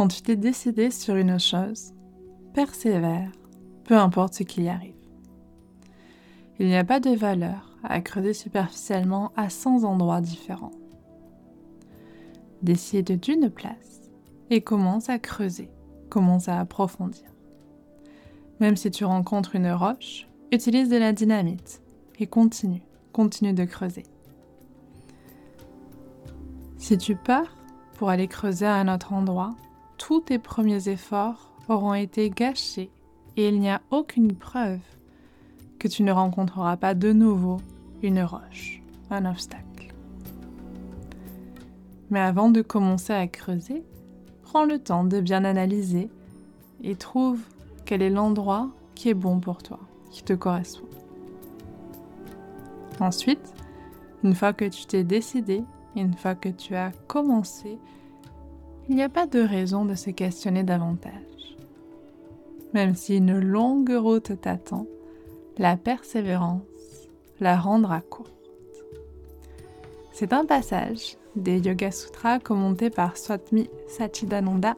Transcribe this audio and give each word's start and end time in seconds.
Quand 0.00 0.08
tu 0.08 0.22
t'es 0.22 0.36
décidé 0.36 0.90
sur 0.90 1.16
une 1.16 1.38
chose, 1.38 1.92
persévère, 2.54 3.30
peu 3.84 3.94
importe 3.94 4.32
ce 4.32 4.44
qui 4.44 4.62
y 4.62 4.68
arrive. 4.70 4.94
Il 6.58 6.68
n'y 6.68 6.76
a 6.78 6.84
pas 6.84 7.00
de 7.00 7.10
valeur 7.10 7.76
à 7.84 8.00
creuser 8.00 8.32
superficiellement 8.32 9.30
à 9.36 9.50
100 9.50 9.84
endroits 9.84 10.22
différents. 10.22 10.70
Décide 12.62 13.20
d'une 13.20 13.50
place 13.50 14.10
et 14.48 14.62
commence 14.62 15.10
à 15.10 15.18
creuser, 15.18 15.68
commence 16.08 16.48
à 16.48 16.58
approfondir. 16.58 17.28
Même 18.58 18.76
si 18.76 18.90
tu 18.90 19.04
rencontres 19.04 19.54
une 19.54 19.70
roche, 19.70 20.26
utilise 20.50 20.88
de 20.88 20.96
la 20.96 21.12
dynamite 21.12 21.82
et 22.18 22.26
continue, 22.26 22.82
continue 23.12 23.52
de 23.52 23.66
creuser. 23.66 24.04
Si 26.78 26.96
tu 26.96 27.16
pars 27.16 27.54
pour 27.98 28.08
aller 28.08 28.28
creuser 28.28 28.64
à 28.64 28.76
un 28.76 28.88
autre 28.88 29.12
endroit, 29.12 29.54
tous 30.00 30.22
tes 30.22 30.38
premiers 30.38 30.88
efforts 30.88 31.52
auront 31.68 31.92
été 31.92 32.30
gâchés 32.30 32.90
et 33.36 33.48
il 33.48 33.60
n'y 33.60 33.68
a 33.68 33.82
aucune 33.90 34.34
preuve 34.34 34.80
que 35.78 35.88
tu 35.88 36.02
ne 36.02 36.10
rencontreras 36.10 36.78
pas 36.78 36.94
de 36.94 37.12
nouveau 37.12 37.58
une 38.02 38.22
roche, 38.22 38.82
un 39.10 39.26
obstacle. 39.26 39.92
Mais 42.08 42.18
avant 42.18 42.48
de 42.48 42.62
commencer 42.62 43.12
à 43.12 43.28
creuser, 43.28 43.84
prends 44.42 44.64
le 44.64 44.78
temps 44.78 45.04
de 45.04 45.20
bien 45.20 45.44
analyser 45.44 46.08
et 46.82 46.96
trouve 46.96 47.40
quel 47.84 48.00
est 48.00 48.08
l'endroit 48.08 48.70
qui 48.94 49.10
est 49.10 49.14
bon 49.14 49.38
pour 49.38 49.62
toi, 49.62 49.80
qui 50.10 50.22
te 50.22 50.32
correspond. 50.32 50.88
Ensuite, 53.00 53.52
une 54.24 54.34
fois 54.34 54.54
que 54.54 54.64
tu 54.64 54.86
t'es 54.86 55.04
décidé, 55.04 55.62
une 55.94 56.14
fois 56.14 56.34
que 56.34 56.48
tu 56.48 56.74
as 56.74 56.90
commencé, 57.06 57.78
il 58.90 58.96
n'y 58.96 59.04
a 59.04 59.08
pas 59.08 59.26
de 59.26 59.38
raison 59.38 59.84
de 59.84 59.94
se 59.94 60.10
questionner 60.10 60.64
davantage. 60.64 61.12
Même 62.74 62.96
si 62.96 63.18
une 63.18 63.38
longue 63.38 63.92
route 63.92 64.40
t'attend, 64.40 64.84
la 65.58 65.76
persévérance 65.76 66.62
la 67.38 67.56
rendra 67.56 68.00
courte. 68.00 68.34
C'est 70.10 70.32
un 70.32 70.44
passage 70.44 71.16
des 71.36 71.60
Yoga 71.60 71.92
Sutras 71.92 72.40
commenté 72.40 72.90
par 72.90 73.16
Swatmi 73.16 73.70
Sachidananda 73.86 74.74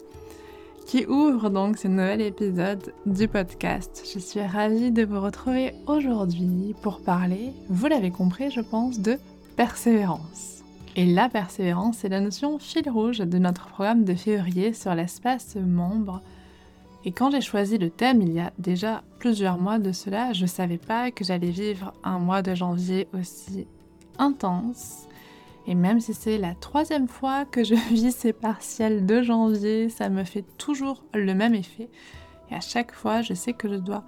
qui 0.87 1.07
ouvre 1.07 1.49
donc 1.49 1.79
ce 1.79 1.89
nouvel 1.89 2.21
épisode 2.21 2.93
du 3.07 3.29
podcast. 3.29 4.07
Je 4.13 4.19
suis 4.19 4.43
ravie 4.43 4.93
de 4.93 5.07
vous 5.07 5.23
retrouver 5.23 5.73
aujourd'hui 5.87 6.75
pour 6.83 7.01
parler, 7.01 7.55
vous 7.71 7.87
l'avez 7.87 8.11
compris 8.11 8.51
je 8.51 8.61
pense, 8.61 9.01
de 9.01 9.17
persévérance. 9.57 10.62
Et 10.95 11.07
la 11.07 11.31
persévérance, 11.31 11.99
c'est 11.99 12.11
la 12.11 12.21
notion 12.21 12.59
fil 12.59 12.89
rouge 12.89 13.19
de 13.19 13.39
notre 13.39 13.67
programme 13.67 14.05
de 14.05 14.15
février 14.15 14.75
sur 14.75 14.95
l'espace 14.95 15.57
membre. 15.57 16.21
Et 17.07 17.13
quand 17.13 17.31
j'ai 17.31 17.41
choisi 17.41 17.79
le 17.79 17.89
thème 17.89 18.21
il 18.21 18.33
y 18.33 18.41
a 18.41 18.53
déjà 18.59 19.03
plusieurs 19.19 19.59
mois 19.59 19.79
de 19.79 19.93
cela, 19.93 20.35
je 20.35 20.43
ne 20.43 20.47
savais 20.47 20.77
pas 20.77 21.11
que 21.11 21.25
j'allais 21.25 21.51
vivre 21.51 21.95
un 22.05 22.19
mois 22.19 22.43
de 22.43 22.55
janvier 22.55 23.09
aussi 23.15 23.67
intense. 24.19 25.09
Et 25.67 25.75
même 25.75 25.99
si 25.99 26.13
c'est 26.13 26.37
la 26.37 26.55
troisième 26.55 27.09
fois 27.09 27.47
que 27.47 27.65
je 27.65 27.75
vis 27.91 28.13
ces 28.13 28.35
partiels 28.35 29.07
de 29.07 29.23
janvier, 29.23 29.89
ça 29.89 30.11
me 30.11 30.25
fait 30.25 30.45
toujours 30.59 31.05
le 31.15 31.35
même 31.35 31.55
effet. 31.55 31.89
Et 32.51 32.55
à 32.55 32.61
chaque 32.61 32.93
fois, 32.93 33.23
je 33.23 33.33
sais 33.33 33.55
que 33.55 33.69
je 33.69 33.77
dois 33.77 34.05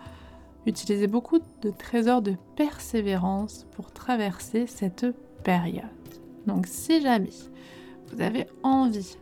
utiliser 0.67 1.07
beaucoup 1.07 1.39
de 1.63 1.71
trésors 1.71 2.21
de 2.21 2.35
persévérance 2.57 3.67
pour 3.75 3.91
traverser 3.91 4.67
cette 4.67 5.07
période. 5.45 5.85
Donc 6.47 6.67
si 6.67 7.01
jamais 7.01 7.31
vous 8.13 8.21
avez 8.21 8.47
envie 8.63 9.17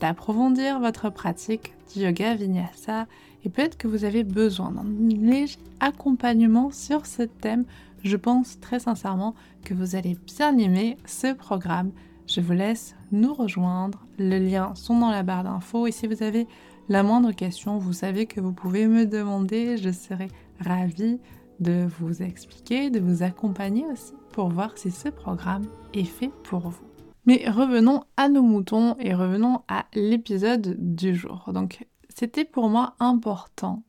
d'approfondir 0.00 0.80
votre 0.80 1.10
pratique 1.10 1.74
du 1.92 2.02
yoga 2.02 2.34
vinyasa 2.34 3.06
et 3.44 3.48
peut-être 3.48 3.76
que 3.76 3.88
vous 3.88 4.04
avez 4.04 4.24
besoin 4.24 4.72
d'un 4.72 4.84
léger 5.08 5.58
accompagnement 5.80 6.70
sur 6.70 7.06
ce 7.06 7.22
thème, 7.22 7.64
je 8.04 8.16
pense 8.16 8.60
très 8.60 8.78
sincèrement 8.78 9.34
que 9.64 9.74
vous 9.74 9.96
allez 9.96 10.16
bien 10.26 10.56
aimer 10.58 10.96
ce 11.04 11.32
programme. 11.32 11.90
Je 12.26 12.40
vous 12.40 12.52
laisse 12.52 12.94
nous 13.10 13.32
rejoindre. 13.32 14.04
Les 14.18 14.40
liens 14.40 14.74
sont 14.74 14.98
dans 14.98 15.10
la 15.10 15.22
barre 15.22 15.44
d'infos 15.44 15.86
et 15.86 15.92
si 15.92 16.06
vous 16.06 16.22
avez 16.22 16.46
la 16.88 17.02
moindre 17.02 17.32
question, 17.32 17.78
vous 17.78 17.92
savez 17.92 18.26
que 18.26 18.40
vous 18.40 18.52
pouvez 18.52 18.86
me 18.86 19.06
demander. 19.06 19.76
Je 19.76 19.90
serai 19.90 20.28
ravie 20.60 21.18
de 21.60 21.86
vous 21.98 22.22
expliquer, 22.22 22.90
de 22.90 23.00
vous 23.00 23.22
accompagner 23.22 23.84
aussi 23.86 24.14
pour 24.32 24.48
voir 24.48 24.76
si 24.76 24.90
ce 24.90 25.08
programme 25.08 25.66
est 25.94 26.04
fait 26.04 26.30
pour 26.44 26.68
vous. 26.68 26.86
Mais 27.26 27.48
revenons 27.48 28.04
à 28.16 28.28
nos 28.28 28.42
moutons 28.42 28.96
et 28.98 29.14
revenons 29.14 29.62
à 29.68 29.86
l'épisode 29.94 30.76
du 30.78 31.14
jour. 31.14 31.50
Donc 31.52 31.86
c'était 32.08 32.44
pour 32.44 32.68
moi 32.68 32.94
important 33.00 33.82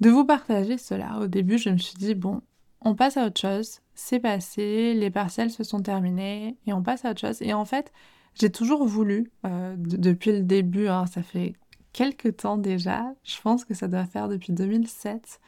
de 0.00 0.10
vous 0.10 0.24
partager 0.24 0.78
cela. 0.78 1.20
Au 1.20 1.28
début, 1.28 1.58
je 1.58 1.70
me 1.70 1.78
suis 1.78 1.94
dit, 1.94 2.14
bon, 2.14 2.42
on 2.80 2.94
passe 2.94 3.16
à 3.16 3.26
autre 3.26 3.40
chose, 3.40 3.80
c'est 3.94 4.18
passé, 4.18 4.94
les 4.94 5.10
partiels 5.10 5.50
se 5.50 5.62
sont 5.62 5.80
terminés 5.80 6.56
et 6.66 6.72
on 6.72 6.82
passe 6.82 7.04
à 7.04 7.10
autre 7.10 7.20
chose. 7.20 7.40
Et 7.42 7.52
en 7.52 7.64
fait, 7.64 7.92
j'ai 8.34 8.50
toujours 8.50 8.84
voulu, 8.84 9.30
euh, 9.46 9.76
depuis 9.78 10.32
le 10.32 10.42
début, 10.42 10.88
hein, 10.88 11.06
ça 11.06 11.22
fait 11.22 11.54
quelques 11.92 12.38
temps 12.38 12.58
déjà, 12.58 13.14
je 13.22 13.40
pense 13.40 13.64
que 13.64 13.74
ça 13.74 13.86
doit 13.86 14.06
faire 14.06 14.28
depuis 14.28 14.52
2007, 14.52 15.40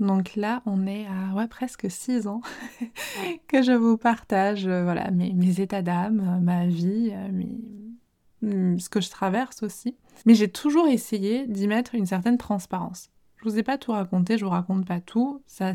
donc 0.00 0.36
là, 0.36 0.62
on 0.64 0.86
est 0.86 1.06
à 1.06 1.34
ouais, 1.34 1.48
presque 1.48 1.90
six 1.90 2.26
ans 2.28 2.40
que 3.48 3.62
je 3.62 3.72
vous 3.72 3.96
partage 3.96 4.66
euh, 4.66 4.84
voilà, 4.84 5.10
mes, 5.10 5.60
états 5.60 5.82
d'âme, 5.82 6.20
euh, 6.20 6.40
ma 6.40 6.66
vie, 6.66 7.12
euh, 8.44 8.78
ce 8.78 8.88
que 8.88 9.00
je 9.00 9.10
traverse 9.10 9.62
aussi. 9.62 9.96
Mais 10.24 10.34
j'ai 10.34 10.48
toujours 10.48 10.86
essayé 10.86 11.46
d'y 11.48 11.66
mettre 11.66 11.94
une 11.94 12.06
certaine 12.06 12.38
transparence. 12.38 13.10
Je 13.36 13.48
vous 13.48 13.58
ai 13.58 13.62
pas 13.62 13.78
tout 13.78 13.92
raconté, 13.92 14.38
je 14.38 14.44
vous 14.44 14.50
raconte 14.50 14.86
pas 14.86 15.00
tout. 15.00 15.42
Ça, 15.46 15.72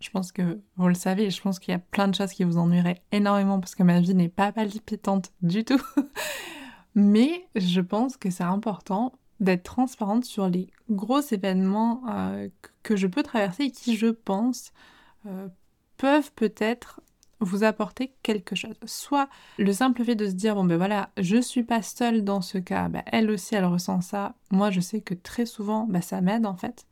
je 0.00 0.10
pense 0.10 0.32
que 0.32 0.60
vous 0.76 0.88
le 0.88 0.94
savez, 0.94 1.30
je 1.30 1.40
pense 1.40 1.60
qu'il 1.60 1.72
y 1.72 1.76
a 1.76 1.80
plein 1.80 2.08
de 2.08 2.14
choses 2.14 2.32
qui 2.32 2.42
vous 2.42 2.58
ennuieraient 2.58 3.02
énormément 3.12 3.60
parce 3.60 3.76
que 3.76 3.84
ma 3.84 4.00
vie 4.00 4.14
n'est 4.14 4.28
pas 4.28 4.50
palpitante 4.50 5.32
du 5.40 5.64
tout. 5.64 5.80
Mais 6.94 7.46
je 7.54 7.80
pense 7.80 8.16
que 8.16 8.30
c'est 8.30 8.42
important 8.44 9.12
d'être 9.40 9.64
transparente 9.64 10.24
sur 10.24 10.48
les 10.48 10.68
gros 10.90 11.20
événements 11.20 12.02
euh, 12.08 12.48
que 12.82 12.96
je 12.96 13.06
peux 13.06 13.22
traverser 13.22 13.64
et 13.64 13.70
qui, 13.70 13.96
je 13.96 14.08
pense, 14.08 14.72
euh, 15.26 15.48
peuvent 15.96 16.32
peut-être 16.32 17.00
vous 17.40 17.64
apporter 17.64 18.14
quelque 18.22 18.54
chose. 18.54 18.76
Soit 18.86 19.28
le 19.58 19.72
simple 19.72 20.04
fait 20.04 20.14
de 20.14 20.26
se 20.26 20.32
dire, 20.32 20.54
bon 20.54 20.64
ben 20.64 20.76
voilà, 20.76 21.10
je 21.16 21.40
suis 21.40 21.64
pas 21.64 21.82
seule 21.82 22.22
dans 22.24 22.40
ce 22.40 22.58
cas, 22.58 22.88
ben, 22.88 23.02
elle 23.06 23.30
aussi 23.30 23.54
elle 23.54 23.64
ressent 23.64 24.00
ça, 24.00 24.34
moi 24.50 24.70
je 24.70 24.80
sais 24.80 25.00
que 25.00 25.14
très 25.14 25.46
souvent 25.46 25.86
ben, 25.86 26.02
ça 26.02 26.20
m'aide 26.20 26.46
en 26.46 26.56
fait. 26.56 26.86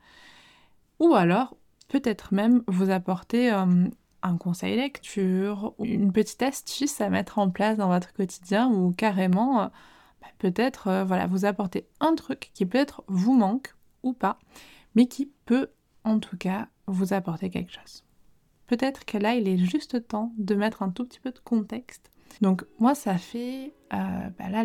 Ou 0.99 1.15
alors, 1.15 1.57
peut-être 1.89 2.35
même 2.35 2.63
vous 2.67 2.91
apporter 2.91 3.53
euh, 3.53 3.85
un 4.23 4.37
conseil 4.37 4.77
lecture, 4.77 5.75
une 5.83 6.13
petite 6.13 6.43
astuce 6.43 7.01
à 7.01 7.11
mettre 7.11 7.39
en 7.39 7.51
place 7.51 7.77
dans 7.79 7.89
votre 7.89 8.13
quotidien 8.13 8.69
ou 8.69 8.93
carrément 8.93 9.71
peut-être 10.39 10.89
euh, 10.89 11.05
voilà, 11.05 11.27
vous 11.27 11.45
apporter 11.45 11.87
un 12.01 12.15
truc 12.15 12.51
qui 12.55 12.67
peut-être 12.67 13.03
vous 13.07 13.35
manque 13.35 13.75
ou 14.03 14.13
pas, 14.13 14.39
mais 14.95 15.07
qui 15.07 15.31
peut 15.45 15.69
en 16.05 16.19
tout 16.19 16.37
cas 16.37 16.69
vous 16.87 17.13
apporter 17.13 17.51
quelque 17.51 17.73
chose. 17.73 18.05
Peut-être 18.67 19.05
que 19.05 19.19
là, 19.19 19.35
il 19.35 19.49
est 19.49 19.59
juste 19.59 20.07
temps 20.07 20.33
de 20.39 20.55
mettre 20.55 20.83
un 20.83 20.91
tout 20.91 21.05
petit 21.05 21.21
peu 21.21 21.31
de 21.33 21.39
contexte. 21.41 22.11
Donc 22.41 22.65
moi, 22.79 22.95
ça 22.95 23.19
fait 23.19 23.75
euh, 23.93 23.97
bah 24.39 24.49
là, 24.49 24.65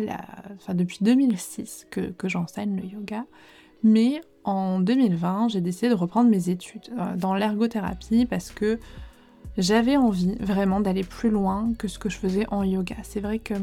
depuis 0.74 0.98
2006 1.00 1.86
que, 1.90 2.12
que 2.12 2.28
j'enseigne 2.28 2.76
le 2.76 2.86
yoga, 2.86 3.26
mais 3.82 4.20
en 4.44 4.80
2020, 4.80 5.48
j'ai 5.48 5.60
décidé 5.60 5.88
de 5.88 5.94
reprendre 5.94 6.30
mes 6.30 6.48
études 6.48 6.88
euh, 6.98 7.16
dans 7.16 7.34
l'ergothérapie 7.34 8.26
parce 8.26 8.50
que 8.50 8.78
j'avais 9.58 9.96
envie 9.96 10.36
vraiment 10.36 10.80
d'aller 10.80 11.02
plus 11.02 11.30
loin 11.30 11.72
que 11.78 11.88
ce 11.88 11.98
que 11.98 12.08
je 12.08 12.16
faisais 12.16 12.46
en 12.50 12.62
yoga. 12.62 12.96
C'est 13.02 13.20
vrai 13.20 13.38
que 13.38 13.54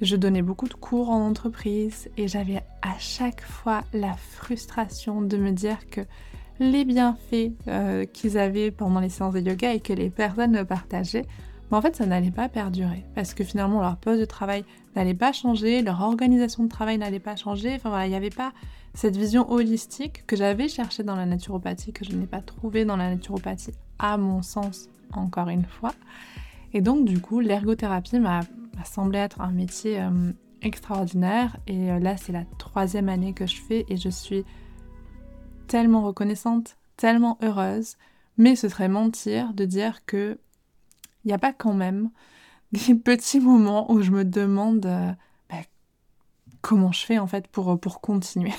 je 0.00 0.16
donnais 0.16 0.42
beaucoup 0.42 0.68
de 0.68 0.74
cours 0.74 1.10
en 1.10 1.26
entreprise 1.26 2.08
et 2.16 2.26
j'avais 2.26 2.62
à 2.82 2.98
chaque 2.98 3.42
fois 3.42 3.84
la 3.92 4.14
frustration 4.14 5.20
de 5.20 5.36
me 5.36 5.50
dire 5.50 5.78
que 5.90 6.00
les 6.58 6.84
bienfaits 6.84 7.52
euh, 7.68 8.04
qu'ils 8.04 8.38
avaient 8.38 8.70
pendant 8.70 9.00
les 9.00 9.08
séances 9.08 9.34
de 9.34 9.40
yoga 9.40 9.74
et 9.74 9.80
que 9.80 9.92
les 9.92 10.10
personnes 10.10 10.52
me 10.52 10.64
partageaient, 10.64 11.26
mais 11.70 11.76
en 11.76 11.82
fait 11.82 11.96
ça 11.96 12.06
n'allait 12.06 12.30
pas 12.30 12.48
perdurer 12.48 13.04
parce 13.14 13.34
que 13.34 13.44
finalement 13.44 13.80
leur 13.80 13.96
poste 13.96 14.20
de 14.20 14.24
travail 14.24 14.64
n'allait 14.96 15.14
pas 15.14 15.32
changer, 15.32 15.82
leur 15.82 16.00
organisation 16.00 16.64
de 16.64 16.68
travail 16.68 16.98
n'allait 16.98 17.20
pas 17.20 17.36
changer, 17.36 17.74
enfin 17.74 17.90
voilà, 17.90 18.06
il 18.06 18.10
n'y 18.10 18.16
avait 18.16 18.30
pas 18.30 18.52
cette 18.94 19.16
vision 19.16 19.50
holistique 19.50 20.26
que 20.26 20.34
j'avais 20.34 20.68
cherchée 20.68 21.02
dans 21.02 21.14
la 21.14 21.26
naturopathie, 21.26 21.92
que 21.92 22.04
je 22.04 22.12
n'ai 22.12 22.26
pas 22.26 22.40
trouvée 22.40 22.84
dans 22.84 22.96
la 22.96 23.10
naturopathie 23.10 23.74
à 23.98 24.16
mon 24.16 24.42
sens 24.42 24.88
encore 25.12 25.48
une 25.48 25.64
fois. 25.64 25.92
Et 26.72 26.80
donc 26.80 27.04
du 27.04 27.20
coup 27.20 27.40
l'ergothérapie 27.40 28.18
m'a 28.18 28.40
semblait 28.84 29.18
être 29.18 29.40
un 29.40 29.52
métier 29.52 30.00
euh, 30.00 30.32
extraordinaire. 30.62 31.56
Et 31.66 31.90
euh, 31.90 31.98
là, 31.98 32.16
c'est 32.16 32.32
la 32.32 32.44
troisième 32.58 33.08
année 33.08 33.32
que 33.32 33.46
je 33.46 33.56
fais 33.56 33.84
et 33.88 33.96
je 33.96 34.08
suis 34.08 34.44
tellement 35.66 36.02
reconnaissante, 36.02 36.76
tellement 36.96 37.38
heureuse. 37.42 37.96
Mais 38.36 38.56
ce 38.56 38.68
serait 38.68 38.88
mentir 38.88 39.54
de 39.54 39.64
dire 39.64 40.04
que 40.06 40.38
il 41.24 41.28
n'y 41.28 41.34
a 41.34 41.38
pas 41.38 41.52
quand 41.52 41.74
même 41.74 42.10
des 42.72 42.94
petits 42.94 43.40
moments 43.40 43.90
où 43.90 44.00
je 44.00 44.10
me 44.10 44.24
demande 44.24 44.86
euh, 44.86 45.12
bah, 45.48 45.62
comment 46.60 46.92
je 46.92 47.04
fais 47.04 47.18
en 47.18 47.26
fait 47.26 47.48
pour, 47.48 48.00
continuer. 48.00 48.52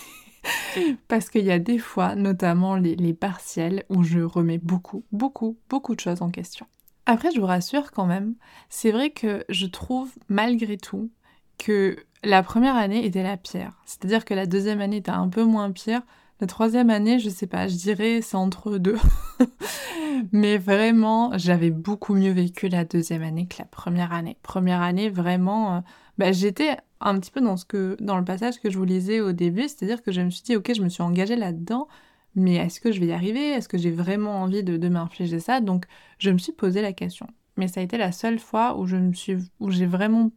Parce 1.08 1.30
qu'il 1.30 1.46
y 1.46 1.52
a 1.52 1.60
des 1.60 1.78
fois, 1.78 2.16
notamment 2.16 2.76
les 2.76 3.14
partiels, 3.14 3.84
où 3.90 4.04
je 4.04 4.20
remets 4.20 4.58
beaucoup, 4.58 5.04
beaucoup, 5.12 5.58
beaucoup 5.70 5.96
de 5.96 6.00
choses 6.00 6.22
en 6.22 6.32
question. 6.32 6.66
Après, 7.06 7.31
je 7.31 7.39
vous 7.39 7.48
rassure 7.48 7.92
quand 7.92 8.06
même, 8.06 8.36
c'est 8.69 8.92
vrai 8.92 9.09
que 9.09 9.44
je 9.50 9.65
trouve 9.65 10.12
malgré 10.30 10.77
tout 10.77 11.12
que 11.57 11.98
la 12.24 12.44
première 12.44 12.75
année 12.75 13.06
était 13.06 13.24
la 13.24 13.38
pire. 13.38 13.81
C'est-à-dire 13.86 14.25
que 14.25 14.33
la 14.33 14.45
deuxième 14.45 14.81
année 14.81 14.98
était 14.98 15.12
un 15.12 15.30
peu 15.30 15.44
moins 15.44 15.71
pire. 15.71 16.01
La 16.39 16.48
troisième 16.48 16.89
année, 16.89 17.19
je 17.19 17.30
sais 17.30 17.48
pas, 17.48 17.68
je 17.68 17.75
dirais 17.75 18.21
c'est 18.21 18.38
entre 18.38 18.77
deux. 18.77 18.98
Mais 20.31 20.57
vraiment, 20.57 21.38
j'avais 21.38 21.69
beaucoup 21.71 22.13
mieux 22.13 22.31
vécu 22.31 22.68
la 22.68 22.86
deuxième 22.86 23.24
année 23.24 23.48
que 23.48 23.57
la 23.59 23.65
première 23.65 24.13
année. 24.13 24.38
Première 24.42 24.81
année, 24.81 25.09
vraiment, 25.09 25.77
euh, 25.77 25.80
bah, 26.18 26.31
j'étais 26.31 26.77
un 27.00 27.19
petit 27.19 27.31
peu 27.31 27.42
dans, 27.42 27.57
ce 27.57 27.65
que, 27.65 27.98
dans 28.00 28.18
le 28.18 28.25
passage 28.25 28.59
que 28.59 28.69
je 28.69 28.77
vous 28.77 28.86
lisais 28.86 29.21
au 29.21 29.31
début, 29.31 29.63
c'est-à-dire 29.63 30.01
que 30.01 30.12
je 30.12 30.21
me 30.21 30.30
suis 30.30 30.44
dit, 30.44 30.56
ok, 30.56 30.71
je 30.75 30.81
me 30.81 30.89
suis 30.89 31.03
engagée 31.03 31.36
là-dedans, 31.36 31.88
mais 32.36 32.56
est-ce 32.56 32.80
que 32.80 32.92
je 32.92 33.00
vais 33.00 33.07
y 33.07 33.12
arriver? 33.12 33.50
Est-ce 33.50 33.68
que 33.68 33.78
j'ai 33.78 33.92
vraiment 33.92 34.42
envie 34.42 34.63
de, 34.63 34.78
de 34.78 34.89
m'infliger 34.89 35.39
ça? 35.39 35.62
Donc, 35.62 35.86
je 36.18 36.30
me 36.30 36.38
suis 36.38 36.54
posé 36.54 36.81
la 36.81 36.94
question. 36.94 37.28
Mais 37.57 37.68
ça 37.68 37.81
a 37.81 37.83
été 37.83 37.98
la 37.98 38.12
seule 38.12 38.39
fois 38.39 38.78
où 38.78 38.86
je 38.86 38.95
me 38.95 39.13
suis, 39.13 39.38
où 39.60 39.72
j'ai 39.72 39.86
vraiment 39.86 40.31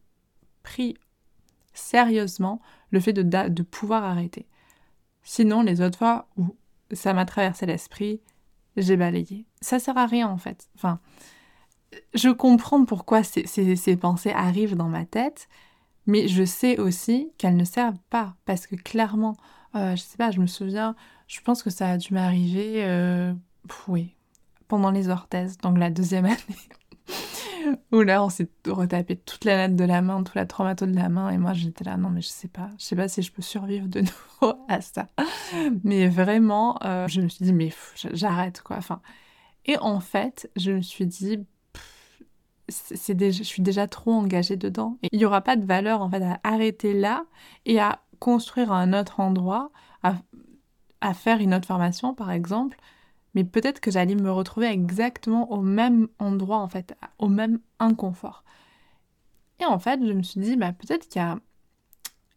pris 0.62 0.96
sérieusement 1.72 2.60
le 2.90 3.00
fait 3.00 3.12
de, 3.12 3.22
de 3.22 3.62
pouvoir 3.62 4.04
arrêter. 4.04 4.46
Sinon, 5.22 5.62
les 5.62 5.80
autres 5.80 5.98
fois 5.98 6.28
où 6.36 6.56
ça 6.92 7.14
m'a 7.14 7.24
traversé 7.24 7.66
l'esprit, 7.66 8.20
j'ai 8.76 8.96
balayé. 8.96 9.46
Ça 9.60 9.78
sert 9.78 9.96
à 9.96 10.06
rien 10.06 10.28
en 10.28 10.36
fait. 10.36 10.68
Enfin, 10.76 11.00
je 12.14 12.28
comprends 12.28 12.84
pourquoi 12.84 13.22
ces, 13.22 13.46
ces 13.46 13.96
pensées 13.96 14.32
arrivent 14.32 14.76
dans 14.76 14.88
ma 14.88 15.04
tête, 15.04 15.48
mais 16.06 16.28
je 16.28 16.44
sais 16.44 16.78
aussi 16.78 17.32
qu'elles 17.38 17.56
ne 17.56 17.64
servent 17.64 18.02
pas 18.10 18.36
parce 18.44 18.66
que 18.66 18.76
clairement, 18.76 19.36
euh, 19.74 19.96
je 19.96 20.02
sais 20.02 20.16
pas, 20.16 20.30
je 20.30 20.40
me 20.40 20.46
souviens, 20.46 20.94
je 21.26 21.40
pense 21.40 21.62
que 21.62 21.70
ça 21.70 21.90
a 21.90 21.96
dû 21.96 22.14
m'arriver, 22.14 22.84
euh, 22.84 23.32
oui, 23.88 24.14
pendant 24.68 24.90
les 24.90 25.08
orthèses, 25.08 25.58
donc 25.58 25.78
la 25.78 25.90
deuxième 25.90 26.24
année. 26.26 27.76
où 27.92 28.02
là, 28.02 28.22
on 28.24 28.28
s'est 28.28 28.48
retapé 28.66 29.16
toute 29.16 29.44
la 29.44 29.56
natte 29.56 29.76
de 29.76 29.84
la 29.84 30.02
main, 30.02 30.22
toute 30.22 30.34
la 30.34 30.46
traumato 30.46 30.86
de 30.86 30.94
la 30.94 31.08
main, 31.08 31.30
et 31.30 31.38
moi 31.38 31.52
j'étais 31.52 31.84
là, 31.84 31.96
non 31.96 32.10
mais 32.10 32.20
je 32.20 32.28
sais 32.28 32.48
pas, 32.48 32.70
je 32.78 32.84
sais 32.84 32.96
pas 32.96 33.08
si 33.08 33.22
je 33.22 33.32
peux 33.32 33.42
survivre 33.42 33.88
de 33.88 34.00
nouveau 34.42 34.54
à 34.68 34.80
ça. 34.80 35.08
Mais 35.82 36.08
vraiment, 36.08 36.78
euh, 36.84 37.08
je 37.08 37.20
me 37.20 37.28
suis 37.28 37.44
dit, 37.44 37.52
mais 37.52 37.72
j'arrête 38.12 38.62
quoi. 38.62 38.76
Enfin, 38.76 39.00
et 39.66 39.78
en 39.78 40.00
fait, 40.00 40.50
je 40.56 40.72
me 40.72 40.82
suis 40.82 41.06
dit, 41.06 41.38
c'est 42.68 43.32
je 43.32 43.42
suis 43.42 43.62
déjà 43.62 43.86
trop 43.86 44.12
engagée 44.12 44.56
dedans. 44.56 44.98
Et 45.02 45.08
il 45.12 45.18
n'y 45.18 45.24
aura 45.24 45.40
pas 45.40 45.56
de 45.56 45.64
valeur 45.64 46.02
en 46.02 46.10
fait 46.10 46.22
à 46.22 46.40
arrêter 46.42 46.94
là 46.94 47.24
et 47.66 47.80
à 47.80 48.00
construire 48.18 48.72
un 48.72 48.92
autre 48.98 49.20
endroit, 49.20 49.70
à, 50.02 50.14
à 51.04 51.12
faire 51.12 51.40
une 51.40 51.54
autre 51.54 51.66
formation 51.66 52.14
par 52.14 52.30
exemple. 52.30 52.78
Mais 53.34 53.44
peut-être 53.44 53.80
que 53.80 53.90
j'allais 53.90 54.14
me 54.14 54.30
retrouver 54.30 54.68
exactement 54.68 55.50
au 55.52 55.60
même 55.60 56.08
endroit 56.18 56.58
en 56.58 56.68
fait, 56.68 56.96
au 57.18 57.28
même 57.28 57.60
inconfort. 57.78 58.44
Et 59.60 59.64
en 59.64 59.78
fait, 59.78 60.00
je 60.04 60.12
me 60.12 60.22
suis 60.22 60.40
dit, 60.40 60.56
bah, 60.56 60.72
peut-être 60.72 61.08
qu'il 61.08 61.20
y 61.20 61.24
a, 61.24 61.38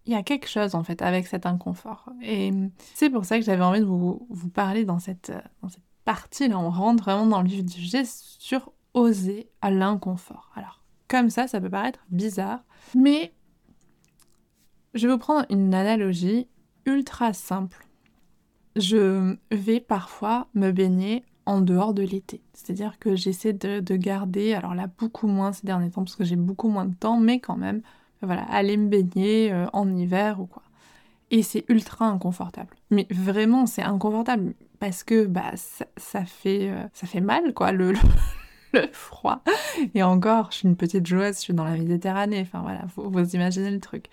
il 0.05 0.13
y 0.13 0.15
a 0.15 0.23
quelque 0.23 0.47
chose 0.47 0.75
en 0.75 0.83
fait 0.83 1.01
avec 1.01 1.27
cet 1.27 1.45
inconfort. 1.45 2.09
Et 2.21 2.51
c'est 2.93 3.09
pour 3.09 3.25
ça 3.25 3.39
que 3.39 3.45
j'avais 3.45 3.63
envie 3.63 3.79
de 3.79 3.85
vous, 3.85 4.27
parler 4.53 4.85
dans 4.85 4.99
cette, 4.99 5.31
dans 5.61 5.69
cette 5.69 5.83
partie 6.03 6.47
là. 6.47 6.59
On 6.59 6.69
rentre 6.69 7.03
vraiment 7.03 7.27
dans 7.27 7.41
le 7.41 7.49
geste 7.49 8.37
sur 8.39 8.73
oser 8.93 9.49
à 9.61 9.71
l'inconfort. 9.71 10.51
Alors, 10.55 10.81
comme 11.07 11.29
ça, 11.29 11.47
ça 11.47 11.61
peut 11.61 11.69
paraître 11.69 11.99
bizarre, 12.09 12.63
mais 12.95 13.33
je 14.93 15.07
vais 15.07 15.13
vous 15.13 15.19
prendre 15.19 15.45
une 15.49 15.73
analogie 15.73 16.47
ultra 16.85 17.33
simple. 17.33 17.86
Je 18.77 19.35
vais 19.51 19.79
parfois 19.79 20.47
me 20.53 20.71
baigner 20.71 21.23
en 21.47 21.61
dehors 21.61 21.93
de 21.93 22.03
l'été. 22.03 22.41
C'est-à-dire 22.53 22.99
que 22.99 23.15
j'essaie 23.15 23.53
de, 23.53 23.95
garder, 23.95 24.53
alors 24.53 24.75
là 24.75 24.87
beaucoup 24.97 25.27
moins 25.27 25.53
ces 25.53 25.65
derniers 25.65 25.89
temps 25.89 26.03
parce 26.03 26.15
que 26.15 26.25
j'ai 26.25 26.35
beaucoup 26.35 26.67
moins 26.67 26.85
de 26.85 26.93
temps, 26.93 27.19
mais 27.19 27.39
quand 27.39 27.55
même, 27.55 27.81
voilà, 28.21 28.43
aller 28.43 28.77
me 28.77 28.87
baigner 28.87 29.51
euh, 29.51 29.65
en 29.73 29.89
hiver 29.95 30.41
ou 30.41 30.45
quoi. 30.45 30.63
Et 31.31 31.43
c'est 31.43 31.65
ultra 31.69 32.05
inconfortable. 32.05 32.75
Mais 32.91 33.07
vraiment, 33.09 33.65
c'est 33.65 33.81
inconfortable 33.81 34.53
parce 34.79 35.03
que 35.03 35.25
bah 35.25 35.51
ça, 35.55 36.25
fait 36.25 36.69
euh, 36.69 36.83
ça 36.93 37.07
fait 37.07 37.21
mal 37.21 37.53
quoi 37.53 37.71
le, 37.71 37.93
froid. 38.91 39.41
Et 39.95 40.03
encore, 40.03 40.51
je 40.51 40.57
suis 40.57 40.67
une 40.67 40.75
petite 40.75 41.05
joueuse, 41.07 41.35
je 41.35 41.41
suis 41.41 41.53
dans 41.53 41.65
la 41.65 41.77
Méditerranée. 41.77 42.41
Enfin 42.41 42.61
voilà, 42.61 42.85
vous 42.95 43.35
imaginez 43.35 43.71
le 43.71 43.79
truc. 43.79 44.07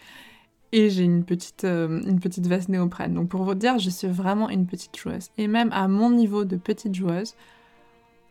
Et 0.77 0.91
j'ai 0.91 1.05
une 1.05 1.23
petite, 1.23 1.63
euh, 1.63 2.03
une 2.03 2.19
petite 2.19 2.49
veste 2.49 2.69
néoprène. 2.69 3.15
Donc 3.15 3.29
pour 3.29 3.45
vous 3.45 3.55
dire, 3.55 3.79
je 3.79 3.91
suis 3.91 4.09
vraiment 4.09 4.51
une 4.51 4.67
petite 4.67 4.97
joueuse. 4.99 5.31
Et 5.39 5.47
même 5.47 5.71
à 5.71 5.87
mon 5.87 6.11
niveau 6.11 6.45
de 6.45 6.57
petite 6.57 6.97
joueuse, 6.97 7.37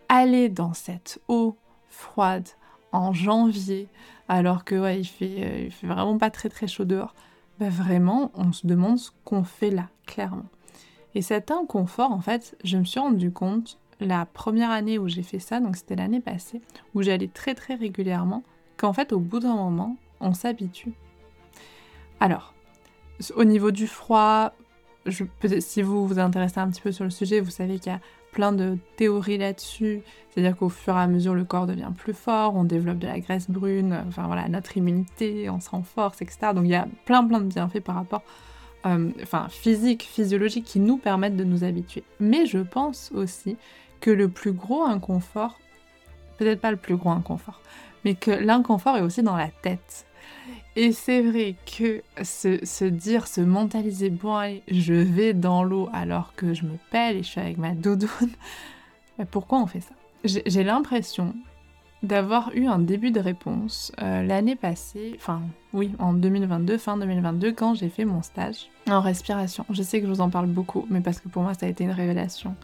aller 0.10 0.50
dans 0.50 0.74
cette 0.74 1.22
eau 1.30 1.56
froide 1.88 2.50
en 2.92 3.14
janvier, 3.14 3.88
alors 4.28 4.66
que 4.66 4.76
ouais, 4.76 5.00
il 5.00 5.06
fait, 5.06 5.36
euh, 5.38 5.64
il 5.68 5.72
fait 5.72 5.88
vraiment 5.88 6.18
pas 6.18 6.30
très 6.30 6.50
très 6.50 6.68
chaud 6.68 6.84
dehors, 6.84 7.16
bah 7.62 7.70
vraiment, 7.70 8.30
on 8.36 8.52
se 8.52 8.68
demande 8.68 8.98
ce 8.98 9.12
qu'on 9.24 9.46
fait 9.46 9.72
là, 9.72 9.88
clairement. 10.06 10.50
Et 11.16 11.22
cet 11.22 11.50
inconfort, 11.50 12.12
en 12.12 12.20
fait, 12.20 12.58
je 12.66 12.78
me 12.78 12.84
suis 12.84 13.00
rendu 13.00 13.32
compte 13.32 13.80
la 14.02 14.26
première 14.26 14.70
année 14.70 15.00
où 15.00 15.08
j'ai 15.08 15.24
fait 15.24 15.40
ça, 15.40 15.62
donc 15.62 15.78
c'était 15.78 15.96
l'année 15.96 16.20
passée, 16.20 16.62
où 16.94 17.04
j'allais 17.04 17.30
très 17.30 17.56
très 17.56 17.76
régulièrement, 17.76 18.44
qu'en 18.76 18.92
fait 18.92 19.14
au 19.14 19.20
bout 19.20 19.40
d'un 19.40 19.56
moment, 19.56 19.96
on 20.20 20.34
s'habitue. 20.34 20.94
Alors, 22.24 22.54
au 23.36 23.44
niveau 23.44 23.72
du 23.72 23.86
froid, 23.86 24.54
si 25.60 25.82
vous 25.82 26.08
vous 26.08 26.20
intéressez 26.20 26.58
un 26.58 26.70
petit 26.70 26.80
peu 26.80 26.94
sur 26.94 27.04
le 27.04 27.10
sujet, 27.10 27.42
vous 27.42 27.52
savez 27.52 27.80
qu'il 27.80 27.92
y 27.92 27.96
a 27.96 28.00
plein 28.32 28.54
de 28.54 28.78
théories 28.96 29.38
là-dessus. 29.38 30.04
C'est-à-dire 30.30 30.56
qu'au 30.56 30.70
fur 30.70 30.96
et 30.96 31.02
à 31.02 31.08
mesure, 31.08 31.34
le 31.34 31.44
corps 31.44 31.68
devient 31.68 31.92
plus 31.98 32.14
fort, 32.14 32.56
on 32.56 32.64
développe 32.64 33.00
de 33.00 33.08
la 33.08 33.20
graisse 33.20 33.50
brune, 33.50 34.06
enfin 34.08 34.26
voilà, 34.28 34.48
notre 34.48 34.78
immunité, 34.78 35.50
on 35.50 35.60
se 35.60 35.70
renforce, 35.70 36.22
etc. 36.22 36.54
Donc 36.56 36.64
il 36.64 36.72
y 36.72 36.76
a 36.76 36.88
plein 37.04 37.26
plein 37.26 37.42
de 37.42 37.48
bienfaits 37.48 37.82
par 37.82 37.96
rapport, 37.96 38.24
euh, 38.86 39.12
enfin 39.22 39.48
physique, 39.50 40.04
physiologique, 40.04 40.64
qui 40.64 40.80
nous 40.80 40.96
permettent 40.96 41.36
de 41.36 41.44
nous 41.44 41.66
habituer. 41.66 42.06
Mais 42.22 42.46
je 42.46 42.60
pense 42.60 43.12
aussi 43.14 43.58
que 44.00 44.12
le 44.12 44.30
plus 44.30 44.54
gros 44.54 44.86
inconfort, 44.86 45.60
peut-être 46.38 46.62
pas 46.62 46.72
le 46.72 46.78
plus 46.78 46.96
gros 46.96 47.10
inconfort, 47.10 47.60
mais 48.06 48.16
que 48.16 48.32
l'inconfort 48.32 48.96
est 48.96 49.02
aussi 49.02 49.24
dans 49.24 49.36
la 49.36 49.50
tête. 49.50 50.06
Et 50.76 50.92
c'est 50.92 51.22
vrai 51.22 51.56
que 51.66 52.02
se, 52.24 52.86
dire, 52.86 53.28
se 53.28 53.42
mentaliser, 53.42 54.10
bon 54.10 54.36
allez, 54.36 54.64
je 54.70 54.94
vais 54.94 55.34
dans 55.34 55.64
l'eau 55.64 55.90
alors 55.94 56.34
que 56.36 56.54
je 56.54 56.64
me 56.64 56.78
pèle 56.90 57.18
et 57.18 57.24
je 57.24 57.28
suis 57.28 57.42
avec 57.42 57.58
ma 57.58 57.72
doudoune, 57.72 58.10
pourquoi 59.32 59.60
on 59.60 59.68
fait 59.68 59.82
ça? 59.82 59.94
J'ai 60.24 60.64
l'impression 60.64 61.36
d'avoir 62.02 62.52
eu 62.56 62.66
un 62.66 62.80
début 62.80 63.12
de 63.12 63.20
réponse 63.20 63.92
euh, 64.02 64.24
l'année 64.24 64.56
passée, 64.56 65.14
enfin 65.16 65.42
oui, 65.74 65.92
en 66.00 66.14
2022, 66.14 66.78
fin 66.78 66.98
2022, 66.98 67.54
quand 67.54 67.76
j'ai 67.76 67.90
fait 67.90 68.06
mon 68.06 68.22
stage 68.22 68.70
en 68.90 69.00
respiration. 69.00 69.66
Je 69.70 69.84
sais 69.84 70.02
que 70.02 70.08
je 70.08 70.12
vous 70.12 70.22
en 70.22 70.30
parle 70.30 70.48
beaucoup, 70.48 70.86
mais 70.90 71.02
parce 71.02 71.20
que 71.20 71.30
pour 71.30 71.44
moi 71.44 71.54
ça 71.54 71.66
a 71.66 71.70
été 71.70 71.84
une 71.84 71.92
révélation. 71.92 72.56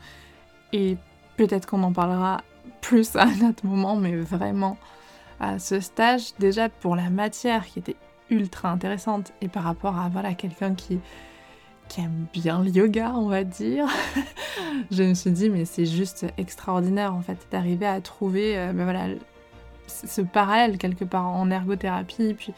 Et 0.73 0.97
Peut-être 1.39 1.67
qu'on 1.67 1.83
en 1.83 1.93
parlera 1.93 2.43
plus 2.81 3.15
à 3.15 3.23
un 3.23 3.49
autre 3.49 3.65
moment, 3.65 3.95
mais 3.95 4.13
vraiment, 4.13 4.75
à 5.39 5.59
ce 5.59 5.79
stage, 5.79 6.33
déjà 6.39 6.69
pour 6.69 6.95
la 6.95 7.09
matière 7.09 7.65
qui 7.65 7.79
était 7.79 7.95
ultra 8.29 8.69
intéressante 8.69 9.33
et 9.41 9.47
par 9.47 9.63
rapport 9.63 9.97
à 9.97 10.09
voilà, 10.09 10.33
quelqu'un 10.33 10.75
qui, 10.75 10.99
qui 11.87 12.01
aime 12.01 12.27
bien 12.33 12.61
le 12.61 12.69
yoga, 12.69 13.13
on 13.15 13.27
va 13.27 13.43
dire, 13.43 13.87
je 14.91 15.03
me 15.03 15.13
suis 15.13 15.31
dit, 15.31 15.49
mais 15.49 15.65
c'est 15.65 15.85
juste 15.85 16.25
extraordinaire 16.37 17.13
en 17.13 17.21
fait 17.21 17.47
d'arriver 17.51 17.87
à 17.87 18.01
trouver 18.01 18.57
euh, 18.57 18.73
ben 18.73 18.83
voilà, 18.83 19.07
ce 19.87 20.21
parallèle 20.21 20.77
quelque 20.77 21.05
part 21.05 21.27
en 21.27 21.49
ergothérapie, 21.49 22.33
puis 22.33 22.53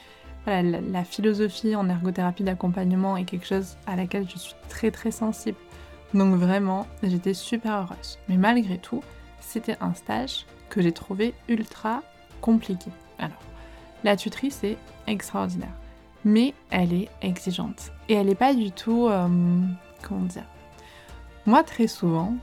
voilà, 0.46 0.64
la, 0.64 0.82
la 0.82 1.04
philosophie 1.04 1.76
en 1.76 1.88
ergothérapie 1.88 2.44
d'accompagnement 2.44 3.16
est 3.16 3.26
quelque 3.26 3.48
chose 3.48 3.78
à 3.86 3.96
laquelle 3.96 4.28
je 4.30 4.38
suis 4.38 4.56
très 4.70 4.92
très 4.92 5.12
sensible. 5.12 5.58
Donc 6.14 6.36
vraiment, 6.36 6.88
j'étais 7.04 7.34
super 7.34 7.84
heureuse. 7.84 8.20
Mais 8.28 8.36
malgré 8.36 8.78
tout, 8.78 9.02
c'était 9.40 9.78
un 9.80 9.94
stage 9.94 10.46
que 10.70 10.82
j'ai 10.82 10.92
trouvé 10.92 11.34
ultra 11.48 12.02
compliqué. 12.42 12.92
Alors, 13.20 13.38
la 14.04 14.16
tutrice 14.16 14.64
est 14.64 14.78
extraordinaire, 15.08 15.74
mais 16.26 16.54
elle 16.70 16.94
est 16.94 17.10
exigeante. 17.22 17.92
Et 18.10 18.16
elle 18.16 18.28
n'est 18.28 18.36
pas 18.36 18.54
du 18.54 18.72
tout... 18.72 19.08
Euh, 19.08 19.28
comment 20.02 20.26
dire 20.26 20.46
Moi, 21.46 21.64
très 21.64 21.88
souvent, 21.88 22.34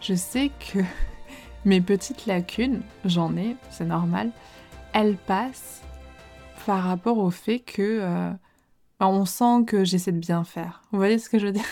je 0.00 0.14
sais 0.14 0.50
que 0.72 0.80
mes 1.64 1.80
petites 1.80 2.26
lacunes, 2.26 2.82
j'en 3.04 3.36
ai, 3.36 3.56
c'est 3.70 3.86
normal, 3.86 4.30
elles 4.92 5.16
passent 5.16 5.82
par 6.66 6.82
rapport 6.82 7.18
au 7.18 7.30
fait 7.30 7.60
que... 7.60 8.00
Euh, 8.02 8.32
on 9.00 9.24
sent 9.24 9.64
que 9.66 9.84
j'essaie 9.84 10.12
de 10.12 10.18
bien 10.18 10.44
faire. 10.44 10.82
Vous 10.90 10.98
voyez 10.98 11.18
ce 11.18 11.28
que 11.28 11.38
je 11.38 11.46
veux 11.46 11.52
dire? 11.52 11.64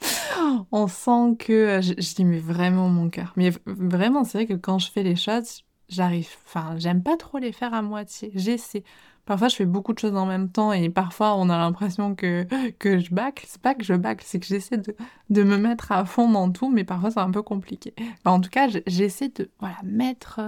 On 0.72 0.88
sent 0.88 1.36
que 1.38 1.52
euh, 1.52 1.82
je, 1.82 1.92
dis 1.92 2.24
mais 2.24 2.38
vraiment 2.38 2.88
mon 2.88 3.10
cœur. 3.10 3.32
Mais 3.36 3.52
vraiment, 3.66 4.24
c'est 4.24 4.38
vrai 4.38 4.46
que 4.46 4.54
quand 4.54 4.78
je 4.78 4.90
fais 4.90 5.02
les 5.02 5.16
choses, 5.16 5.64
j'arrive, 5.92 6.28
enfin, 6.46 6.74
j'aime 6.78 7.02
pas 7.02 7.16
trop 7.16 7.38
les 7.38 7.52
faire 7.52 7.74
à 7.74 7.82
moitié. 7.82 8.30
J'essaie. 8.34 8.84
Parfois, 9.24 9.48
je 9.48 9.56
fais 9.56 9.66
beaucoup 9.66 9.92
de 9.92 9.98
choses 9.98 10.16
en 10.16 10.26
même 10.26 10.50
temps 10.50 10.72
et 10.72 10.90
parfois, 10.90 11.36
on 11.36 11.48
a 11.48 11.56
l'impression 11.56 12.14
que, 12.14 12.46
que 12.78 12.98
je 12.98 13.14
bâcle. 13.14 13.44
C'est 13.48 13.62
pas 13.62 13.74
que 13.74 13.84
je 13.84 13.94
bâcle, 13.94 14.24
c'est 14.26 14.40
que 14.40 14.46
j'essaie 14.46 14.78
de, 14.78 14.96
de, 15.30 15.42
me 15.44 15.56
mettre 15.56 15.92
à 15.92 16.04
fond 16.04 16.28
dans 16.30 16.50
tout, 16.50 16.70
mais 16.70 16.84
parfois, 16.84 17.10
c'est 17.10 17.20
un 17.20 17.30
peu 17.30 17.42
compliqué. 17.42 17.94
en 18.24 18.40
tout 18.40 18.50
cas, 18.50 18.68
j'essaie 18.86 19.28
de 19.28 19.50
voilà, 19.60 19.76
mettre, 19.84 20.40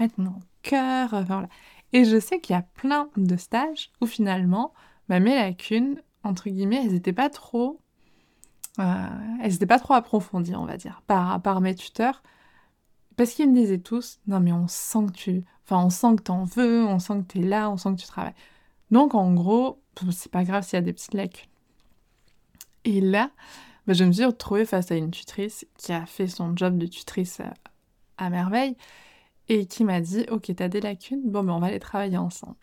mettre 0.00 0.14
mon 0.18 0.40
cœur. 0.62 1.24
Et 1.92 2.04
je 2.04 2.18
sais 2.18 2.40
qu'il 2.40 2.54
y 2.54 2.58
a 2.58 2.62
plein 2.62 3.08
de 3.16 3.36
stages 3.36 3.90
où 4.00 4.06
finalement, 4.06 4.74
bah, 5.08 5.20
mes 5.20 5.34
lacunes, 5.36 6.02
entre 6.24 6.50
guillemets, 6.50 6.82
elles 6.84 6.92
n'étaient 6.92 7.12
pas 7.12 7.30
trop. 7.30 7.80
Euh, 8.78 9.06
elles 9.42 9.66
pas 9.66 9.78
trop 9.78 9.94
approfondies, 9.94 10.56
on 10.56 10.66
va 10.66 10.76
dire, 10.76 11.02
par, 11.06 11.40
par 11.40 11.60
mes 11.60 11.74
tuteurs. 11.74 12.22
Parce 13.16 13.32
qu'ils 13.32 13.50
me 13.50 13.54
disaient 13.54 13.78
tous, 13.78 14.20
non 14.26 14.40
mais 14.40 14.52
on 14.52 14.68
sent 14.68 15.06
que 15.06 15.12
tu... 15.12 15.44
Enfin, 15.64 15.84
on 15.84 15.90
sent 15.90 16.16
que 16.16 16.22
t'en 16.22 16.44
veux, 16.44 16.84
on 16.84 16.98
sent 16.98 17.18
que 17.20 17.32
t'es 17.32 17.40
là, 17.40 17.70
on 17.70 17.76
sent 17.76 17.94
que 17.96 18.00
tu 18.00 18.06
travailles. 18.06 18.34
Donc 18.90 19.14
en 19.14 19.32
gros, 19.34 19.80
c'est 20.10 20.30
pas 20.30 20.44
grave 20.44 20.62
s'il 20.64 20.74
y 20.74 20.78
a 20.78 20.82
des 20.82 20.92
petites 20.92 21.14
lacunes. 21.14 21.48
Et 22.84 23.00
là, 23.00 23.30
bah, 23.86 23.94
je 23.94 24.04
me 24.04 24.12
suis 24.12 24.24
retrouvée 24.24 24.64
face 24.64 24.90
à 24.90 24.96
une 24.96 25.10
tutrice 25.10 25.66
qui 25.76 25.92
a 25.92 26.06
fait 26.06 26.28
son 26.28 26.56
job 26.56 26.78
de 26.78 26.86
tutrice 26.86 27.40
à, 28.18 28.30
merveille 28.30 28.76
et 29.48 29.66
qui 29.66 29.84
m'a 29.84 30.00
dit, 30.00 30.26
ok, 30.30 30.54
t'as 30.54 30.68
des 30.68 30.80
lacunes, 30.80 31.22
bon 31.24 31.44
ben 31.44 31.52
on 31.54 31.60
va 31.60 31.70
les 31.70 31.80
travailler 31.80 32.16
ensemble. 32.16 32.56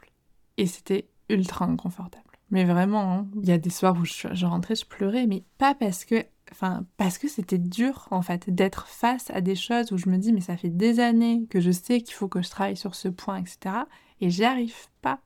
Et 0.58 0.66
c'était 0.66 1.08
ultra 1.30 1.66
inconfortable. 1.66 2.24
Mais 2.52 2.66
vraiment, 2.66 3.12
hein, 3.12 3.28
il 3.42 3.48
y 3.48 3.52
a 3.52 3.58
des 3.58 3.70
soirs 3.70 3.98
où 4.00 4.06
je, 4.06 4.28
je 4.32 4.46
rentrais, 4.46 4.76
je 4.76 4.86
pleurais, 4.86 5.26
mais 5.28 5.44
pas 5.58 5.76
parce 5.76 6.06
que 6.06 6.26
Enfin, 6.54 6.86
parce 6.98 7.18
que 7.18 7.28
c'était 7.28 7.58
dur 7.58 8.08
en 8.12 8.22
fait 8.22 8.48
d'être 8.48 8.88
face 8.88 9.32
à 9.32 9.42
des 9.42 9.56
choses 9.56 9.92
où 9.92 9.98
je 9.98 10.08
me 10.08 10.18
dis 10.18 10.32
mais 10.32 10.40
ça 10.40 10.56
fait 10.56 10.70
des 10.70 11.00
années 11.00 11.48
que 11.50 11.60
je 11.60 11.72
sais 11.72 12.02
qu'il 12.02 12.14
faut 12.14 12.28
que 12.28 12.44
je 12.44 12.50
travaille 12.52 12.78
sur 12.78 12.94
ce 12.94 13.08
point, 13.08 13.38
etc. 13.38 13.76
Et 14.22 14.30
j'y 14.30 14.46
arrive 14.46 14.76
pas. 15.02 15.20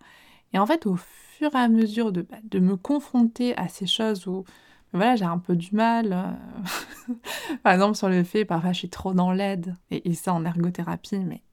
Et 0.53 0.59
en 0.59 0.65
fait, 0.65 0.85
au 0.85 0.95
fur 0.95 1.53
et 1.53 1.57
à 1.57 1.67
mesure 1.67 2.13
de, 2.13 2.21
bah, 2.21 2.37
de 2.43 2.59
me 2.59 2.77
confronter 2.77 3.57
à 3.57 3.67
ces 3.67 3.87
choses 3.87 4.25
où 4.25 4.45
voilà, 4.93 5.17
j'ai 5.17 5.25
un 5.25 5.37
peu 5.37 5.57
du 5.57 5.75
mal. 5.75 6.13
Euh, 6.13 7.13
par 7.63 7.73
exemple, 7.73 7.97
sur 7.97 8.07
le 8.07 8.23
fait, 8.23 8.45
parfois 8.45 8.71
je 8.71 8.79
suis 8.79 8.89
trop 8.89 9.13
dans 9.13 9.33
l'aide, 9.33 9.75
et, 9.91 10.09
et, 10.09 10.13
ça 10.13 10.33
en 10.33 10.45
ergothérapie, 10.45 11.19
mais 11.19 11.43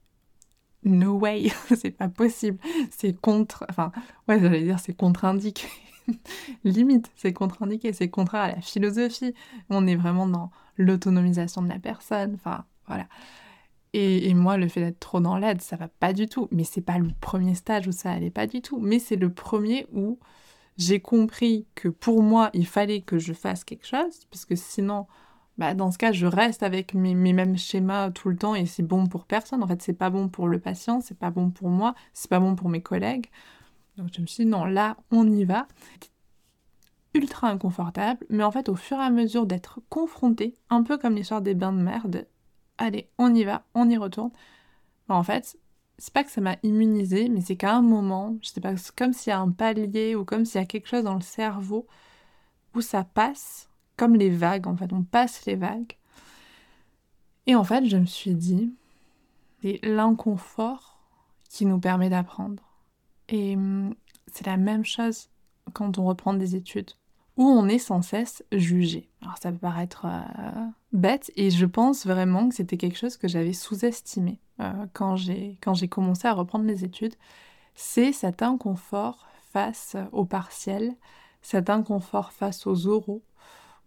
no 0.83 1.17
way, 1.19 1.51
c'est 1.75 1.91
pas 1.91 2.07
possible. 2.07 2.59
C'est 2.91 3.13
contre. 3.19 3.65
Enfin, 3.69 3.91
ouais, 4.29 4.39
j'allais 4.39 4.63
dire, 4.63 4.79
c'est 4.79 4.93
contre-indiqué. 4.93 5.67
limite, 6.63 7.11
c'est 7.15 7.33
contre-indiqué, 7.33 7.93
c'est 7.93 8.09
contraire 8.09 8.41
à 8.43 8.51
la 8.51 8.61
philosophie. 8.61 9.33
On 9.69 9.87
est 9.87 9.95
vraiment 9.95 10.27
dans 10.27 10.51
l'autonomisation 10.77 11.61
de 11.61 11.69
la 11.69 11.79
personne, 11.79 12.35
enfin 12.35 12.65
voilà. 12.87 13.07
Et, 13.97 14.33
moi, 14.33 14.57
le 14.57 14.67
fait 14.67 14.81
d'être 14.81 14.99
trop 14.99 15.21
dans 15.21 15.37
l'aide, 15.37 15.61
ça 15.61 15.77
va 15.77 15.87
pas 15.87 16.11
du 16.11 16.27
tout. 16.27 16.49
Mais 16.51 16.65
c'est 16.65 16.81
pas 16.81 16.97
le 16.97 17.07
premier 17.21 17.55
stage 17.55 17.87
où 17.87 17.93
ça 17.93 18.11
allait 18.11 18.29
pas 18.29 18.45
du 18.45 18.61
tout. 18.61 18.77
Mais 18.77 18.99
c'est 18.99 19.15
le 19.15 19.31
premier 19.31 19.87
où 19.93 20.19
j'ai 20.77 20.99
compris 20.99 21.65
que 21.75 21.87
pour 21.87 22.21
moi, 22.21 22.49
il 22.53 22.67
fallait 22.67 22.99
que 22.99 23.19
je 23.19 23.31
fasse 23.31 23.63
quelque 23.63 23.87
chose, 23.87 24.25
parce 24.29 24.43
que 24.43 24.57
sinon, 24.57 25.07
bah, 25.57 25.73
dans 25.73 25.91
ce 25.91 25.97
cas, 25.97 26.11
je 26.11 26.25
reste 26.25 26.61
avec 26.61 26.93
mes, 26.93 27.15
mes, 27.15 27.31
mêmes 27.31 27.57
schémas 27.57 28.11
tout 28.11 28.27
le 28.27 28.35
temps 28.35 28.53
et 28.55 28.65
c'est 28.65 28.83
bon 28.83 29.07
pour 29.07 29.25
personne. 29.25 29.63
En 29.63 29.67
fait, 29.67 29.81
c'est 29.81 29.93
pas 29.93 30.09
bon 30.09 30.27
pour 30.27 30.49
le 30.49 30.59
patient, 30.59 30.99
c'est 30.99 31.17
pas 31.17 31.31
bon 31.31 31.49
pour 31.49 31.69
moi, 31.69 31.95
c'est 32.13 32.29
pas 32.29 32.41
bon 32.41 32.55
pour 32.55 32.67
mes 32.67 32.81
collègues. 32.81 33.27
Donc 33.97 34.09
je 34.13 34.21
me 34.21 34.27
suis 34.27 34.43
dit, 34.43 34.49
non, 34.49 34.65
là, 34.65 34.97
on 35.11 35.29
y 35.29 35.45
va. 35.45 35.67
Ultra 37.13 37.49
inconfortable, 37.49 38.25
mais 38.29 38.43
en 38.43 38.51
fait, 38.51 38.67
au 38.67 38.75
fur 38.75 38.97
et 38.97 39.03
à 39.03 39.09
mesure 39.09 39.45
d'être 39.45 39.79
confronté, 39.89 40.57
un 40.69 40.83
peu 40.83 40.97
comme 40.97 41.15
l'histoire 41.15 41.41
des 41.41 41.53
bains 41.53 41.71
de 41.71 41.81
merde, 41.81 42.27
allez, 42.77 43.09
on 43.17 43.33
y 43.33 43.45
va, 43.45 43.63
on 43.73 43.89
y 43.89 43.97
retourne. 43.97 44.31
en 45.07 45.23
fait, 45.23 45.57
c'est 45.97 46.13
pas 46.13 46.23
que 46.23 46.31
ça 46.31 46.41
m'a 46.41 46.57
immunisé, 46.63 47.29
mais 47.29 47.41
c'est 47.41 47.55
qu'à 47.55 47.73
un 47.73 47.81
moment, 47.81 48.37
je 48.41 48.49
sais 48.49 48.61
pas, 48.61 48.73
comme 48.97 49.13
s'il 49.13 49.29
y 49.29 49.33
a 49.33 49.39
un 49.39 49.51
palier 49.51 50.15
ou 50.15 50.25
comme 50.25 50.45
s'il 50.45 50.59
y 50.59 50.63
a 50.63 50.67
quelque 50.67 50.87
chose 50.87 51.03
dans 51.03 51.15
le 51.15 51.21
cerveau 51.21 51.87
où 52.73 52.81
ça 52.81 53.05
passe, 53.05 53.69
comme 53.95 54.15
les 54.15 54.29
vagues, 54.29 54.67
en 54.67 54.75
fait, 54.75 54.91
on 54.91 55.03
passe 55.03 55.45
les 55.45 55.55
vagues. 55.55 55.97
Et 57.47 57.55
en 57.55 57.63
fait, 57.63 57.85
je 57.85 57.95
me 57.97 58.05
suis 58.05 58.35
dit, 58.35 58.73
c'est 59.61 59.79
l'inconfort 59.83 60.99
qui 61.49 61.65
nous 61.65 61.79
permet 61.79 62.09
d'apprendre. 62.09 62.64
Et 63.29 63.55
hum, 63.55 63.95
c'est 64.31 64.45
la 64.45 64.57
même 64.57 64.85
chose 64.85 65.29
quand 65.73 65.97
on 65.97 66.05
reprend 66.05 66.33
des 66.33 66.55
études, 66.55 66.91
où 67.37 67.43
on 67.43 67.67
est 67.67 67.79
sans 67.79 68.01
cesse 68.01 68.43
jugé. 68.51 69.09
Alors 69.21 69.37
ça 69.37 69.51
peut 69.51 69.57
paraître 69.57 70.05
euh, 70.05 70.67
bête, 70.93 71.31
et 71.35 71.49
je 71.49 71.65
pense 71.65 72.05
vraiment 72.05 72.49
que 72.49 72.55
c'était 72.55 72.77
quelque 72.77 72.97
chose 72.97 73.17
que 73.17 73.27
j'avais 73.27 73.53
sous-estimé 73.53 74.39
euh, 74.59 74.85
quand 74.93 75.15
j'ai 75.15 75.57
commencé 75.89 76.27
à 76.27 76.33
reprendre 76.33 76.65
mes 76.65 76.83
études. 76.83 77.15
C'est 77.73 78.11
cet 78.13 78.41
inconfort 78.41 79.27
face 79.51 79.95
aux 80.11 80.25
partiels, 80.25 80.95
cet 81.41 81.69
inconfort 81.69 82.31
face 82.31 82.67
aux 82.67 82.87
oraux, 82.87 83.23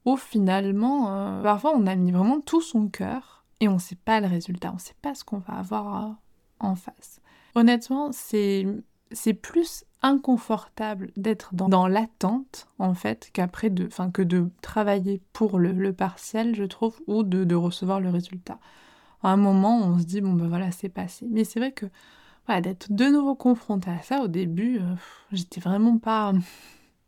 où 0.05 0.17
finalement, 0.17 1.13
euh, 1.13 1.43
parfois 1.43 1.75
on 1.77 1.87
a 1.87 1.95
mis 1.95 2.13
vraiment 2.13 2.41
tout 2.41 2.61
son 2.61 2.89
cœur 2.89 3.45
et 3.61 3.69
on 3.69 3.75
ne 3.75 3.79
sait 3.79 3.97
pas 3.97 4.21
le 4.21 4.27
résultat, 4.27 4.71
on 4.71 4.75
ne 4.75 4.81
sait 4.81 4.97
pas 5.03 5.15
ce 5.15 5.25
qu'on 5.25 5.39
va 5.39 5.55
avoir 5.55 6.17
en 6.61 6.75
face. 6.75 7.21
Honnêtement, 7.55 8.13
c'est 8.13 8.67
c'est 9.13 9.35
plus 9.35 9.85
inconfortable 10.03 11.11
d'être 11.17 11.55
dans, 11.55 11.89
l'attente 11.89 12.69
en 12.79 12.95
fait 12.95 13.31
qu'après 13.33 13.69
de 13.69 13.87
enfin 13.87 14.11
que 14.11 14.23
de 14.23 14.49
travailler 14.63 15.21
pour 15.33 15.59
le, 15.59 15.93
partiel 15.93 16.55
je 16.55 16.65
trouve 16.65 17.01
ou 17.07 17.25
de, 17.25 17.55
recevoir 17.55 18.01
le 18.01 18.11
résultat. 18.11 18.59
À 19.23 19.31
un 19.31 19.37
moment 19.37 19.79
on 19.83 19.99
se 19.99 20.05
dit 20.05 20.21
bon 20.21 20.35
ben 20.35 20.49
voilà 20.49 20.71
c'est 20.71 20.89
passé. 20.89 21.27
Mais 21.31 21.45
c'est 21.45 21.59
vrai 21.59 21.73
que 21.73 21.87
voilà, 22.47 22.61
d'être 22.61 22.93
de 22.93 23.07
nouveau 23.07 23.35
confronté 23.35 23.91
à 23.91 24.01
ça 24.03 24.23
au 24.23 24.29
début 24.29 24.79
euh, 24.79 24.95
j'étais 25.33 25.61
vraiment 25.61 25.99
pas 25.99 26.33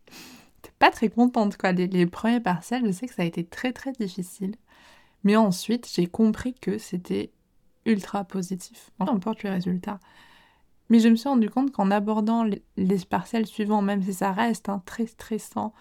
pas 0.78 0.90
très 0.90 1.10
contente 1.10 1.56
quoi. 1.56 1.72
Les, 1.72 1.86
les 1.86 2.06
premiers 2.06 2.40
partiels 2.40 2.84
je 2.86 2.90
sais 2.90 3.06
que 3.06 3.14
ça 3.14 3.22
a 3.22 3.26
été 3.26 3.44
très 3.44 3.72
très 3.72 3.92
difficile. 3.92 4.56
Mais 5.22 5.36
ensuite 5.36 5.88
j'ai 5.92 6.06
compris 6.06 6.54
que 6.54 6.78
c'était 6.78 7.30
ultra 7.86 8.24
positif. 8.24 8.90
Peu 8.98 9.08
importe 9.08 9.42
le 9.44 9.50
résultat 9.50 10.00
mais 10.90 11.00
je 11.00 11.08
me 11.08 11.16
suis 11.16 11.28
rendu 11.28 11.48
compte 11.48 11.72
qu'en 11.72 11.90
abordant 11.90 12.44
les, 12.44 12.98
partiels 13.08 13.46
suivants, 13.46 13.82
même 13.82 14.02
si 14.02 14.12
ça 14.12 14.32
reste 14.32 14.68
hein, 14.68 14.82
très 14.84 15.06
stressant, 15.06 15.72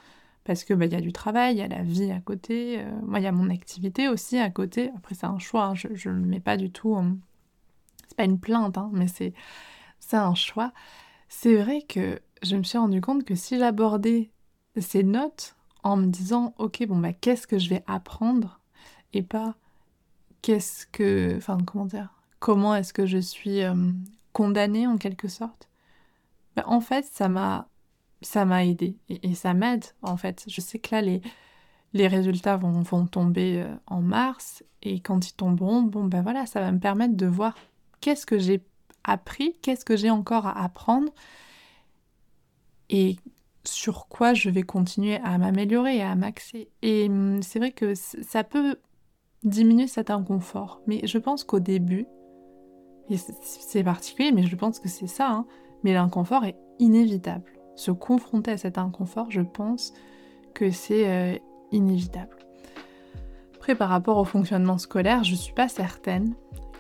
parce 0.44 0.64
que 0.64 0.74
bah, 0.74 0.86
y 0.86 0.96
a 0.96 1.02
du 1.02 1.12
travail, 1.12 1.56
il 1.56 1.60
y 1.60 1.62
a 1.62 1.68
la 1.68 1.84
vie 1.84 2.12
à 2.12 2.22
côté, 2.22 2.80
euh, 2.80 2.90
moi 3.04 3.20
il 3.20 3.24
y 3.24 3.28
a 3.28 3.32
mon 3.32 3.50
activité 3.50 4.08
aussi 4.08 4.38
à 4.38 4.50
côté. 4.50 4.92
Après 4.96 5.16
c'est 5.16 5.26
un 5.26 5.40
choix, 5.40 5.66
hein, 5.66 5.76
je 5.76 6.10
ne 6.10 6.16
le 6.16 6.26
mets 6.26 6.40
pas 6.40 6.58
du 6.58 6.72
tout. 6.72 6.96
Ce 6.96 8.08
c'est 8.10 8.18
pas 8.18 8.24
une 8.24 8.40
plainte, 8.40 8.78
hein, 8.78 8.90
mais 8.94 9.08
c'est 9.08 9.34
c'est 10.00 10.18
un 10.18 10.36
choix. 10.36 10.72
C'est 11.28 11.56
vrai 11.58 11.82
que 11.82 12.20
je 12.42 12.56
me 12.56 12.64
suis 12.64 12.78
rendu 12.78 13.02
compte 13.02 13.24
que 13.26 13.36
si 13.36 13.60
j'abordais 13.60 14.32
ces 14.78 15.04
notes 15.04 15.56
en 15.84 15.98
me 15.98 16.08
disant 16.08 16.54
ok 16.58 16.86
bon 16.88 16.98
bah 16.98 17.14
qu'est-ce 17.14 17.48
que 17.48 17.60
je 17.60 17.70
vais 17.70 17.84
apprendre 17.88 18.60
et 19.14 19.24
pas 19.24 19.56
qu'est-ce 20.42 20.86
que 20.88 21.36
enfin 21.38 21.58
comment 21.66 21.86
dire 21.86 22.14
comment 22.40 22.76
est-ce 22.76 22.94
que 22.94 23.06
je 23.06 23.18
suis 23.18 23.64
euh, 23.64 23.76
condamné 24.34 24.88
en 24.88 24.98
quelque 24.98 25.28
sorte, 25.28 25.70
ben, 26.56 26.64
en 26.68 26.82
fait, 26.82 27.06
ça 27.06 27.30
m'a 27.30 27.68
ça 28.22 28.44
m'a 28.46 28.66
aidé 28.66 28.98
et, 29.10 29.34
ça 29.34 29.54
m'aide 29.54 29.86
en 30.02 30.18
fait. 30.18 30.44
Je 30.48 30.62
sais 30.62 30.80
que 30.80 30.94
là 30.96 31.02
les 31.02 31.22
les 31.94 32.08
résultats 32.08 32.58
vont, 32.58 32.82
vont 32.82 33.08
tomber 33.08 33.64
euh, 33.64 33.76
en 33.88 34.02
mars 34.02 34.64
et 34.84 35.00
quand 35.00 35.28
ils 35.28 35.34
tomberont, 35.34 35.82
bon 35.82 36.06
ben 36.06 36.22
voilà, 36.22 36.46
ça 36.46 36.60
va 36.60 36.72
me 36.72 36.80
permettre 36.80 37.16
de 37.16 37.26
voir 37.26 37.56
qu'est-ce 38.02 38.26
que 38.26 38.38
j'ai 38.38 38.62
appris, 39.04 39.56
qu'est-ce 39.62 39.86
que 39.86 39.98
j'ai 39.98 40.10
encore 40.10 40.46
à 40.46 40.64
apprendre 40.64 41.12
et 42.90 43.18
sur 43.64 44.08
quoi 44.08 44.34
je 44.34 44.50
vais 44.50 44.64
continuer 44.64 45.18
à 45.18 45.38
m'améliorer 45.38 45.98
et 45.98 46.02
à 46.02 46.16
m'axer. 46.16 46.70
Et 46.82 47.08
hum, 47.08 47.42
c'est 47.42 47.60
vrai 47.60 47.72
que 47.72 47.94
ça 47.96 48.44
peut 48.44 48.78
diminuer 49.44 49.88
cet 49.88 50.10
inconfort, 50.10 50.82
mais 50.88 51.02
je 51.06 51.18
pense 51.18 51.44
qu'au 51.44 51.60
début, 51.60 52.06
c'est 53.18 53.84
particulier, 53.84 54.32
mais 54.32 54.44
je 54.44 54.56
pense 54.56 54.80
que 54.80 54.88
c'est 54.88 55.08
ça. 55.08 55.30
Hein. 55.30 55.46
Mais 55.84 55.94
l'inconfort 55.94 56.46
est 56.46 56.56
inévitable. 56.80 57.52
Se 57.76 57.92
confronter 57.92 58.52
à 58.52 58.58
cet 58.58 58.78
inconfort, 58.78 59.28
je 59.30 59.42
pense 59.42 59.94
que 60.54 60.72
c'est 60.72 61.08
euh, 61.08 61.38
inévitable. 61.72 62.36
Après, 63.56 63.76
par 63.76 63.90
rapport 63.90 64.18
au 64.18 64.26
fonctionnement 64.26 64.78
scolaire, 64.78 65.24
je 65.24 65.36
suis 65.36 65.54
pas 65.54 65.68
certaine 65.68 66.34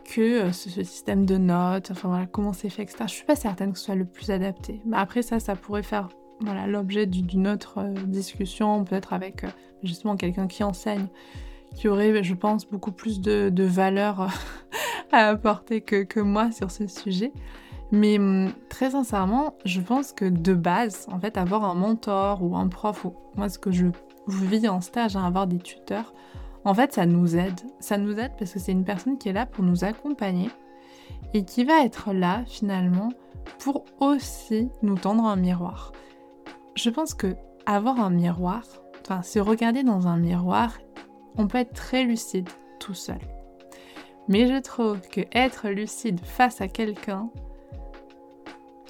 que 0.05 0.21
euh, 0.21 0.51
ce, 0.51 0.69
système 0.69 1.25
de 1.25 1.37
notes, 1.37 1.91
enfin 1.91 2.09
voilà, 2.09 2.25
comment 2.25 2.53
c'est 2.53 2.69
fait, 2.69 2.83
etc. 2.83 3.03
Je 3.07 3.13
suis 3.13 3.25
pas 3.25 3.35
certaine 3.35 3.73
que 3.73 3.79
ce 3.79 3.85
soit 3.85 3.95
le 3.95 4.05
plus 4.05 4.31
adapté. 4.31 4.81
Mais 4.85 4.97
après, 4.97 5.21
ça, 5.21 5.39
ça 5.39 5.55
pourrait 5.55 5.83
faire 5.83 6.09
voilà 6.41 6.67
l'objet 6.67 7.05
d'une 7.05 7.47
autre 7.47 7.79
euh, 7.79 7.93
discussion, 8.05 8.83
peut-être 8.83 9.13
avec 9.13 9.45
justement 9.83 10.15
quelqu'un 10.15 10.47
qui 10.47 10.63
enseigne, 10.63 11.07
qui 11.75 11.87
aurait, 11.87 12.23
je 12.23 12.33
pense, 12.33 12.65
beaucoup 12.65 12.91
plus 12.91 13.21
de, 13.21 13.49
de 13.49 13.63
valeur 13.63 14.29
à 15.13 15.27
apporter 15.27 15.81
que, 15.81 16.19
moi 16.19 16.51
sur 16.51 16.71
ce 16.71 16.87
sujet. 16.87 17.31
Mais 17.91 18.19
hum, 18.19 18.51
très 18.69 18.91
sincèrement, 18.91 19.55
je 19.65 19.81
pense 19.81 20.11
que 20.11 20.25
de 20.25 20.53
base, 20.53 21.07
en 21.11 21.19
fait, 21.19 21.37
avoir 21.37 21.63
un 21.63 21.75
mentor 21.75 22.43
ou 22.43 22.55
un 22.55 22.67
prof, 22.67 23.05
ou 23.05 23.13
moi 23.35 23.49
ce 23.49 23.57
que 23.57 23.71
je 23.71 23.87
vis 24.27 24.67
en 24.67 24.81
stage, 24.81 25.15
hein, 25.15 25.25
avoir 25.25 25.47
des 25.47 25.57
tuteurs, 25.57 26.13
en 26.65 26.73
fait, 26.73 26.93
ça 26.93 27.05
nous 27.05 27.35
aide. 27.35 27.59
Ça 27.79 27.97
nous 27.97 28.19
aide 28.19 28.33
parce 28.37 28.53
que 28.53 28.59
c'est 28.59 28.71
une 28.71 28.83
personne 28.83 29.17
qui 29.17 29.29
est 29.29 29.33
là 29.33 29.45
pour 29.45 29.63
nous 29.63 29.83
accompagner 29.83 30.49
et 31.33 31.43
qui 31.43 31.63
va 31.63 31.83
être 31.83 32.13
là 32.13 32.43
finalement 32.45 33.09
pour 33.59 33.85
aussi 33.99 34.69
nous 34.81 34.97
tendre 34.97 35.25
un 35.25 35.35
miroir. 35.35 35.91
Je 36.75 36.89
pense 36.89 37.13
que 37.13 37.35
avoir 37.65 37.99
un 37.99 38.09
miroir, 38.09 38.63
enfin 39.01 39.21
se 39.21 39.39
regarder 39.39 39.83
dans 39.83 40.07
un 40.07 40.17
miroir, 40.17 40.77
on 41.37 41.47
peut 41.47 41.59
être 41.59 41.73
très 41.73 42.03
lucide 42.03 42.49
tout 42.79 42.93
seul. 42.93 43.19
Mais 44.29 44.47
je 44.47 44.61
trouve 44.61 45.01
que 45.09 45.21
être 45.33 45.69
lucide 45.69 46.21
face 46.23 46.61
à 46.61 46.67
quelqu'un, 46.67 47.29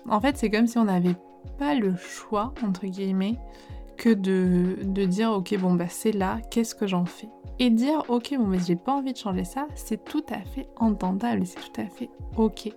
en 0.08 0.20
fait, 0.20 0.38
c'est 0.38 0.50
comme 0.50 0.68
si 0.68 0.78
on 0.78 0.84
n'avait 0.84 1.16
pas 1.58 1.74
le 1.76 1.96
choix, 1.96 2.54
entre 2.64 2.86
guillemets, 2.86 3.38
que 3.98 4.10
de, 4.10 4.78
de 4.84 5.06
dire 5.06 5.32
ok 5.32 5.58
bon 5.58 5.74
bah 5.74 5.88
c'est 5.90 6.12
là, 6.12 6.40
qu'est-ce 6.52 6.76
que 6.76 6.88
j'en 6.88 7.06
fais? 7.06 7.30
Et 7.60 7.70
dire 7.70 8.04
ok 8.08 8.36
bon 8.38 8.48
mais 8.48 8.60
j'ai 8.60 8.78
pas 8.78 8.94
envie 8.94 9.12
de 9.12 9.18
changer 9.18 9.44
ça, 9.44 9.68
c'est 9.76 10.04
tout 10.06 10.24
à 10.30 10.40
fait 10.40 10.68
entendable, 10.78 11.46
c'est 11.46 11.60
tout 11.60 11.82
à 11.82 11.86
fait 11.86 12.10
ok. 12.38 12.72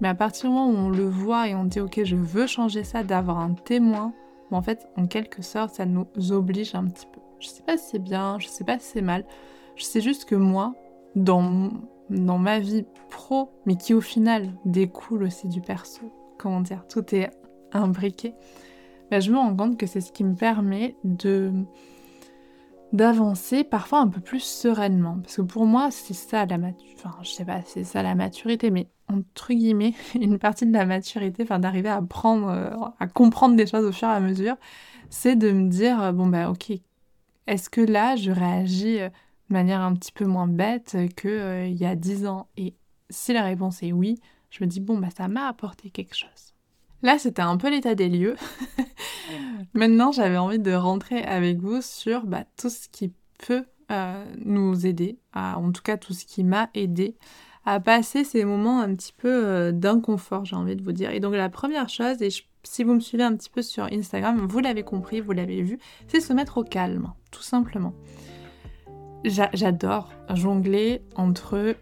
Mais 0.00 0.08
à 0.08 0.14
partir 0.14 0.50
du 0.50 0.54
moment 0.56 0.70
où 0.70 0.86
on 0.86 0.90
le 0.90 1.08
voit 1.08 1.48
et 1.48 1.54
on 1.54 1.64
dit 1.64 1.80
ok 1.80 2.04
je 2.04 2.16
veux 2.16 2.46
changer 2.46 2.84
ça, 2.84 3.02
d'avoir 3.02 3.38
un 3.38 3.54
témoin, 3.54 4.12
en 4.50 4.62
fait 4.62 4.88
en 4.96 5.06
quelque 5.06 5.42
sorte 5.42 5.74
ça 5.74 5.86
nous 5.86 6.06
oblige 6.30 6.74
un 6.74 6.84
petit 6.84 7.06
peu. 7.06 7.20
Je 7.38 7.48
sais 7.48 7.62
pas 7.62 7.78
si 7.78 7.90
c'est 7.92 7.98
bien, 8.02 8.38
je 8.38 8.48
sais 8.48 8.64
pas 8.64 8.78
si 8.78 8.86
c'est 8.86 9.02
mal, 9.02 9.24
je 9.74 9.84
sais 9.84 10.02
juste 10.02 10.26
que 10.26 10.34
moi, 10.34 10.74
dans, 11.16 11.70
ma 12.10 12.60
vie 12.60 12.84
pro, 13.10 13.50
mais 13.64 13.76
qui 13.76 13.94
au 13.94 14.00
final 14.00 14.52
découle 14.64 15.24
aussi 15.24 15.48
du 15.48 15.60
perso, 15.60 16.12
comment 16.38 16.60
dire, 16.60 16.86
tout 16.86 17.14
est 17.14 17.30
imbriqué, 17.72 18.34
bah, 19.10 19.20
je 19.20 19.32
me 19.32 19.36
rends 19.36 19.56
compte 19.56 19.78
que 19.78 19.86
c'est 19.86 20.00
ce 20.00 20.12
qui 20.12 20.22
me 20.22 20.34
permet 20.34 20.96
de 21.04 21.52
d'avancer 22.92 23.64
parfois 23.64 23.98
un 23.98 24.06
peu 24.06 24.20
plus 24.20 24.40
sereinement. 24.40 25.18
Parce 25.20 25.36
que 25.36 25.42
pour 25.42 25.66
moi, 25.66 25.90
c'est 25.90 26.14
ça 26.14 26.46
la 26.46 26.56
maturité. 26.56 27.02
Je 27.20 27.30
sais 27.30 27.44
pas, 27.44 27.60
c'est 27.66 27.82
ça 27.84 28.02
la 28.02 28.14
maturité, 28.14 28.70
mais 28.70 28.88
entre 29.12 29.52
guillemets, 29.52 29.92
une 30.14 30.38
partie 30.38 30.66
de 30.66 30.72
la 30.72 30.86
maturité, 30.86 31.42
enfin 31.42 31.58
d'arriver 31.58 31.90
euh, 31.90 32.70
à 33.00 33.06
comprendre 33.08 33.56
des 33.56 33.66
choses 33.66 33.84
au 33.84 33.92
fur 33.92 34.08
et 34.08 34.12
à 34.12 34.20
mesure, 34.20 34.54
c'est 35.10 35.36
de 35.36 35.50
me 35.50 35.68
dire, 35.68 36.12
bon 36.12 36.26
bah 36.26 36.48
ok, 36.48 36.72
est-ce 37.46 37.70
que 37.70 37.80
là, 37.80 38.16
je 38.16 38.30
réagis 38.30 39.00
euh, 39.00 39.08
de 39.48 39.52
manière 39.52 39.80
un 39.80 39.94
petit 39.94 40.12
peu 40.12 40.24
moins 40.24 40.48
bête 40.48 40.96
qu'il 41.16 41.76
y 41.76 41.84
a 41.84 41.94
dix 41.94 42.26
ans 42.26 42.48
Et 42.56 42.74
si 43.10 43.32
la 43.32 43.42
réponse 43.42 43.82
est 43.82 43.92
oui, 43.92 44.18
je 44.50 44.64
me 44.64 44.68
dis, 44.68 44.80
bon 44.80 44.98
bah 44.98 45.08
ça 45.16 45.28
m'a 45.28 45.46
apporté 45.48 45.90
quelque 45.90 46.16
chose. 46.16 46.54
Là, 47.02 47.18
c'était 47.18 47.42
un 47.42 47.56
peu 47.56 47.70
l'état 47.70 47.94
des 47.94 48.08
lieux. 48.08 48.36
Maintenant, 49.74 50.12
j'avais 50.12 50.38
envie 50.38 50.58
de 50.58 50.72
rentrer 50.72 51.22
avec 51.22 51.58
vous 51.58 51.82
sur 51.82 52.26
bah, 52.26 52.44
tout 52.56 52.70
ce 52.70 52.88
qui 52.88 53.12
peut 53.46 53.64
euh, 53.92 54.24
nous 54.44 54.86
aider, 54.86 55.18
en 55.34 55.70
tout 55.70 55.82
cas 55.82 55.96
tout 55.96 56.14
ce 56.14 56.24
qui 56.24 56.42
m'a 56.42 56.70
aidé 56.74 57.16
à 57.66 57.80
passer 57.80 58.24
ces 58.24 58.44
moments 58.44 58.80
un 58.80 58.94
petit 58.94 59.12
peu 59.12 59.28
euh, 59.28 59.72
d'inconfort, 59.72 60.44
j'ai 60.44 60.56
envie 60.56 60.76
de 60.76 60.82
vous 60.82 60.92
dire. 60.92 61.10
Et 61.10 61.20
donc 61.20 61.34
la 61.34 61.48
première 61.48 61.88
chose, 61.88 62.22
et 62.22 62.30
si 62.62 62.84
vous 62.84 62.94
me 62.94 63.00
suivez 63.00 63.24
un 63.24 63.36
petit 63.36 63.50
peu 63.50 63.60
sur 63.60 63.84
Instagram, 63.92 64.46
vous 64.48 64.60
l'avez 64.60 64.84
compris, 64.84 65.20
vous 65.20 65.32
l'avez 65.32 65.62
vu, 65.62 65.78
c'est 66.06 66.20
se 66.20 66.32
mettre 66.32 66.58
au 66.58 66.64
calme, 66.64 67.12
tout 67.30 67.42
simplement. 67.42 67.92
J'adore 69.24 70.10
jongler 70.34 71.02
entre 71.16 71.76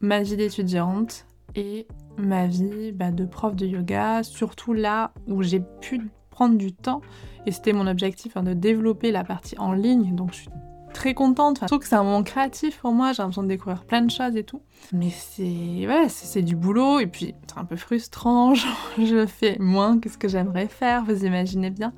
ma 0.00 0.22
vie 0.22 0.36
d'étudiante 0.36 1.26
et 1.54 1.86
ma 2.16 2.46
vie 2.46 2.92
bah, 2.92 3.10
de 3.10 3.24
prof 3.24 3.56
de 3.56 3.66
yoga, 3.66 4.22
surtout 4.22 4.72
là 4.72 5.12
où 5.26 5.42
j'ai 5.42 5.62
pu 5.80 6.00
prendre 6.30 6.56
du 6.56 6.72
temps, 6.72 7.00
et 7.46 7.52
c'était 7.52 7.72
mon 7.72 7.86
objectif 7.86 8.36
hein, 8.36 8.42
de 8.42 8.54
développer 8.54 9.10
la 9.12 9.24
partie 9.24 9.58
en 9.58 9.72
ligne, 9.72 10.14
donc 10.14 10.32
je 10.32 10.40
suis 10.40 10.48
très 10.94 11.14
contente. 11.14 11.58
Enfin, 11.58 11.66
je 11.66 11.68
trouve 11.68 11.80
que 11.80 11.86
c'est 11.86 11.96
un 11.96 12.02
moment 12.02 12.22
créatif 12.22 12.78
pour 12.80 12.92
moi, 12.92 13.12
j'ai 13.12 13.22
l'impression 13.22 13.42
de 13.42 13.48
découvrir 13.48 13.84
plein 13.84 14.02
de 14.02 14.10
choses 14.10 14.36
et 14.36 14.44
tout. 14.44 14.62
Mais 14.92 15.10
c'est 15.10 15.86
ouais, 15.86 16.08
c'est 16.08 16.42
du 16.42 16.56
boulot, 16.56 17.00
et 17.00 17.06
puis 17.06 17.34
c'est 17.46 17.58
un 17.58 17.64
peu 17.64 17.76
frustrant, 17.76 18.54
je 18.98 19.26
fais 19.26 19.56
moins 19.58 19.98
que 19.98 20.08
ce 20.08 20.18
que 20.18 20.28
j'aimerais 20.28 20.68
faire, 20.68 21.04
vous 21.04 21.24
imaginez 21.24 21.70
bien. 21.70 21.92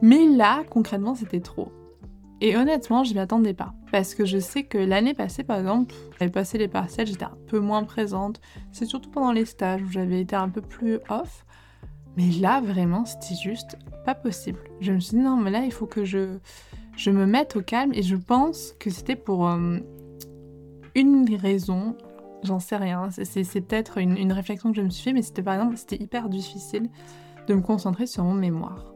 Mais 0.00 0.26
là, 0.26 0.62
concrètement, 0.70 1.14
c'était 1.14 1.40
trop. 1.40 1.72
Et 2.40 2.56
honnêtement, 2.56 3.02
je 3.02 3.14
m'y 3.14 3.20
attendais 3.20 3.54
pas. 3.54 3.74
Parce 3.90 4.14
que 4.14 4.24
je 4.24 4.38
sais 4.38 4.62
que 4.62 4.78
l'année 4.78 5.14
passée, 5.14 5.42
par 5.42 5.58
exemple, 5.58 5.94
j'avais 6.18 6.30
passé 6.30 6.56
les 6.58 6.68
partiels, 6.68 7.06
j'étais 7.06 7.24
un 7.24 7.38
peu 7.48 7.58
moins 7.58 7.82
présente. 7.84 8.40
C'est 8.70 8.86
surtout 8.86 9.10
pendant 9.10 9.32
les 9.32 9.44
stages 9.44 9.82
où 9.82 9.90
j'avais 9.90 10.20
été 10.20 10.36
un 10.36 10.48
peu 10.48 10.60
plus 10.60 10.98
off. 11.08 11.44
Mais 12.16 12.30
là, 12.30 12.60
vraiment, 12.60 13.04
c'était 13.04 13.34
juste 13.34 13.76
pas 14.04 14.14
possible. 14.14 14.58
Je 14.80 14.92
me 14.92 15.00
suis 15.00 15.16
dit, 15.16 15.22
non, 15.22 15.36
mais 15.36 15.50
là, 15.50 15.64
il 15.64 15.72
faut 15.72 15.86
que 15.86 16.04
je, 16.04 16.38
je 16.96 17.10
me 17.10 17.26
mette 17.26 17.56
au 17.56 17.62
calme. 17.62 17.92
Et 17.92 18.02
je 18.02 18.16
pense 18.16 18.74
que 18.78 18.90
c'était 18.90 19.16
pour 19.16 19.48
euh, 19.48 19.78
une 20.94 21.34
raison, 21.34 21.96
j'en 22.44 22.60
sais 22.60 22.76
rien. 22.76 23.08
C'est 23.10 23.60
peut-être 23.60 23.98
une, 23.98 24.16
une 24.16 24.32
réflexion 24.32 24.70
que 24.70 24.76
je 24.76 24.82
me 24.82 24.90
suis 24.90 25.02
fait, 25.02 25.12
mais 25.12 25.22
c'était 25.22 25.42
par 25.42 25.54
exemple, 25.54 25.76
c'était 25.76 26.00
hyper 26.00 26.28
difficile 26.28 26.88
de 27.48 27.54
me 27.54 27.62
concentrer 27.62 28.06
sur 28.06 28.22
mon 28.22 28.34
mémoire. 28.34 28.94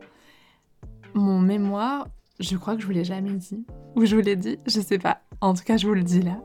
Mon 1.15 1.41
mémoire, 1.41 2.07
je 2.43 2.57
crois 2.57 2.75
que 2.75 2.83
je 2.83 2.87
vous 2.87 2.93
l'ai 2.93 3.05
jamais 3.05 3.33
dit. 3.33 3.65
Ou 3.97 4.05
je 4.05 4.17
vous 4.17 4.23
l'ai 4.23 4.37
dit, 4.37 4.59
je 4.67 4.81
sais 4.81 4.99
pas. 4.99 5.21
En 5.41 5.55
tout 5.55 5.65
cas, 5.65 5.77
je 5.77 5.87
vous 5.87 5.95
le 5.95 6.03
dis 6.03 6.23
là. 6.23 6.41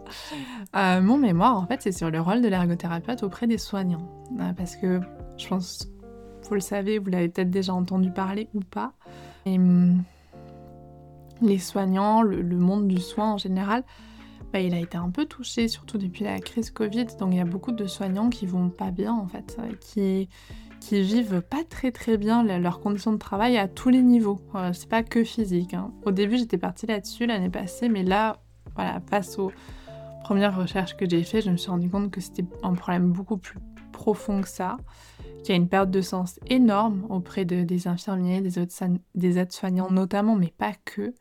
Euh, 0.75 1.01
mon 1.01 1.17
mémoire, 1.17 1.57
en 1.57 1.65
fait, 1.65 1.81
c'est 1.81 1.91
sur 1.91 2.10
le 2.10 2.19
rôle 2.19 2.41
de 2.41 2.47
l'ergothérapeute 2.47 3.23
auprès 3.23 3.47
des 3.47 3.57
soignants. 3.57 4.25
Euh, 4.39 4.53
parce 4.53 4.75
que 4.75 4.99
je 5.38 5.47
pense, 5.47 5.88
vous 6.49 6.55
le 6.55 6.62
savez, 6.62 6.99
vous 6.99 7.10
l'avez 7.10 7.29
peut-être 7.29 7.49
déjà 7.49 7.73
entendu 7.73 8.12
parler 8.12 8.49
ou 8.53 8.60
pas. 8.62 8.93
Hum, 9.45 10.03
les 11.41 11.60
soignants, 11.60 12.21
le, 12.21 12.43
monde 12.43 12.88
du 12.88 12.99
soin 12.99 13.33
en 13.33 13.38
général, 13.38 13.83
bah, 14.51 14.60
il 14.60 14.73
a 14.73 14.79
été 14.79 14.97
un 14.97 15.10
peu 15.10 15.25
touché, 15.25 15.67
surtout 15.67 15.97
depuis 15.97 16.23
la 16.23 16.39
crise 16.39 16.71
Covid. 16.71 17.05
Donc 17.19 17.33
il 17.33 17.38
y 17.38 17.41
a 17.41 17.45
beaucoup 17.45 17.71
de 17.71 17.86
soignants 17.86 18.29
qui 18.29 18.45
vont 18.45 18.69
pas 18.69 18.91
bien 18.91 19.13
en 19.13 19.27
fait, 19.27 19.57
euh, 19.60 19.73
qui 19.79 20.29
qui 20.79 21.01
vivent 21.01 21.41
pas 21.41 21.63
très 21.63 21.91
très 21.91 22.17
bien 22.17 22.43
leurs 22.43 22.79
conditions 22.79 23.11
de 23.11 23.17
travail 23.17 23.57
à 23.57 23.67
tous 23.67 23.89
les 23.89 24.01
niveaux. 24.01 24.41
c'est 24.73 24.89
pas 24.89 25.03
que 25.03 25.23
physique. 25.23 25.73
Hein. 25.73 25.91
Au 26.05 26.11
début, 26.11 26.37
j'étais 26.37 26.57
partie 26.57 26.85
là-dessus 26.85 27.25
l'année 27.25 27.49
passée, 27.49 27.89
mais 27.89 28.03
là, 28.03 28.37
voilà, 28.75 29.01
face 29.09 29.37
aux 29.37 29.51
premières 30.23 30.55
recherches 30.55 30.95
que 30.95 31.09
j'ai 31.09 31.23
faites, 31.23 31.45
je 31.45 31.51
me 31.51 31.57
suis 31.57 31.69
rendu 31.69 31.89
compte 31.89 32.11
que 32.11 32.21
c'était 32.21 32.45
un 32.63 32.73
problème 32.73 33.11
beaucoup 33.11 33.37
plus 33.37 33.59
profond 33.91 34.41
que 34.41 34.47
ça, 34.47 34.77
qu'il 35.43 35.49
y 35.49 35.51
a 35.53 35.55
une 35.55 35.69
perte 35.69 35.89
de 35.89 36.01
sens 36.01 36.39
énorme 36.47 37.05
auprès 37.09 37.45
de, 37.45 37.63
des 37.63 37.87
infirmiers, 37.87 38.41
des 38.41 39.39
aides-soignants 39.39 39.91
notamment, 39.91 40.35
mais 40.35 40.53
pas 40.57 40.73
que. 40.85 41.13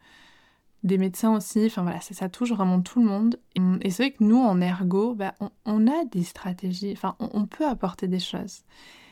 Des 0.83 0.99
médecins 0.99 1.35
aussi, 1.35 1.67
enfin 1.67 1.83
voilà, 1.83 2.01
ça, 2.01 2.29
touche 2.29 2.53
vraiment 2.53 2.81
tout 2.81 3.01
le 3.01 3.09
monde. 3.09 3.41
Et, 3.83 3.91
c'est 3.91 4.05
vrai 4.05 4.13
que 4.13 4.23
nous, 4.23 4.39
en 4.39 4.61
ergo, 4.61 5.15
bah, 5.15 5.35
on, 5.65 5.87
a 5.89 6.05
des 6.05 6.23
stratégies, 6.23 6.93
enfin, 6.93 7.17
on 7.19 7.47
peut 7.47 7.67
apporter 7.67 8.07
des 8.07 8.21
choses. 8.21 8.63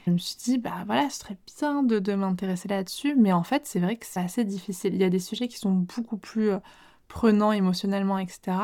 Je 0.06 0.10
me 0.10 0.18
suis 0.18 0.36
dit, 0.36 0.58
bah 0.58 0.82
voilà, 0.86 1.08
ce 1.08 1.20
serait 1.20 1.38
bien 1.58 1.82
de, 1.82 2.14
m'intéresser 2.14 2.68
là-dessus, 2.68 3.14
mais 3.16 3.32
en 3.32 3.42
fait, 3.42 3.66
c'est 3.66 3.80
vrai 3.80 3.96
que 3.96 4.04
c'est 4.04 4.20
assez 4.20 4.44
difficile. 4.44 4.94
Il 4.94 5.00
y 5.00 5.04
a 5.04 5.10
des 5.10 5.18
sujets 5.18 5.48
qui 5.48 5.58
sont 5.58 5.72
beaucoup 5.72 6.18
plus 6.18 6.50
euh, 6.50 6.58
prenants 7.08 7.52
émotionnellement, 7.52 8.18
etc. 8.18 8.56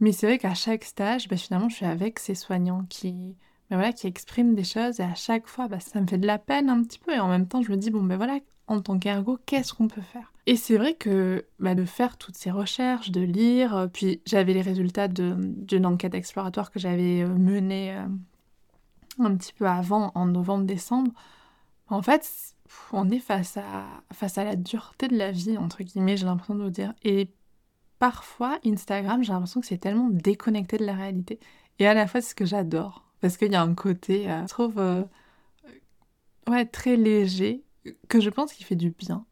Mais 0.00 0.10
c'est 0.10 0.26
vrai 0.26 0.38
qu'à 0.38 0.54
chaque 0.54 0.84
stage, 0.84 1.28
bah, 1.28 1.36
finalement, 1.36 1.68
je 1.68 1.76
suis 1.76 1.86
avec 1.86 2.18
ces 2.18 2.34
soignants 2.34 2.84
qui, 2.88 3.36
bah, 3.70 3.76
voilà, 3.76 3.92
qui 3.92 4.08
expriment 4.08 4.56
des 4.56 4.64
choses, 4.64 4.98
et 4.98 5.04
à 5.04 5.14
chaque 5.14 5.46
fois, 5.46 5.68
bah, 5.68 5.78
ça 5.78 6.00
me 6.00 6.08
fait 6.08 6.18
de 6.18 6.26
la 6.26 6.38
peine 6.38 6.68
un 6.68 6.82
petit 6.82 6.98
peu, 6.98 7.12
et 7.12 7.20
en 7.20 7.28
même 7.28 7.46
temps, 7.46 7.62
je 7.62 7.70
me 7.70 7.76
dis, 7.76 7.90
bon, 7.90 8.02
ben 8.02 8.16
voilà, 8.16 8.40
en 8.66 8.80
tant 8.80 8.98
qu'ergo, 8.98 9.38
qu'est-ce 9.46 9.74
qu'on 9.74 9.86
peut 9.86 10.02
faire? 10.02 10.32
Et 10.46 10.56
c'est 10.56 10.76
vrai 10.76 10.94
que 10.94 11.46
bah, 11.60 11.76
de 11.76 11.84
faire 11.84 12.16
toutes 12.16 12.36
ces 12.36 12.50
recherches, 12.50 13.10
de 13.10 13.20
lire, 13.20 13.76
euh, 13.76 13.86
puis 13.86 14.20
j'avais 14.26 14.54
les 14.54 14.60
résultats 14.62 15.06
d'une 15.08 15.86
enquête 15.86 16.14
exploratoire 16.14 16.70
que 16.70 16.80
j'avais 16.80 17.22
euh, 17.22 17.28
menée 17.28 17.96
un 19.22 19.36
petit 19.36 19.52
peu 19.52 19.66
avant, 19.66 20.12
en 20.14 20.26
novembre-décembre, 20.26 21.12
en 21.88 22.02
fait, 22.02 22.54
on 22.92 23.10
est 23.10 23.18
face 23.18 23.56
à, 23.56 23.84
face 24.12 24.38
à 24.38 24.44
la 24.44 24.56
dureté 24.56 25.08
de 25.08 25.16
la 25.16 25.30
vie, 25.30 25.58
entre 25.58 25.82
guillemets, 25.82 26.16
j'ai 26.16 26.26
l'impression 26.26 26.54
de 26.54 26.62
vous 26.64 26.70
dire. 26.70 26.94
Et 27.02 27.30
parfois, 27.98 28.58
Instagram, 28.64 29.22
j'ai 29.22 29.32
l'impression 29.32 29.60
que 29.60 29.66
c'est 29.66 29.78
tellement 29.78 30.08
déconnecté 30.10 30.78
de 30.78 30.84
la 30.84 30.94
réalité. 30.94 31.38
Et 31.78 31.86
à 31.86 31.94
la 31.94 32.06
fois, 32.06 32.20
c'est 32.20 32.30
ce 32.30 32.34
que 32.34 32.46
j'adore. 32.46 33.04
Parce 33.20 33.36
qu'il 33.36 33.52
y 33.52 33.56
a 33.56 33.62
un 33.62 33.74
côté, 33.74 34.30
euh, 34.30 34.42
je 34.42 34.48
trouve, 34.48 34.78
euh, 34.78 35.04
ouais, 36.48 36.66
très 36.66 36.96
léger, 36.96 37.64
que 38.08 38.20
je 38.20 38.30
pense 38.30 38.52
qu'il 38.52 38.66
fait 38.66 38.76
du 38.76 38.90
bien. 38.90 39.24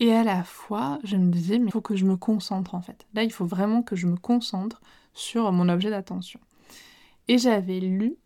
Et 0.00 0.12
à 0.12 0.24
la 0.24 0.42
fois, 0.42 0.98
je 1.04 1.16
me 1.16 1.30
disais, 1.30 1.58
mais 1.58 1.66
il 1.66 1.70
faut 1.70 1.80
que 1.80 1.94
je 1.94 2.04
me 2.04 2.16
concentre 2.16 2.74
en 2.74 2.82
fait. 2.82 3.06
Là, 3.14 3.22
il 3.22 3.32
faut 3.32 3.46
vraiment 3.46 3.82
que 3.82 3.94
je 3.94 4.06
me 4.06 4.16
concentre 4.16 4.80
sur 5.14 5.52
mon 5.52 5.68
objet 5.68 5.90
d'attention. 5.90 6.40
Et 7.28 7.38
j'avais 7.38 7.78
lu 7.78 8.16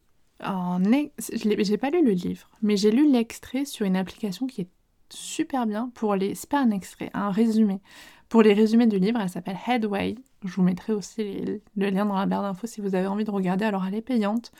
en 0.44 0.83
j'ai 0.83 1.79
pas 1.79 1.90
lu 1.90 2.05
le 2.05 2.12
livre, 2.12 2.49
mais 2.62 2.77
j'ai 2.77 2.90
lu 2.90 3.11
l'extrait 3.11 3.64
sur 3.64 3.87
une 3.87 3.96
application 3.96 4.46
qui 4.46 4.62
est 4.62 4.68
super 5.11 5.66
bien 5.66 5.90
pour 5.94 6.14
les. 6.14 6.35
C'est 6.35 6.51
pas 6.51 6.61
un 6.61 6.70
extrait, 6.70 7.11
un 7.14 7.31
résumé. 7.31 7.81
Pour 8.29 8.42
les 8.42 8.55
résumés 8.55 8.87
du 8.87 8.99
livre, 8.99 9.20
elle 9.20 9.29
s'appelle 9.31 9.59
Headway. 9.66 10.16
Je 10.44 10.55
vous 10.55 10.62
mettrai 10.62 10.92
aussi 10.92 11.61
le 11.77 11.90
lien 11.90 12.05
dans 12.05 12.16
la 12.16 12.27
barre 12.27 12.42
d'infos 12.42 12.66
si 12.66 12.81
vous 12.81 12.94
avez 12.94 13.07
envie 13.07 13.25
de 13.25 13.31
regarder. 13.31 13.64
Alors 13.64 13.87
elle 13.87 13.94
est 13.94 14.03
payante. 14.03 14.53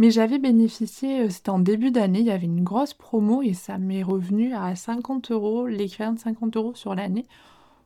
Mais 0.00 0.10
j'avais 0.10 0.38
bénéficié, 0.38 1.20
euh, 1.20 1.28
c'était 1.28 1.50
en 1.50 1.58
début 1.58 1.90
d'année, 1.90 2.20
il 2.20 2.26
y 2.26 2.30
avait 2.30 2.46
une 2.46 2.64
grosse 2.64 2.94
promo 2.94 3.42
et 3.42 3.52
ça 3.52 3.76
m'est 3.76 4.02
revenu 4.02 4.54
à 4.54 4.74
50 4.74 5.30
euros, 5.30 5.66
l'équivalent 5.66 6.14
de 6.14 6.18
50 6.18 6.56
euros 6.56 6.74
sur 6.74 6.94
l'année, 6.94 7.26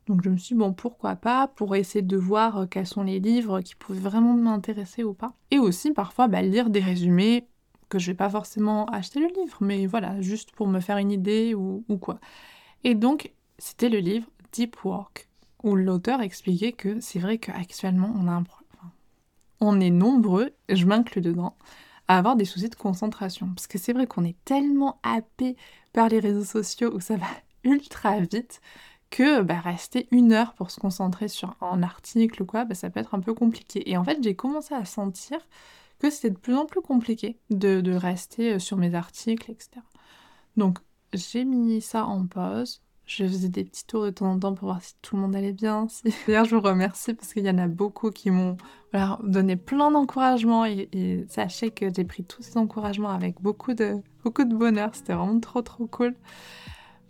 Donc 0.07 0.23
je 0.23 0.31
me 0.31 0.37
suis 0.37 0.55
dit, 0.55 0.59
bon, 0.59 0.73
pourquoi 0.73 1.17
pas, 1.17 1.49
pour 1.49 1.75
essayer 1.77 2.03
de 2.03 2.17
voir 2.17 2.59
euh, 2.59 2.67
quels 2.67 2.87
sont 2.87 3.03
les 3.03 3.21
livres 3.21 3.61
qui 3.61 3.75
pouvaient 3.75 4.01
vraiment 4.01 4.35
m'intéresser 4.35 5.03
ou 5.05 5.15
pas. 5.15 5.33
Et 5.51 5.59
aussi 5.59 5.93
parfois 5.93 6.29
bah, 6.29 6.43
lire 6.43 6.71
des 6.71 6.81
résumés 6.81 7.47
que 7.89 7.99
je 7.99 8.11
vais 8.11 8.17
pas 8.17 8.31
forcément 8.31 8.87
acheter 8.87 9.21
le 9.21 9.29
livre, 9.29 9.59
mais 9.61 9.87
voilà, 9.87 10.21
juste 10.21 10.53
pour 10.53 10.67
me 10.67 10.81
faire 10.81 10.99
une 10.99 11.13
idée 11.13 11.55
ou, 11.55 11.85
quoi. 12.01 12.19
Et 12.83 12.95
donc, 12.95 13.33
c'était 13.59 13.89
le 13.89 13.99
livre 13.99 14.29
Deep 14.53 14.85
Work, 14.85 15.29
où 15.63 15.77
l'auteur 15.77 16.21
expliquait 16.21 16.73
que 16.73 17.01
c'est 17.01 17.19
vrai 17.19 17.39
qu'actuellement, 17.39 18.13
on 18.17 18.27
a 18.27 18.33
un 18.33 18.45
on 19.61 19.81
est 19.81 19.91
nombreux, 19.91 20.51
je 20.69 20.85
m'inclus 20.85 21.21
dedans, 21.21 21.57
à 22.09 22.19
avoir 22.19 22.37
des 22.37 22.45
soucis 22.45 22.69
de 22.69 22.75
concentration. 22.75 23.49
Parce 23.55 23.67
que 23.67 23.79
c'est 23.79 23.93
vrai 23.93 24.07
qu'on 24.07 24.25
est 24.25 24.37
tellement 24.45 24.99
happé 25.03 25.57
par 25.93 26.09
les 26.09 26.21
réseaux 26.21 26.45
sociaux 26.45 26.95
où 26.95 27.01
ça 27.01 27.17
va 27.17 27.27
ultra 27.65 28.21
vite 28.21 28.61
que 29.15 29.43
bah, 29.43 29.61
rester 29.61 30.09
une 30.11 30.33
heure 30.33 30.55
pour 30.55 30.73
se 30.73 30.81
concentrer 30.81 31.29
sur 31.29 31.55
un 31.61 31.85
article 31.85 32.43
ou 32.43 32.47
quoi, 32.47 32.65
bah, 32.65 32.75
ça 32.75 32.91
peut 32.91 32.99
être 32.99 33.15
un 33.15 33.21
peu 33.21 33.33
compliqué. 33.33 33.89
Et 33.89 33.97
en 33.97 34.03
fait, 34.03 34.19
j'ai 34.21 34.35
commencé 34.35 34.75
à 34.75 34.85
sentir 34.85 35.39
que 36.01 36.11
c'était 36.11 36.31
de 36.31 36.37
plus 36.37 36.57
en 36.57 36.67
plus 36.67 36.81
compliqué 36.81 37.39
de, 37.49 37.95
rester 37.95 38.55
euh, 38.55 38.59
sur 38.59 38.77
mes 38.77 38.97
articles, 38.97 39.53
etc. 39.53 39.71
Donc, 40.57 40.79
j'ai 41.13 41.45
mis 41.45 41.81
ça 41.81 42.07
en 42.07 42.27
pause. 42.27 42.83
Je 43.07 43.25
faisais 43.25 43.49
des 43.49 43.63
petits 43.63 43.87
tours 43.87 44.03
de 44.03 44.11
temps 44.11 44.33
en 44.33 44.39
temps 44.41 44.55
pour 44.55 44.67
voir 44.67 44.83
si 44.83 44.95
tout 45.01 45.15
le 45.15 45.23
monde 45.23 45.37
allait 45.37 45.53
bien. 45.53 45.87
D'ailleurs, 46.27 46.47
je 46.47 46.57
vous 46.57 46.63
remercie 46.63 47.15
parce 47.15 47.33
qu'il 47.33 47.45
y 47.45 47.51
en 47.51 47.59
a 47.59 47.69
beaucoup 47.69 48.11
qui 48.11 48.33
m'ont 48.33 48.57
donné 49.23 49.55
plein 49.55 49.93
d'encouragements 49.93 50.67
et, 50.67 50.89
et, 50.93 51.25
sachez 51.29 51.71
que 51.71 51.87
j'ai 51.95 52.05
pris 52.05 52.25
tous 52.25 52.43
ces 52.43 52.57
encouragements 52.57 53.11
avec 53.11 53.41
beaucoup 53.41 53.75
de, 53.75 53.95
beaucoup 54.25 54.43
de 54.43 54.57
bonheur. 54.57 54.91
C'était 54.93 55.15
vraiment 55.15 55.39
trop 55.39 55.63
trop 55.63 55.87
cool. 55.87 56.17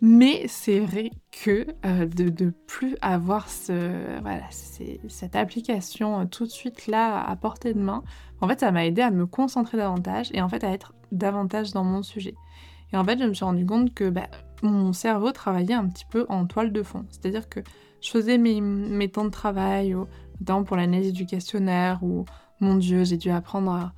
Mais 0.01 0.45
c'est 0.47 0.79
vrai 0.79 1.11
que 1.31 1.67
euh, 1.85 2.05
de 2.05 2.45
ne 2.45 2.49
plus 2.51 2.95
avoir 3.01 3.49
ce, 3.49 4.19
voilà, 4.21 4.43
cette 4.49 5.35
application 5.35 6.19
euh, 6.19 6.25
tout 6.25 6.45
de 6.45 6.51
suite 6.51 6.87
là 6.87 7.23
à 7.23 7.35
portée 7.35 7.73
de 7.73 7.79
main, 7.79 8.03
en 8.41 8.47
fait 8.47 8.59
ça 8.59 8.71
m'a 8.71 8.85
aidé 8.85 9.01
à 9.01 9.11
me 9.11 9.25
concentrer 9.25 9.77
davantage 9.77 10.29
et 10.33 10.41
en 10.41 10.49
fait 10.49 10.63
à 10.63 10.71
être 10.71 10.93
davantage 11.11 11.71
dans 11.71 11.83
mon 11.83 12.03
sujet. 12.03 12.35
Et 12.91 12.97
en 12.97 13.03
fait 13.05 13.17
je 13.19 13.23
me 13.23 13.33
suis 13.33 13.45
rendu 13.45 13.65
compte 13.65 13.93
que 13.93 14.09
bah, 14.09 14.27
mon 14.63 14.91
cerveau 14.91 15.31
travaillait 15.31 15.73
un 15.73 15.87
petit 15.87 16.05
peu 16.09 16.25
en 16.29 16.45
toile 16.45 16.71
de 16.73 16.83
fond. 16.83 17.05
C'est-à-dire 17.09 17.47
que 17.47 17.61
je 18.01 18.09
faisais 18.09 18.37
mes, 18.37 18.59
mes 18.61 19.09
temps 19.09 19.25
de 19.25 19.29
travail, 19.29 19.95
notamment 20.39 20.63
pour 20.65 20.75
l'analyse 20.75 21.13
du 21.13 21.25
questionnaire, 21.25 22.03
ou 22.03 22.25
mon 22.59 22.75
Dieu 22.75 23.05
j'ai 23.05 23.17
dû 23.17 23.29
apprendre 23.29 23.71
à 23.71 23.93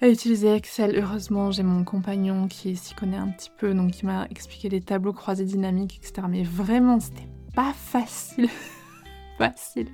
à 0.00 0.08
utiliser 0.08 0.54
Excel. 0.54 0.96
Heureusement, 0.96 1.50
j'ai 1.50 1.62
mon 1.62 1.84
compagnon 1.84 2.46
qui 2.48 2.76
s'y 2.76 2.94
connaît 2.94 3.16
un 3.16 3.28
petit 3.28 3.50
peu, 3.56 3.74
donc 3.74 3.92
qui 3.92 4.06
m'a 4.06 4.26
expliqué 4.30 4.68
les 4.68 4.80
tableaux 4.80 5.12
croisés 5.12 5.44
dynamiques, 5.44 5.98
etc. 5.98 6.26
Mais 6.28 6.42
vraiment, 6.42 7.00
c'était 7.00 7.28
pas 7.54 7.72
facile, 7.72 8.48
facile 9.38 9.88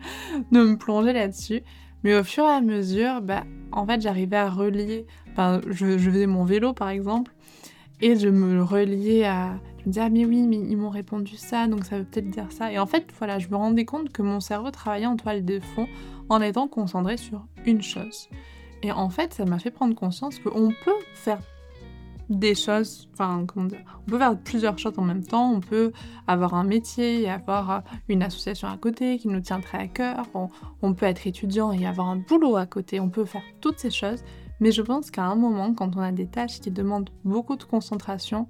de 0.53 0.63
me 0.63 0.77
plonger 0.77 1.13
là-dessus. 1.13 1.63
Mais 2.03 2.15
au 2.15 2.23
fur 2.23 2.45
et 2.45 2.53
à 2.53 2.61
mesure, 2.61 3.23
bah, 3.23 3.45
en 3.73 3.87
fait, 3.87 4.01
j'arrivais 4.03 4.37
à 4.37 4.51
relier. 4.51 5.07
Enfin, 5.33 5.61
je, 5.67 5.97
faisais 5.97 6.27
mon 6.27 6.45
vélo, 6.45 6.75
par 6.75 6.91
exemple, 6.91 7.33
et 8.01 8.17
je 8.17 8.29
me 8.29 8.63
reliais 8.63 9.25
à. 9.25 9.59
Je 9.79 9.89
me 9.89 9.93
disais, 9.93 10.01
ah, 10.05 10.11
mais 10.11 10.25
oui, 10.25 10.47
mais 10.47 10.57
ils 10.57 10.77
m'ont 10.77 10.91
répondu 10.91 11.37
ça, 11.37 11.67
donc 11.67 11.85
ça 11.85 11.99
veut 11.99 12.05
peut-être 12.05 12.31
dire 12.31 12.51
ça. 12.51 12.73
Et 12.73 12.79
en 12.79 12.87
fait, 12.87 13.07
voilà, 13.19 13.39
je 13.39 13.49
me 13.49 13.57
rendais 13.57 13.85
compte 13.85 14.11
que 14.13 14.23
mon 14.23 14.41
cerveau 14.41 14.71
travaillait 14.71 15.07
en 15.07 15.17
toile 15.17 15.45
de 15.45 15.61
fond 15.61 15.87
en 16.31 16.41
étant 16.41 16.69
concentré 16.69 17.17
sur 17.19 17.47
une 17.67 17.83
chose. 17.83 18.29
Et 18.85 18.93
en 18.93 19.09
fait, 19.09 19.33
ça 19.33 19.47
m'a 19.47 19.59
fait 19.59 19.71
prendre 19.71 19.95
conscience 19.95 20.39
qu'on 20.39 20.69
peut 20.85 20.93
faire 21.15 21.41
des 22.29 22.55
choses, 22.55 23.09
enfin, 23.15 23.47
comment 23.47 23.65
dire, 23.65 23.81
on 24.07 24.11
peut 24.11 24.19
faire 24.19 24.39
plusieurs 24.39 24.79
choses 24.79 24.93
en 24.99 25.05
même 25.05 25.25
temps, 25.25 25.53
on 25.53 25.61
peut 25.61 25.91
avoir 26.27 26.53
un 26.53 26.65
métier 26.65 27.23
et 27.23 27.31
avoir 27.31 27.83
une 28.11 28.23
association 28.23 28.69
à 28.69 28.77
côté 28.77 29.17
qui 29.17 29.29
nous 29.29 29.41
tient 29.41 29.61
très 29.61 29.79
à 29.79 29.89
cœur, 29.89 30.27
on, 30.83 30.93
peut 30.93 31.07
être 31.07 31.27
étudiant 31.27 31.73
et 31.73 31.87
avoir 31.87 32.09
un 32.09 32.17
boulot 32.17 32.57
à 32.57 32.67
côté, 32.67 33.01
on 33.01 33.09
peut 33.09 33.25
faire 33.25 33.43
toutes 33.63 33.79
ces 33.79 33.91
choses, 33.91 34.23
mais 34.61 34.71
je 34.71 34.83
pense 34.83 35.11
qu'à 35.11 35.25
un 35.25 35.35
moment, 35.35 35.73
quand 35.73 35.97
on 35.97 36.01
a 36.01 36.13
des 36.13 36.27
tâches 36.27 36.61
qui 36.61 36.71
demandent 36.71 37.09
beaucoup 37.25 37.57
de 37.57 37.65
concentration, 37.65 38.49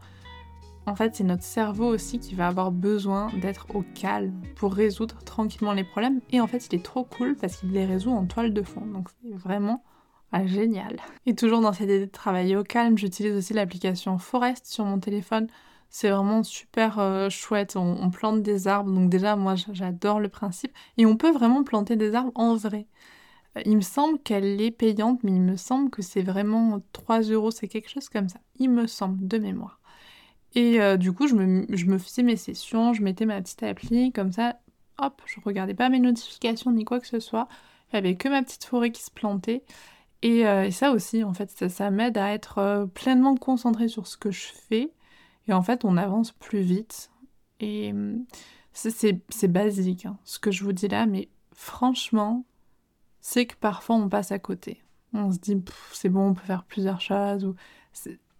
en 0.87 0.97
fait, 0.97 1.14
c'est 1.14 1.25
notre 1.25 1.44
cerveau 1.44 1.87
aussi 1.87 2.18
qui 2.18 2.35
va 2.35 2.49
avoir 2.49 2.73
besoin 2.73 3.31
d'être 3.40 3.68
au 3.73 3.85
calme 3.94 4.35
pour 4.57 4.75
résoudre 4.75 5.18
tranquillement 5.23 5.73
les 5.75 5.85
problèmes. 5.85 6.20
Et 6.31 6.40
en 6.40 6.49
fait, 6.49 6.66
il 6.66 6.75
est 6.75 6.85
trop 6.85 7.05
cool 7.05 7.37
parce 7.37 7.57
qu'il 7.57 7.70
les 7.70 7.87
résout 7.87 8.11
en 8.11 8.27
toile 8.27 8.53
de 8.53 8.62
fond. 8.62 8.85
Donc, 8.85 9.09
vraiment 9.23 9.83
ah, 10.37 10.47
génial. 10.49 10.97
Et 11.27 11.37
toujours 11.37 11.61
dans 11.61 11.73
cette 11.73 11.85
idée 11.85 12.01
de 12.01 12.11
travailler 12.11 12.57
au 12.57 12.64
calme, 12.64 12.99
j'utilise 12.99 13.37
aussi 13.37 13.53
l'application 13.53 14.18
Forest 14.18 14.66
sur 14.66 14.85
mon 14.85 14.99
téléphone. 14.99 15.47
C'est 15.90 16.11
vraiment 16.11 16.42
super 16.42 16.99
euh, 16.99 17.29
chouette. 17.31 17.77
On, 17.77 18.11
plante 18.11 18.42
des 18.42 18.66
arbres. 18.66 18.90
Donc 18.90 19.09
déjà, 19.11 19.37
moi, 19.37 19.55
j'adore 19.55 20.18
le 20.18 20.29
principe. 20.29 20.73
Et 20.99 21.07
on 21.07 21.16
peut 21.16 21.31
vraiment 21.31 21.62
planter 21.62 21.94
des 21.94 22.16
arbres 22.16 22.33
en 22.35 22.57
vrai. 22.57 22.88
Euh, 23.57 23.62
il 23.64 23.77
me 23.77 23.81
semble 23.81 24.18
qu'elle 24.18 24.61
est 24.61 24.73
payante, 24.73 25.23
mais 25.23 25.31
il 25.31 25.40
me 25.40 25.57
semble 25.57 25.88
que 25.88 26.03
c'est 26.03 26.23
vraiment 26.23 26.83
3 26.92 27.20
euros. 27.20 27.53
C'est 27.53 27.68
quelque 27.68 27.88
chose 27.88 28.09
comme 28.09 28.29
ça. 28.29 28.40
Il 28.57 28.70
me 28.70 28.88
semble, 28.88 29.29
de 29.29 29.38
mémoire. 29.38 29.79
Et 30.57 30.81
euh, 30.81 30.97
du 30.97 31.12
coup, 31.12 31.29
je 31.29 31.37
me, 31.37 31.99
faisais 31.99 32.25
mes 32.25 32.37
sessions, 32.37 32.92
je 32.92 33.03
mettais 33.03 33.25
ma 33.25 33.40
petite 33.40 33.62
appli, 33.62 34.11
comme 34.11 34.33
ça, 34.33 34.59
hop, 34.99 35.23
je 35.27 35.37
regardais 35.44 35.75
pas 35.75 35.90
mes 35.90 36.01
notifications 36.01 36.73
ni 36.73 36.85
quoi 36.85 36.99
que 36.99 37.07
ce 37.07 37.20
soit. 37.20 37.47
Avait 37.92 38.16
que 38.16 38.29
ma 38.29 38.42
petite 38.42 38.64
forêt 38.64 38.90
qui 38.90 39.05
se 39.05 39.12
plantait. 39.12 39.62
Euh, 40.24 40.62
et, 40.62 40.70
ça 40.70 40.92
aussi, 40.92 41.22
en 41.22 41.34
fait, 41.34 41.68
ça, 41.68 41.90
m'aide 41.90 42.16
à 42.18 42.32
être 42.32 42.58
euh, 42.58 42.87
pleinement 42.87 43.37
concentré 43.37 43.88
sur 43.88 44.06
ce 44.06 44.16
que 44.16 44.30
je 44.30 44.46
fais. 44.68 44.92
Et 45.48 45.52
en 45.52 45.62
fait, 45.62 45.84
on 45.84 45.96
avance 45.96 46.32
plus 46.32 46.60
vite. 46.60 47.10
Et 47.60 47.92
hum, 47.92 48.24
c'est 48.72 49.48
basique, 49.48 50.06
hein, 50.06 50.18
ce 50.24 50.38
que 50.38 50.50
je 50.50 50.64
vous 50.64 50.72
dis 50.72 50.88
là, 50.88 51.06
mais 51.06 51.28
franchement, 51.52 52.44
c'est 53.20 53.46
que 53.46 53.54
parfois 53.56 53.96
on 53.96 54.08
passe 54.08 54.32
à 54.32 54.38
côté. 54.38 54.82
On 55.12 55.30
se 55.30 55.38
dit, 55.38 55.62
c'est 55.92 56.08
bon, 56.08 56.30
on 56.30 56.34
peut 56.34 56.44
faire 56.44 56.64
plusieurs 56.64 57.00
choses, 57.00 57.44
ou 57.44 57.54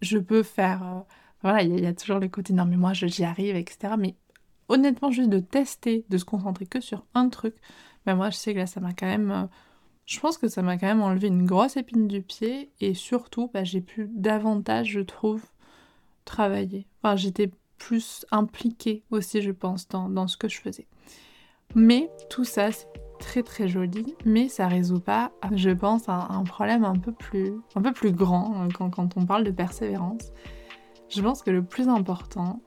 je 0.01 0.19
peux 0.19 0.43
faire. 0.43 0.83
Euh, 0.83 1.01
voilà, 1.43 1.63
il 1.63 1.79
y, 1.79 1.87
a 1.87 1.95
toujours 1.95 2.19
les 2.19 2.31
côtés, 2.31 2.53
non, 2.53 2.65
mais 2.65 2.77
moi 2.77 2.95
j'y 2.95 3.23
arrive, 3.25 3.55
etc. 3.55 3.95
Mais 3.99 4.17
honnêtement, 4.69 5.11
juste 5.11 5.31
de 5.31 5.39
tester, 5.41 6.05
de 6.09 6.19
se 6.19 6.25
concentrer 6.25 6.67
que 6.67 6.81
sur 6.81 7.05
un 7.15 7.29
truc, 7.29 7.55
ben 8.07 8.17
moi 8.17 8.31
je 8.31 8.37
sais 8.37 8.55
que 8.55 8.59
là, 8.59 8.67
ça 8.67 8.81
m'a 8.81 8.93
quand 8.93 9.07
même 9.07 9.49
je 10.07 10.21
pense 10.21 10.39
que 10.39 10.49
ça 10.49 10.63
m'a 10.63 10.77
quand 10.77 10.87
même 10.87 11.03
enlevé 11.03 11.29
une 11.29 11.47
grosse 11.47 11.77
épine 11.77 12.07
du 12.09 12.21
pied 12.21 12.71
et 12.81 12.95
surtout, 12.95 13.51
bah, 13.53 13.65
j'ai 13.65 13.81
pu 13.81 14.11
davantage, 14.13 14.89
je 14.89 15.01
trouve, 15.01 15.43
travailler. 16.25 16.87
Enfin, 17.03 17.17
j'étais 17.17 17.51
plus 17.79 18.27
impliquée 18.31 19.03
aussi, 19.11 19.43
je 19.43 19.51
pense, 19.51 19.89
dans, 19.89 20.27
ce 20.27 20.37
que 20.37 20.49
je 20.49 20.61
faisais. 20.61 20.87
Mais 21.75 22.11
tout 22.31 22.45
ça, 22.45 22.71
c'est 22.71 22.89
très 23.19 23.43
très 23.43 23.69
joli, 23.69 24.15
mais 24.25 24.49
ça 24.49 24.69
résout 24.69 25.01
pas, 25.01 25.33
je 25.53 25.71
pense, 25.71 26.09
un, 26.09 26.27
un 26.31 26.45
problème 26.45 26.85
un 26.85 26.97
peu 26.97 27.13
plus, 27.13 27.55
un 27.75 27.83
peu 27.83 27.93
plus 27.93 28.13
grand 28.13 28.55
hein, 28.57 28.69
quand, 28.75 28.91
quand 28.91 29.17
on 29.17 29.25
parle 29.25 29.45
de 29.45 29.51
persévérance. 29.51 30.33
Je 31.09 31.23
pense 31.23 31.43
que 31.43 31.51
le 31.51 31.65
plus 31.65 31.89
important, 31.89 32.61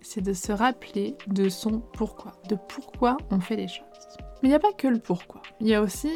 c'est 0.00 0.20
de 0.20 0.32
se 0.32 0.52
rappeler 0.52 1.16
de 1.26 1.48
son 1.48 1.80
pourquoi, 1.80 2.32
de 2.48 2.56
pourquoi 2.68 3.16
on 3.30 3.40
fait 3.40 3.56
les 3.56 3.68
choses. 3.68 3.84
Mais 4.42 4.48
il 4.48 4.50
n'y 4.50 4.54
a 4.54 4.60
pas 4.60 4.72
que 4.72 4.86
le 4.86 4.98
pourquoi. 4.98 5.42
Il 5.60 5.66
y 5.66 5.74
a 5.74 5.82
aussi 5.82 6.10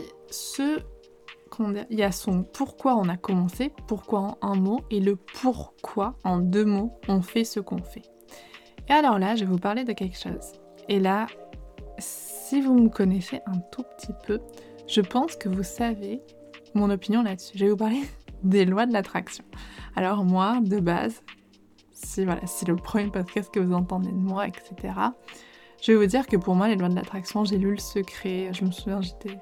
il 1.90 1.99
y 1.99 2.03
a 2.03 2.12
son 2.12 2.42
pourquoi 2.42 2.97
on 2.97 3.09
a 3.09 3.16
commencé, 3.16 3.73
pourquoi 3.87 4.21
en 4.21 4.38
un 4.42 4.55
mot, 4.55 4.81
et 4.90 5.01
le 5.01 5.16
pourquoi 5.16 6.16
en 6.25 6.38
deux 6.38 6.64
mots 6.64 6.99
on 7.09 7.23
fait 7.23 7.45
ce 7.45 7.61
qu'on 7.61 7.83
fait. 7.83 8.03
Et 8.88 8.92
alors 8.92 9.18
là, 9.18 9.37
je 9.37 9.45
vais 9.45 9.51
vous 9.51 9.59
parler 9.59 9.85
de 9.85 9.92
quelque 9.92 10.18
chose. 10.18 10.53
Et 10.88 10.99
là, 10.99 11.27
si 11.99 12.61
vous 12.61 12.75
me 12.75 12.88
connaissez 12.88 13.40
un 13.47 13.59
tout 13.71 13.85
petit 13.97 14.12
peu, 14.27 14.40
je 14.88 15.01
pense 15.01 15.37
que 15.37 15.49
vous 15.49 15.62
savez 15.62 16.21
mon 16.75 16.90
opinion 16.90 17.23
là-dessus. 17.23 17.57
Je 17.57 17.64
vais 17.64 17.71
vous 17.71 17.77
parler 17.77 18.03
des 18.42 18.64
lois 18.64 18.87
de 18.87 18.92
l'attraction. 18.92 19.45
Alors 19.95 20.25
moi, 20.25 20.59
de 20.62 20.81
base, 20.81 21.23
si 21.92 22.25
voilà, 22.25 22.45
c'est 22.47 22.66
le 22.66 22.77
premier 22.77 23.11
podcast 23.11 23.51
que 23.53 23.61
vous 23.61 23.75
entendez 23.75 24.11
de 24.11 24.16
moi, 24.16 24.47
etc. 24.49 24.95
Je 25.81 25.92
vais 25.92 25.99
vous 25.99 26.07
dire 26.07 26.27
que 26.27 26.37
pour 26.37 26.55
moi, 26.55 26.68
les 26.68 26.77
lois 26.77 26.88
de 26.88 26.95
l'attraction, 26.95 27.45
j'ai 27.45 27.59
lu 27.59 27.73
le 27.73 27.81
secret. 27.81 28.51
Je 28.53 28.64
me 28.64 28.71
souviens, 28.71 29.01
j'étais 29.01 29.38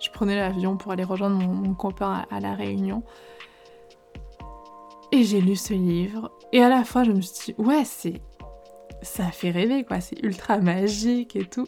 je 0.00 0.10
prenais 0.10 0.36
l'avion 0.36 0.76
pour 0.76 0.92
aller 0.92 1.04
rejoindre 1.04 1.36
mon, 1.36 1.74
copain 1.74 2.26
à, 2.30 2.40
La 2.40 2.54
Réunion. 2.54 3.02
Et 5.12 5.24
j'ai 5.24 5.40
lu 5.40 5.56
ce 5.56 5.74
livre. 5.74 6.32
Et 6.52 6.62
à 6.62 6.68
la 6.68 6.84
fois, 6.84 7.04
je 7.04 7.12
me 7.12 7.20
suis 7.20 7.52
dit, 7.52 7.62
ouais, 7.62 7.84
c'est. 7.84 8.20
Ça 9.02 9.30
fait 9.30 9.50
rêver, 9.50 9.84
quoi. 9.84 10.00
C'est 10.00 10.18
ultra 10.22 10.58
magique 10.58 11.36
et 11.36 11.44
tout. 11.44 11.66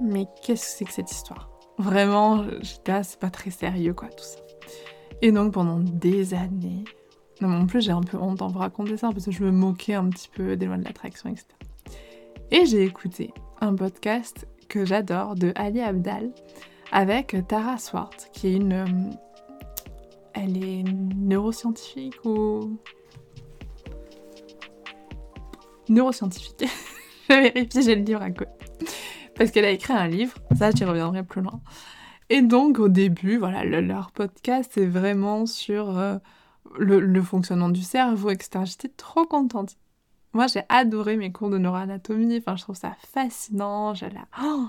Mais 0.00 0.26
qu'est-ce 0.42 0.72
que 0.72 0.78
c'est 0.78 0.84
que 0.84 0.92
cette 0.92 1.10
histoire? 1.10 1.50
Vraiment, 1.78 2.44
j'étais 2.60 2.92
là, 2.92 3.02
c'est 3.02 3.18
pas 3.18 3.30
très 3.30 3.50
sérieux, 3.50 3.94
quoi, 3.94 4.08
tout 4.08 4.24
ça. 4.24 4.40
Et 5.22 5.32
donc, 5.32 5.52
pendant 5.52 5.78
des 5.78 6.34
années. 6.34 6.84
Non, 7.40 7.52
en 7.52 7.66
plus, 7.66 7.82
j'ai 7.82 7.92
un 7.92 8.02
peu 8.02 8.18
honte 8.18 8.42
en 8.42 8.48
vous 8.48 8.58
raconter 8.58 8.96
ça 8.96 9.10
parce 9.10 9.24
que 9.24 9.30
je 9.30 9.42
me 9.42 9.50
moquais 9.50 9.94
un 9.94 10.08
petit 10.10 10.28
peu 10.28 10.56
des 10.56 10.66
lois 10.66 10.76
de 10.76 10.84
l'attraction, 10.84 11.30
etc. 11.30 11.46
Et 12.50 12.66
j'ai 12.66 12.82
écouté 12.82 13.32
un 13.60 13.74
podcast 13.74 14.46
que 14.68 14.84
j'adore 14.84 15.36
de 15.36 15.52
Ali 15.54 15.80
Abdal 15.80 16.30
avec 16.92 17.36
Tara 17.48 17.78
Swart, 17.78 18.16
qui 18.32 18.48
est 18.48 18.56
une. 18.56 18.72
Euh, 18.72 19.10
elle 20.34 20.62
est 20.62 20.84
neuroscientifique 20.84 22.24
ou. 22.24 22.78
Neuroscientifique. 25.88 26.64
je 27.28 27.34
vais 27.34 27.50
vérifier, 27.50 27.82
j'ai 27.82 27.94
le 27.96 28.02
livre 28.02 28.22
à 28.22 28.30
côté. 28.30 28.50
Parce 29.34 29.50
qu'elle 29.50 29.64
a 29.64 29.70
écrit 29.70 29.94
un 29.94 30.06
livre, 30.06 30.36
ça 30.56 30.70
j'y 30.70 30.84
reviendrai 30.84 31.22
plus 31.22 31.40
loin. 31.40 31.60
Et 32.28 32.42
donc 32.42 32.78
au 32.78 32.88
début, 32.88 33.38
voilà, 33.38 33.64
leur 33.64 34.12
podcast 34.12 34.76
est 34.78 34.86
vraiment 34.86 35.46
sur 35.46 35.98
euh, 35.98 36.18
le, 36.78 37.22
fonctionnement 37.22 37.70
du 37.70 37.82
cerveau, 37.82 38.30
etc. 38.30 38.64
J'étais 38.64 38.88
trop 38.88 39.24
contente. 39.24 39.76
Moi 40.32 40.46
j'ai 40.46 40.62
adoré 40.68 41.16
mes 41.16 41.32
cours 41.32 41.50
de 41.50 41.58
neuroanatomie, 41.58 42.38
enfin 42.38 42.54
je 42.54 42.62
trouve 42.62 42.76
ça 42.76 42.94
fascinant, 43.12 43.94
j'ai 43.94 44.08
oh, 44.42 44.66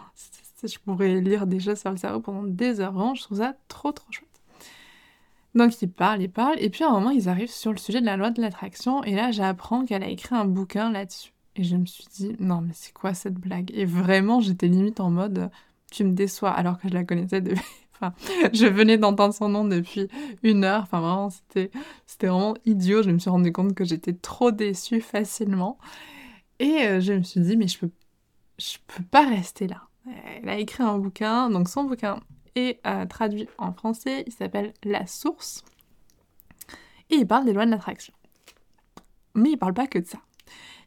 je 0.63 0.79
pourrais 0.79 1.21
lire 1.21 1.47
des 1.47 1.59
choses 1.59 1.79
sur 1.79 1.91
le 1.91 1.97
cerveau 1.97 2.19
pendant 2.19 2.43
des 2.43 2.79
heures, 2.79 3.15
je 3.15 3.23
trouve 3.23 3.39
ça 3.39 3.55
trop 3.67 3.91
trop 3.91 4.11
chouette. 4.11 4.27
Donc 5.53 5.81
ils 5.81 5.89
parlent, 5.89 6.21
ils 6.21 6.31
parlent, 6.31 6.59
et 6.59 6.69
puis 6.69 6.83
à 6.83 6.89
un 6.89 6.93
moment 6.93 7.09
ils 7.09 7.27
arrivent 7.27 7.51
sur 7.51 7.71
le 7.71 7.77
sujet 7.77 8.01
de 8.01 8.05
la 8.05 8.17
loi 8.17 8.31
de 8.31 8.41
l'attraction, 8.41 9.03
et 9.03 9.15
là 9.15 9.31
j'apprends 9.31 9.85
qu'elle 9.85 10.03
a 10.03 10.09
écrit 10.09 10.35
un 10.35 10.45
bouquin 10.45 10.91
là-dessus. 10.91 11.33
Et 11.57 11.63
je 11.63 11.75
me 11.75 11.85
suis 11.85 12.05
dit, 12.13 12.35
non 12.39 12.61
mais 12.61 12.73
c'est 12.73 12.93
quoi 12.93 13.13
cette 13.13 13.35
blague? 13.35 13.71
Et 13.73 13.85
vraiment 13.85 14.39
j'étais 14.39 14.67
limite 14.67 14.99
en 14.99 15.09
mode, 15.09 15.49
tu 15.91 16.03
me 16.05 16.13
déçois 16.13 16.51
alors 16.51 16.79
que 16.79 16.87
je 16.87 16.93
la 16.93 17.03
connaissais 17.03 17.41
depuis. 17.41 17.61
enfin, 18.01 18.13
je 18.53 18.65
venais 18.65 18.97
d'entendre 18.97 19.33
son 19.33 19.49
nom 19.49 19.65
depuis 19.65 20.07
une 20.41 20.63
heure. 20.63 20.83
Enfin, 20.83 21.01
vraiment, 21.01 21.29
c'était, 21.29 21.69
c'était 22.07 22.27
vraiment 22.27 22.55
idiot. 22.65 23.03
Je 23.03 23.11
me 23.11 23.19
suis 23.19 23.29
rendu 23.29 23.51
compte 23.51 23.75
que 23.75 23.85
j'étais 23.85 24.13
trop 24.13 24.51
déçue 24.51 25.01
facilement. 25.01 25.77
Et 26.59 26.87
euh, 26.87 27.01
je 27.01 27.13
me 27.13 27.23
suis 27.23 27.41
dit, 27.41 27.57
mais 27.57 27.67
je 27.67 27.77
peux, 27.77 27.91
je 28.57 28.77
peux 28.87 29.03
pas 29.03 29.27
rester 29.27 29.67
là. 29.67 29.87
Elle 30.07 30.49
a 30.49 30.57
écrit 30.57 30.83
un 30.83 30.97
bouquin, 30.97 31.49
donc 31.49 31.69
son 31.69 31.83
bouquin 31.83 32.19
est 32.55 32.79
euh, 32.85 33.05
traduit 33.05 33.47
en 33.57 33.71
français. 33.71 34.23
Il 34.27 34.33
s'appelle 34.33 34.73
La 34.83 35.05
Source. 35.07 35.63
Et 37.09 37.15
il 37.15 37.27
parle 37.27 37.45
des 37.45 37.53
lois 37.53 37.65
de 37.65 37.71
l'attraction. 37.71 38.13
Mais 39.35 39.51
il 39.51 39.57
parle 39.57 39.73
pas 39.73 39.87
que 39.87 39.99
de 39.99 40.05
ça. 40.05 40.19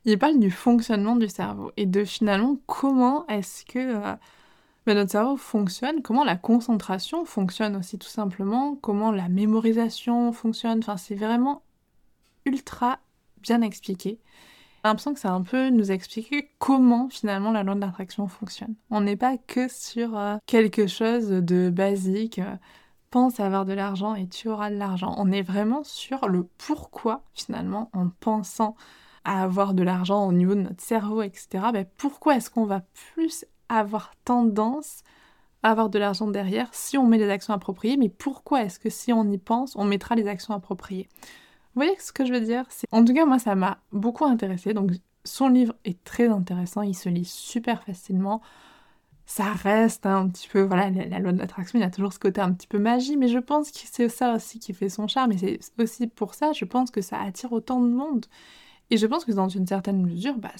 Il 0.04 0.18
parle 0.18 0.38
du 0.38 0.50
fonctionnement 0.50 1.16
du 1.16 1.28
cerveau 1.28 1.72
et 1.76 1.86
de 1.86 2.04
finalement 2.04 2.58
comment 2.66 3.26
est-ce 3.28 3.64
que 3.64 3.78
euh, 3.78 4.14
mais 4.86 4.94
notre 4.94 5.12
cerveau 5.12 5.36
fonctionne, 5.36 6.02
comment 6.02 6.24
la 6.24 6.36
concentration 6.36 7.24
fonctionne 7.24 7.76
aussi 7.76 7.98
tout 7.98 8.08
simplement, 8.08 8.76
comment 8.76 9.12
la 9.12 9.28
mémorisation 9.28 10.32
fonctionne, 10.32 10.80
enfin 10.80 10.98
c'est 10.98 11.14
vraiment 11.14 11.62
ultra 12.44 12.98
bien 13.40 13.62
expliqué. 13.62 14.18
L'impression 14.84 15.14
que 15.14 15.20
ça 15.20 15.32
un 15.32 15.42
peu 15.42 15.70
nous 15.70 15.90
expliquer 15.90 16.50
comment 16.58 17.08
finalement 17.08 17.52
la 17.52 17.62
loi 17.62 17.74
de 17.74 17.80
l'attraction 17.80 18.28
fonctionne. 18.28 18.74
On 18.90 19.00
n'est 19.00 19.16
pas 19.16 19.38
que 19.38 19.66
sur 19.66 20.16
euh, 20.16 20.36
quelque 20.44 20.86
chose 20.86 21.28
de 21.28 21.70
basique, 21.70 22.38
euh, 22.38 22.54
pense 23.14 23.40
à 23.40 23.46
avoir 23.46 23.64
de 23.64 23.72
l'argent 23.72 24.14
et 24.14 24.26
tu 24.26 24.48
auras 24.48 24.70
de 24.70 24.76
l'argent. 24.76 25.14
On 25.18 25.30
est 25.30 25.42
vraiment 25.42 25.84
sur 25.84 26.28
le 26.28 26.48
pourquoi 26.58 27.22
finalement 27.32 27.88
en 27.92 28.08
pensant 28.08 28.74
à 29.24 29.42
avoir 29.42 29.72
de 29.72 29.82
l'argent 29.82 30.26
au 30.26 30.32
niveau 30.32 30.54
de 30.54 30.60
notre 30.62 30.82
cerveau, 30.82 31.22
etc. 31.22 31.66
Ben, 31.72 31.86
pourquoi 31.96 32.36
est-ce 32.36 32.50
qu'on 32.50 32.66
va 32.66 32.82
plus 33.14 33.46
avoir 33.68 34.12
tendance 34.24 35.02
à 35.62 35.70
avoir 35.70 35.88
de 35.88 35.98
l'argent 35.98 36.26
derrière 36.26 36.68
si 36.72 36.98
on 36.98 37.06
met 37.06 37.18
les 37.18 37.30
actions 37.30 37.54
appropriées? 37.54 37.96
Mais 37.96 38.08
pourquoi 38.10 38.64
est-ce 38.64 38.78
que 38.78 38.90
si 38.90 39.12
on 39.12 39.30
y 39.30 39.38
pense, 39.38 39.76
on 39.76 39.84
mettra 39.84 40.14
les 40.14 40.26
actions 40.26 40.52
appropriées? 40.52 41.08
Vous 41.74 41.82
voyez 41.82 41.96
ce 41.98 42.12
que 42.12 42.24
je 42.24 42.32
veux 42.32 42.40
dire? 42.40 42.64
En 42.92 43.04
tout 43.04 43.14
cas, 43.14 43.26
moi, 43.26 43.38
ça 43.38 43.54
m'a 43.54 43.78
beaucoup 43.92 44.24
intéressé. 44.24 44.74
Donc, 44.74 44.92
son 45.24 45.48
livre 45.48 45.74
est 45.84 46.02
très 46.04 46.28
intéressant. 46.28 46.82
Il 46.82 46.94
se 46.94 47.08
lit 47.08 47.24
super 47.24 47.82
facilement. 47.82 48.42
Ça 49.26 49.52
reste 49.52 50.06
un 50.06 50.28
petit 50.28 50.48
peu, 50.48 50.60
voilà, 50.60 50.90
la, 50.90 51.18
loi 51.18 51.32
de 51.32 51.38
l'attraction, 51.38 51.78
il 51.78 51.82
y 51.82 51.84
a 51.84 51.90
toujours 51.90 52.12
ce 52.12 52.18
côté 52.18 52.42
un 52.42 52.52
petit 52.52 52.66
peu 52.66 52.78
magie, 52.78 53.16
mais 53.16 53.28
je 53.28 53.38
pense 53.38 53.70
que 53.70 53.78
c'est 53.82 54.10
ça 54.10 54.34
aussi 54.34 54.58
qui 54.58 54.74
fait 54.74 54.90
son 54.90 55.08
charme, 55.08 55.32
et 55.32 55.38
c'est 55.38 55.58
aussi 55.82 56.08
pour 56.08 56.34
ça, 56.34 56.52
je 56.52 56.66
pense 56.66 56.90
que 56.90 57.00
ça 57.00 57.18
attire 57.18 57.50
autant 57.52 57.80
de 57.80 57.88
monde. 57.88 58.26
Et 58.90 58.98
je 58.98 59.06
pense 59.06 59.24
que 59.24 59.32
dans 59.32 59.48
une 59.48 59.66
certaine 59.66 60.04
mesure, 60.04 60.36
bah, 60.36 60.52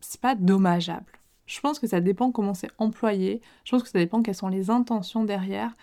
c'est 0.00 0.20
pas 0.20 0.34
dommageable. 0.34 1.12
Je 1.44 1.60
pense 1.60 1.78
que 1.78 1.86
ça 1.86 2.00
dépend 2.00 2.32
comment 2.32 2.54
c'est 2.54 2.70
employé, 2.78 3.42
je 3.64 3.72
pense 3.72 3.82
que 3.82 3.90
ça 3.90 3.98
dépend 3.98 4.22
quelles 4.22 4.34
sont 4.34 4.48
les 4.48 4.70
intentions 4.70 5.24
derrière. 5.24 5.76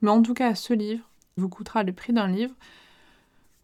Mais 0.00 0.10
en 0.10 0.22
tout 0.22 0.32
cas, 0.32 0.54
ce 0.54 0.72
livre 0.72 1.04
vous 1.36 1.48
coûtera 1.48 1.82
le 1.82 1.92
prix 1.92 2.12
d'un 2.12 2.28
livre. 2.28 2.54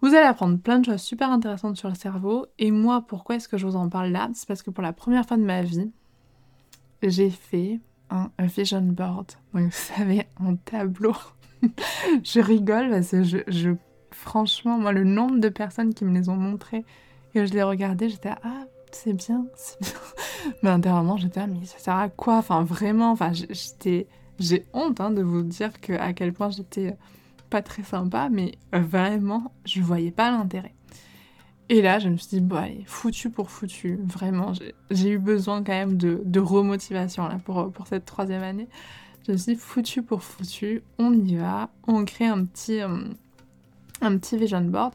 Vous 0.02 0.08
allez 0.08 0.26
apprendre 0.26 0.58
plein 0.58 0.78
de 0.78 0.84
choses 0.84 1.00
super 1.00 1.30
intéressantes 1.30 1.76
sur 1.76 1.88
le 1.88 1.94
cerveau. 1.94 2.46
Et 2.58 2.70
moi, 2.70 3.04
pourquoi 3.06 3.36
est-ce 3.36 3.48
que 3.48 3.56
je 3.56 3.66
vous 3.66 3.76
en 3.76 3.88
parle 3.88 4.10
là? 4.10 4.28
C'est 4.34 4.46
parce 4.46 4.62
que 4.62 4.70
pour 4.70 4.82
la 4.82 4.92
première 4.92 5.26
fois 5.26 5.36
de 5.36 5.42
ma 5.42 5.62
vie, 5.62 5.90
j'ai 7.02 7.30
fait 7.30 7.80
un, 8.10 8.30
vision 8.38 8.82
board. 8.82 9.32
Donc, 9.54 9.64
vous 9.64 9.70
savez, 9.70 10.26
un 10.38 10.56
tableau. 10.56 11.14
je 12.22 12.40
rigole 12.40 12.90
parce 12.90 13.10
que 13.10 13.22
je, 13.24 13.74
franchement, 14.10 14.78
moi, 14.78 14.92
le 14.92 15.04
nombre 15.04 15.38
de 15.38 15.48
personnes 15.48 15.94
qui 15.94 16.04
me 16.04 16.12
les 16.12 16.28
ont 16.28 16.36
montrés 16.36 16.84
et 17.34 17.46
je 17.46 17.52
les 17.52 17.62
regardais, 17.62 18.08
j'étais 18.08 18.32
ah 18.42 18.64
c'est 18.92 19.12
bien, 19.12 19.46
c'est 19.56 19.80
bien. 19.80 19.92
Mais 20.62 20.70
intérieurement, 20.70 21.16
j'étais 21.16 21.40
ah, 21.40 21.46
mais 21.46 21.64
ça 21.66 21.78
sert 21.78 21.96
à 21.96 22.08
quoi 22.08 22.36
Enfin, 22.36 22.62
vraiment, 22.62 23.10
enfin, 23.10 23.32
j'étais. 23.32 24.06
J'ai 24.38 24.64
honte 24.72 25.00
hein, 25.00 25.10
de 25.10 25.22
vous 25.22 25.42
dire 25.42 25.80
que, 25.80 25.92
à 25.94 26.12
quel 26.12 26.32
point 26.32 26.50
j'étais 26.50 26.96
pas 27.56 27.62
très 27.62 27.84
sympa, 27.84 28.28
mais 28.30 28.58
vraiment, 28.70 29.50
je 29.64 29.80
voyais 29.80 30.10
pas 30.10 30.30
l'intérêt. 30.30 30.74
Et 31.70 31.80
là, 31.80 31.98
je 31.98 32.10
me 32.10 32.18
suis 32.18 32.36
dit, 32.36 32.40
bon, 32.42 32.56
allez, 32.56 32.84
foutu 32.86 33.30
pour 33.30 33.50
foutu, 33.50 33.98
vraiment, 34.04 34.52
j'ai 34.90 35.08
eu 35.08 35.18
besoin 35.18 35.64
quand 35.64 35.72
même 35.72 35.96
de, 35.96 36.20
de 36.22 36.38
remotivation 36.38 37.26
là, 37.26 37.38
pour, 37.42 37.72
pour 37.72 37.86
cette 37.86 38.04
troisième 38.04 38.42
année. 38.42 38.68
Je 39.26 39.32
me 39.32 39.38
suis 39.38 39.54
dit, 39.54 39.58
foutu 39.58 40.02
pour 40.02 40.22
foutu, 40.22 40.82
on 40.98 41.14
y 41.14 41.36
va, 41.36 41.70
on 41.86 42.04
crée 42.04 42.26
un 42.26 42.44
petit, 42.44 42.82
euh, 42.82 43.08
un 44.02 44.18
petit 44.18 44.36
vision 44.36 44.60
board. 44.60 44.92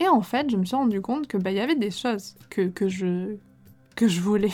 Et 0.00 0.08
en 0.08 0.22
fait, 0.22 0.48
je 0.48 0.56
me 0.56 0.64
suis 0.64 0.76
rendu 0.76 1.02
compte 1.02 1.26
que 1.26 1.36
bah, 1.36 1.50
y 1.50 1.60
avait 1.60 1.76
des 1.76 1.90
choses 1.90 2.36
que, 2.48 2.68
que, 2.68 2.88
je, 2.88 3.36
que 3.96 4.08
je 4.08 4.22
voulais. 4.22 4.52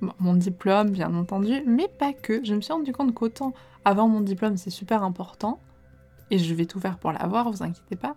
mon 0.18 0.34
diplôme, 0.34 0.90
bien 0.90 1.14
entendu, 1.14 1.62
mais 1.64 1.88
pas 1.88 2.12
que. 2.12 2.44
Je 2.44 2.54
me 2.54 2.60
suis 2.60 2.74
rendu 2.74 2.92
compte 2.92 3.14
qu'autant 3.14 3.54
avoir 3.86 4.08
mon 4.08 4.20
diplôme, 4.20 4.58
c'est 4.58 4.68
super 4.68 5.02
important, 5.02 5.58
et 6.30 6.38
je 6.38 6.54
vais 6.54 6.66
tout 6.66 6.80
faire 6.80 6.98
pour 6.98 7.12
l'avoir, 7.12 7.50
vous 7.50 7.62
inquiétez 7.62 7.96
pas. 7.96 8.16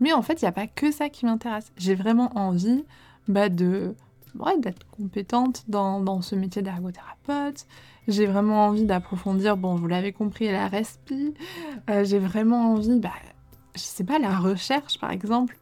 Mais 0.00 0.12
en 0.12 0.22
fait, 0.22 0.42
il 0.42 0.44
n'y 0.44 0.48
a 0.48 0.52
pas 0.52 0.66
que 0.66 0.90
ça 0.90 1.08
qui 1.08 1.24
m'intéresse. 1.26 1.72
J'ai 1.76 1.94
vraiment 1.94 2.36
envie 2.36 2.84
bah, 3.28 3.48
de 3.48 3.94
d'être 4.58 4.84
compétente 4.90 5.62
dans, 5.68 6.00
dans, 6.00 6.20
ce 6.20 6.34
métier 6.34 6.60
d'ergothérapeute. 6.60 7.66
J'ai 8.08 8.26
vraiment 8.26 8.66
envie 8.66 8.84
d'approfondir, 8.84 9.56
bon, 9.56 9.76
vous 9.76 9.86
l'avez 9.86 10.12
compris, 10.12 10.50
la 10.50 10.66
respi. 10.66 11.34
Euh, 11.88 12.04
j'ai 12.04 12.18
vraiment 12.18 12.72
envie, 12.72 12.98
bah, 12.98 13.12
je 13.76 13.80
sais 13.80 14.02
pas, 14.02 14.18
la 14.18 14.36
recherche 14.36 14.98
par 14.98 15.12
exemple 15.12 15.56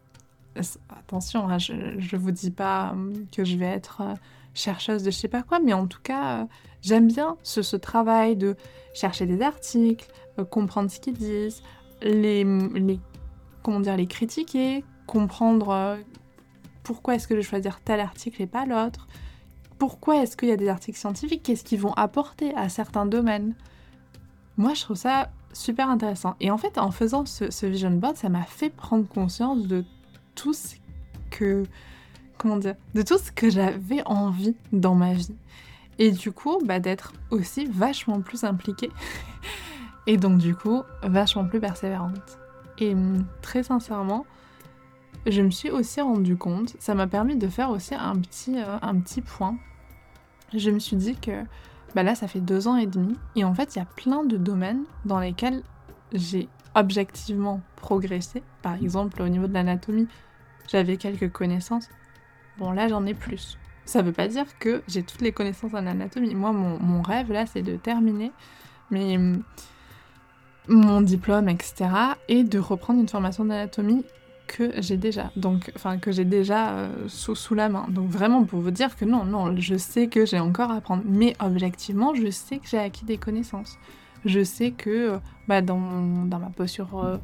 attention, 0.91 1.49
hein, 1.49 1.59
je 1.59 1.73
ne 1.73 2.21
vous 2.21 2.31
dis 2.31 2.51
pas 2.51 2.95
euh, 2.95 3.15
que 3.35 3.45
je 3.45 3.57
vais 3.57 3.67
être 3.67 4.03
euh, 4.03 4.15
chercheuse 4.55 5.03
de 5.03 5.11
je 5.11 5.17
sais 5.17 5.29
pas 5.29 5.43
quoi, 5.43 5.61
mais 5.61 5.73
en 5.73 5.87
tout 5.87 6.01
cas, 6.03 6.43
euh, 6.43 6.45
j'aime 6.83 7.09
bien 7.09 7.37
ce, 7.43 7.77
travail 7.77 8.37
de 8.37 8.57
chercher 8.95 9.27
des 9.27 9.41
articles, 9.43 10.07
comprendre 10.51 10.91
ce 10.91 11.01
qu'ils 11.01 11.15
disent, 11.15 11.63
les, 12.03 12.47
comment 13.63 13.83
critiquer, 14.07 14.85
comprendre 15.07 15.99
pourquoi 16.83 17.15
est-ce 17.15 17.29
que 17.29 17.35
je 17.35 17.41
vais 17.41 17.47
choisir 17.47 17.81
tel 17.81 18.01
article 18.01 18.43
et 18.43 18.47
pas 18.47 18.67
l'autre, 18.67 19.07
pourquoi 19.79 20.23
est-ce 20.23 20.37
qu'il 20.37 20.49
y 20.49 20.53
a 20.53 20.57
des 20.57 20.69
articles 20.69 20.99
scientifiques, 20.99 21.43
qu'est-ce 21.43 21.65
qu'ils 21.65 21.81
vont 21.81 21.93
apporter 21.95 22.55
à 22.55 22.69
certains 22.69 23.07
domaines? 23.07 23.55
Moi, 24.57 24.75
je 24.75 24.83
trouve 24.83 24.97
ça 24.97 25.31
super 25.53 25.89
intéressant. 25.91 26.35
Et 26.41 26.51
en 26.51 26.59
fait, 26.59 26.79
en 26.79 26.91
faisant 26.91 27.27
ce, 27.27 27.51
ce 27.51 27.67
vision 27.67 27.91
board, 27.91 28.17
ça 28.17 28.29
m'a 28.29 28.45
fait 28.45 28.71
prendre 28.71 29.09
conscience 29.09 29.67
de 29.67 29.85
tout 30.35 30.53
ce 30.53 30.77
que 31.31 31.65
comment 32.39 32.57
dire 32.57 32.75
de 32.95 33.03
tout 33.03 33.19
ce 33.19 33.33
que 33.33 33.51
j'avais 33.51 34.03
envie 34.07 34.55
dans 34.73 34.95
ma 34.95 35.13
vie 35.13 35.35
et 35.99 36.11
du 36.11 36.33
coup 36.33 36.59
bah, 36.65 36.81
d'être 36.81 37.13
aussi 37.31 37.67
vachement 37.67 38.21
plus 38.21 38.45
impliquée 38.45 38.91
et 40.07 40.17
donc 40.17 40.39
du 40.39 40.55
coup 40.55 40.83
vachement 41.03 41.45
plus 41.45 41.61
persévérante 41.61 42.39
et 42.79 42.93
hum, 42.95 43.25
très 43.41 43.63
sincèrement 43.63 44.27
je 45.27 45.41
me 45.43 45.51
suis 45.51 45.71
aussi 45.71 46.01
rendu 46.01 46.37
compte 46.37 46.75
ça 46.79 46.95
m'a 46.95 47.07
permis 47.07 47.37
de 47.37 47.49
faire 47.49 47.71
aussi 47.71 47.95
un 47.95 48.17
petit 48.17 48.59
euh, 48.59 48.79
un 48.83 48.99
petit 48.99 49.21
point 49.21 49.57
je 50.55 50.71
me 50.71 50.79
suis 50.79 50.97
dit 50.97 51.17
que 51.17 51.45
bah 51.95 52.03
là 52.03 52.15
ça 52.15 52.27
fait 52.27 52.41
deux 52.41 52.69
ans 52.69 52.77
et 52.77 52.87
demi 52.87 53.17
et 53.37 53.45
en 53.45 53.55
fait 53.55 53.75
il 53.75 53.79
y 53.79 53.83
a 53.83 53.87
plein 53.87 54.25
de 54.25 54.37
domaines 54.37 54.85
dans 55.05 55.21
lesquels 55.21 55.63
j'ai 56.13 56.49
objectivement 56.75 57.61
progressé. 57.77 58.43
Par 58.63 58.75
exemple, 58.75 59.21
au 59.23 59.29
niveau 59.29 59.47
de 59.47 59.55
l'anatomie, 59.55 60.09
j'avais 60.71 60.97
quelques 60.97 61.31
connaissances. 61.31 61.89
Bon, 62.59 62.71
là, 62.73 62.89
j'en 62.89 63.05
ai 63.07 63.15
plus. 63.15 63.59
Ça 63.85 64.03
veut 64.03 64.13
pas 64.13 64.29
dire 64.29 64.47
que 64.59 64.83
j'ai 64.89 65.03
toutes 65.03 65.23
les 65.23 65.33
connaissances 65.33 65.75
en 65.75 65.87
anatomie. 65.87 66.35
Moi, 66.35 66.53
mon, 66.53 67.03
rêve, 67.03 67.33
là, 67.33 67.47
c'est 67.47 67.63
de 67.63 67.77
terminer 67.77 68.33
mais, 68.91 69.19
mon 70.69 71.01
diplôme, 71.01 71.49
etc. 71.49 71.91
et 72.29 72.45
de 72.45 72.59
reprendre 72.59 73.01
une 73.01 73.09
formation 73.09 73.45
d'anatomie 73.45 74.05
que 74.47 74.73
j'ai 74.83 74.97
déjà, 74.97 75.31
donc, 75.37 75.73
enfin, 75.77 75.99
que 75.99 76.13
j'ai 76.13 76.25
déjà 76.25 76.73
euh, 76.73 77.09
sous, 77.09 77.55
la 77.55 77.69
main. 77.69 77.87
Donc, 77.89 78.09
vraiment, 78.09 78.45
pour 78.45 78.61
vous 78.61 78.71
dire 78.71 78.97
que 78.97 79.05
non, 79.05 79.25
non, 79.25 79.57
je 79.57 79.77
sais 79.77 80.09
que 80.09 80.27
j'ai 80.27 80.41
encore 80.41 80.71
à 80.71 80.77
apprendre. 80.77 81.03
Mais 81.07 81.35
objectivement, 81.41 82.15
je 82.15 82.31
sais 82.31 82.59
que 82.59 82.69
j'ai 82.69 82.79
acquis 82.79 83.05
des 83.05 83.17
connaissances 83.17 83.79
je 84.25 84.43
sais 84.43 84.71
que 84.71 85.19
bah, 85.49 85.63
dans, 85.63 86.25
dans 86.27 86.39
ma 86.39 86.51
posture 86.51 86.99
euh, 86.99 87.19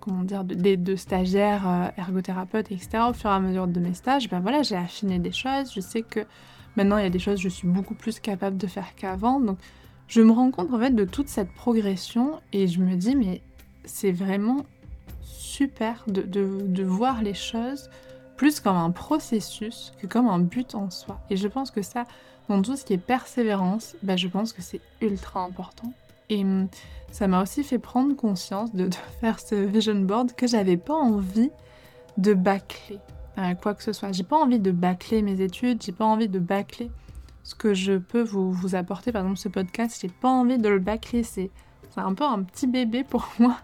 comment 0.00 0.22
dire, 0.22 0.44
de, 0.44 0.74
de 0.74 0.96
stagiaires, 0.96 1.68
euh, 1.68 1.88
ergothérapeutes, 1.96 2.70
etc. 2.70 2.98
Au 3.08 3.12
fur 3.12 3.30
et 3.30 3.34
à 3.34 3.40
mesure 3.40 3.66
de 3.66 3.80
mes 3.80 3.94
stages, 3.94 4.28
ben 4.28 4.40
voilà, 4.40 4.62
j'ai 4.62 4.76
affiné 4.76 5.18
des 5.18 5.32
choses. 5.32 5.72
Je 5.74 5.80
sais 5.80 6.02
que 6.02 6.20
maintenant, 6.76 6.98
il 6.98 7.04
y 7.04 7.06
a 7.06 7.10
des 7.10 7.18
choses 7.18 7.36
que 7.36 7.42
je 7.42 7.48
suis 7.48 7.68
beaucoup 7.68 7.94
plus 7.94 8.20
capable 8.20 8.56
de 8.56 8.66
faire 8.66 8.94
qu'avant. 8.96 9.40
Donc, 9.40 9.58
je 10.08 10.22
me 10.22 10.32
rends 10.32 10.50
compte 10.50 10.72
en 10.72 10.78
fait 10.78 10.94
de 10.94 11.04
toute 11.04 11.28
cette 11.28 11.52
progression 11.52 12.40
et 12.52 12.68
je 12.68 12.80
me 12.80 12.96
dis, 12.96 13.16
mais 13.16 13.42
c'est 13.84 14.12
vraiment 14.12 14.64
super 15.22 16.04
de, 16.06 16.22
de, 16.22 16.82
voir 16.82 17.22
les 17.22 17.34
choses 17.34 17.88
plus 18.36 18.60
comme 18.60 18.76
un 18.76 18.90
processus 18.90 19.92
que 20.00 20.06
comme 20.06 20.28
un 20.28 20.38
but 20.38 20.74
en 20.74 20.90
soi. 20.90 21.20
Et 21.30 21.36
je 21.36 21.48
pense 21.48 21.70
que 21.70 21.82
ça, 21.82 22.04
dans 22.48 22.60
tout 22.62 22.76
ce 22.76 22.84
qui 22.84 22.92
est 22.92 22.98
persévérance, 22.98 23.96
ben, 24.02 24.16
je 24.16 24.28
pense 24.28 24.52
que 24.52 24.60
c'est 24.60 24.80
ultra 25.00 25.40
important. 25.40 25.92
Et 26.28 26.42
hum, 26.42 26.68
ça 27.10 27.28
m'a 27.28 27.42
aussi 27.42 27.64
fait 27.64 27.78
prendre 27.78 28.14
conscience 28.14 28.74
de, 28.74 28.90
faire 29.20 29.40
ce 29.40 29.54
vision 29.54 29.94
board 29.94 30.32
que 30.32 30.46
j'avais 30.46 30.76
pas 30.76 30.94
envie 30.94 31.50
de 32.18 32.34
bâcler 32.34 32.98
euh, 33.38 33.54
quoi 33.54 33.74
que 33.74 33.82
ce 33.82 33.92
soit. 33.92 34.12
J'ai 34.12 34.24
pas 34.24 34.36
envie 34.36 34.58
de 34.58 34.70
bâcler 34.70 35.22
mes 35.22 35.40
études, 35.40 35.82
j'ai 35.82 35.92
pas 35.92 36.04
envie 36.04 36.28
de 36.28 36.38
bâcler 36.38 36.90
ce 37.46 37.54
que 37.54 37.74
je 37.74 37.92
peux 37.92 38.22
vous, 38.22 38.50
vous 38.50 38.74
apporter. 38.74 39.12
Par 39.12 39.22
exemple, 39.22 39.38
ce 39.38 39.48
podcast, 39.48 39.98
j'ai 40.02 40.08
pas 40.08 40.28
envie 40.28 40.58
de 40.58 40.68
le 40.68 40.80
bâcler. 40.80 41.22
C'est 41.22 41.52
un 41.94 42.12
peu 42.12 42.24
un 42.24 42.42
petit 42.42 42.66
bébé 42.66 43.04
pour 43.04 43.28
moi. 43.38 43.56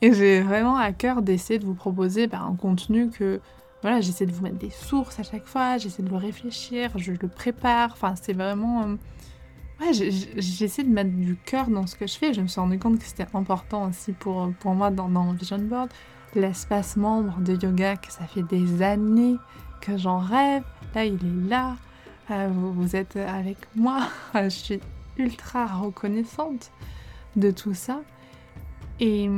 Et 0.00 0.14
j'ai 0.14 0.40
vraiment 0.40 0.76
à 0.76 0.90
cœur 0.92 1.20
d'essayer 1.20 1.58
de 1.58 1.66
vous 1.66 1.74
proposer 1.74 2.28
bah, 2.28 2.40
un 2.40 2.56
contenu 2.56 3.10
que 3.10 3.42
voilà, 3.82 4.00
j'essaie 4.00 4.24
de 4.24 4.32
vous 4.32 4.42
mettre 4.42 4.56
des 4.56 4.70
sources 4.70 5.20
à 5.20 5.22
chaque 5.22 5.46
fois, 5.46 5.76
j'essaie 5.76 6.02
de 6.02 6.08
le 6.08 6.16
réfléchir, 6.16 6.92
je 6.96 7.12
le 7.12 7.28
prépare. 7.28 7.90
Enfin, 7.92 8.14
c'est 8.16 8.32
vraiment. 8.32 8.84
Euh, 8.84 8.96
ouais, 9.80 9.92
j'essaie 9.92 10.84
de 10.84 10.90
mettre 10.90 11.10
du 11.10 11.36
cœur 11.36 11.68
dans 11.68 11.86
ce 11.86 11.96
que 11.96 12.06
je 12.06 12.16
fais. 12.16 12.32
Je 12.32 12.40
me 12.40 12.46
suis 12.46 12.60
rendu 12.60 12.78
compte 12.78 12.98
que 12.98 13.04
c'était 13.04 13.26
important 13.34 13.86
aussi 13.86 14.12
pour, 14.12 14.50
pour 14.60 14.74
moi 14.74 14.90
dans, 14.90 15.10
dans 15.10 15.30
Vision 15.34 15.58
Board. 15.58 15.90
L'espace 16.34 16.96
membre 16.96 17.38
de 17.40 17.52
yoga, 17.52 17.96
que 17.96 18.10
ça 18.10 18.24
fait 18.24 18.44
des 18.44 18.80
années 18.80 19.36
que 19.82 19.98
j'en 19.98 20.20
rêve. 20.20 20.62
Là, 20.94 21.04
il 21.04 21.16
est 21.16 21.48
là. 21.50 21.76
Euh, 22.30 22.48
vous, 22.52 22.96
êtes 22.96 23.16
avec 23.16 23.56
moi. 23.74 24.08
je 24.34 24.48
suis 24.48 24.80
ultra 25.16 25.66
reconnaissante 25.66 26.70
de 27.36 27.50
tout 27.50 27.74
ça. 27.74 28.00
Et 29.00 29.28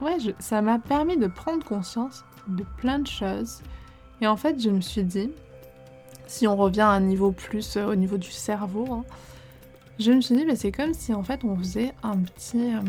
ouais, 0.00 0.16
ça 0.38 0.62
m'a 0.62 0.78
permis 0.78 1.16
de 1.16 1.26
prendre 1.26 1.64
conscience 1.64 2.24
de 2.48 2.64
plein 2.78 2.98
de 2.98 3.06
choses. 3.06 3.62
Et 4.20 4.26
en 4.26 4.36
fait, 4.36 4.60
je 4.60 4.70
me 4.70 4.80
suis 4.80 5.04
dit, 5.04 5.30
si 6.26 6.46
on 6.46 6.56
revient 6.56 6.82
à 6.82 6.90
un 6.90 7.00
niveau 7.00 7.32
plus 7.32 7.76
euh, 7.76 7.86
au 7.86 7.94
niveau 7.94 8.16
du 8.16 8.30
cerveau, 8.30 8.86
hein, 8.90 9.04
je 9.98 10.12
me 10.12 10.20
suis 10.20 10.36
dit, 10.36 10.44
mais 10.44 10.56
c'est 10.56 10.72
comme 10.72 10.94
si 10.94 11.14
en 11.14 11.22
fait 11.22 11.44
on 11.44 11.56
faisait 11.56 11.92
un 12.02 12.16
petit, 12.18 12.74
euh, 12.74 12.80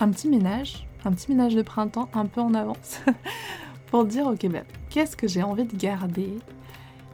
un 0.00 0.10
petit 0.10 0.28
ménage, 0.28 0.86
un 1.04 1.12
petit 1.12 1.30
ménage 1.30 1.54
de 1.54 1.62
printemps 1.62 2.08
un 2.14 2.26
peu 2.26 2.40
en 2.40 2.54
avance, 2.54 3.00
pour 3.86 4.04
dire, 4.04 4.26
ok, 4.26 4.46
ben, 4.48 4.64
qu'est-ce 4.90 5.16
que 5.16 5.26
j'ai 5.26 5.42
envie 5.42 5.64
de 5.64 5.76
garder 5.76 6.38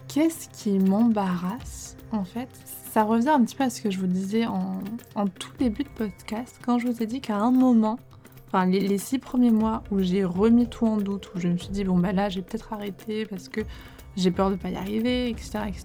Qu'est-ce 0.08 0.48
qui 0.48 0.78
m'embarrasse 0.78 1.94
En 2.12 2.24
fait, 2.24 2.48
ça 2.92 3.04
revient 3.04 3.28
un 3.28 3.44
petit 3.44 3.54
peu 3.54 3.64
à 3.64 3.70
ce 3.70 3.82
que 3.82 3.90
je 3.90 3.98
vous 3.98 4.06
disais 4.06 4.46
en, 4.46 4.80
tout 5.38 5.52
début 5.58 5.84
de 5.84 5.88
podcast, 5.90 6.58
quand 6.64 6.78
je 6.78 6.88
vous 6.88 7.02
ai 7.02 7.06
dit 7.06 7.20
qu'à 7.20 7.36
un 7.36 7.50
moment, 7.50 7.98
enfin 8.46 8.64
les, 8.64 8.96
six 8.96 9.18
premiers 9.18 9.50
mois 9.50 9.84
où 9.90 10.00
j'ai 10.00 10.24
remis 10.24 10.66
tout 10.66 10.86
en 10.86 10.96
doute, 10.96 11.30
où 11.34 11.40
je 11.40 11.48
me 11.48 11.58
suis 11.58 11.68
dit 11.68 11.84
bon 11.84 11.98
bah 11.98 12.12
là 12.12 12.30
j'ai 12.30 12.40
peut-être 12.40 12.72
arrêté 12.72 13.26
parce 13.26 13.50
que 13.50 13.60
j'ai 14.16 14.30
peur 14.30 14.50
de 14.50 14.56
pas 14.56 14.70
y 14.70 14.76
arriver, 14.76 15.28
etc. 15.28 15.60
etc. 15.68 15.84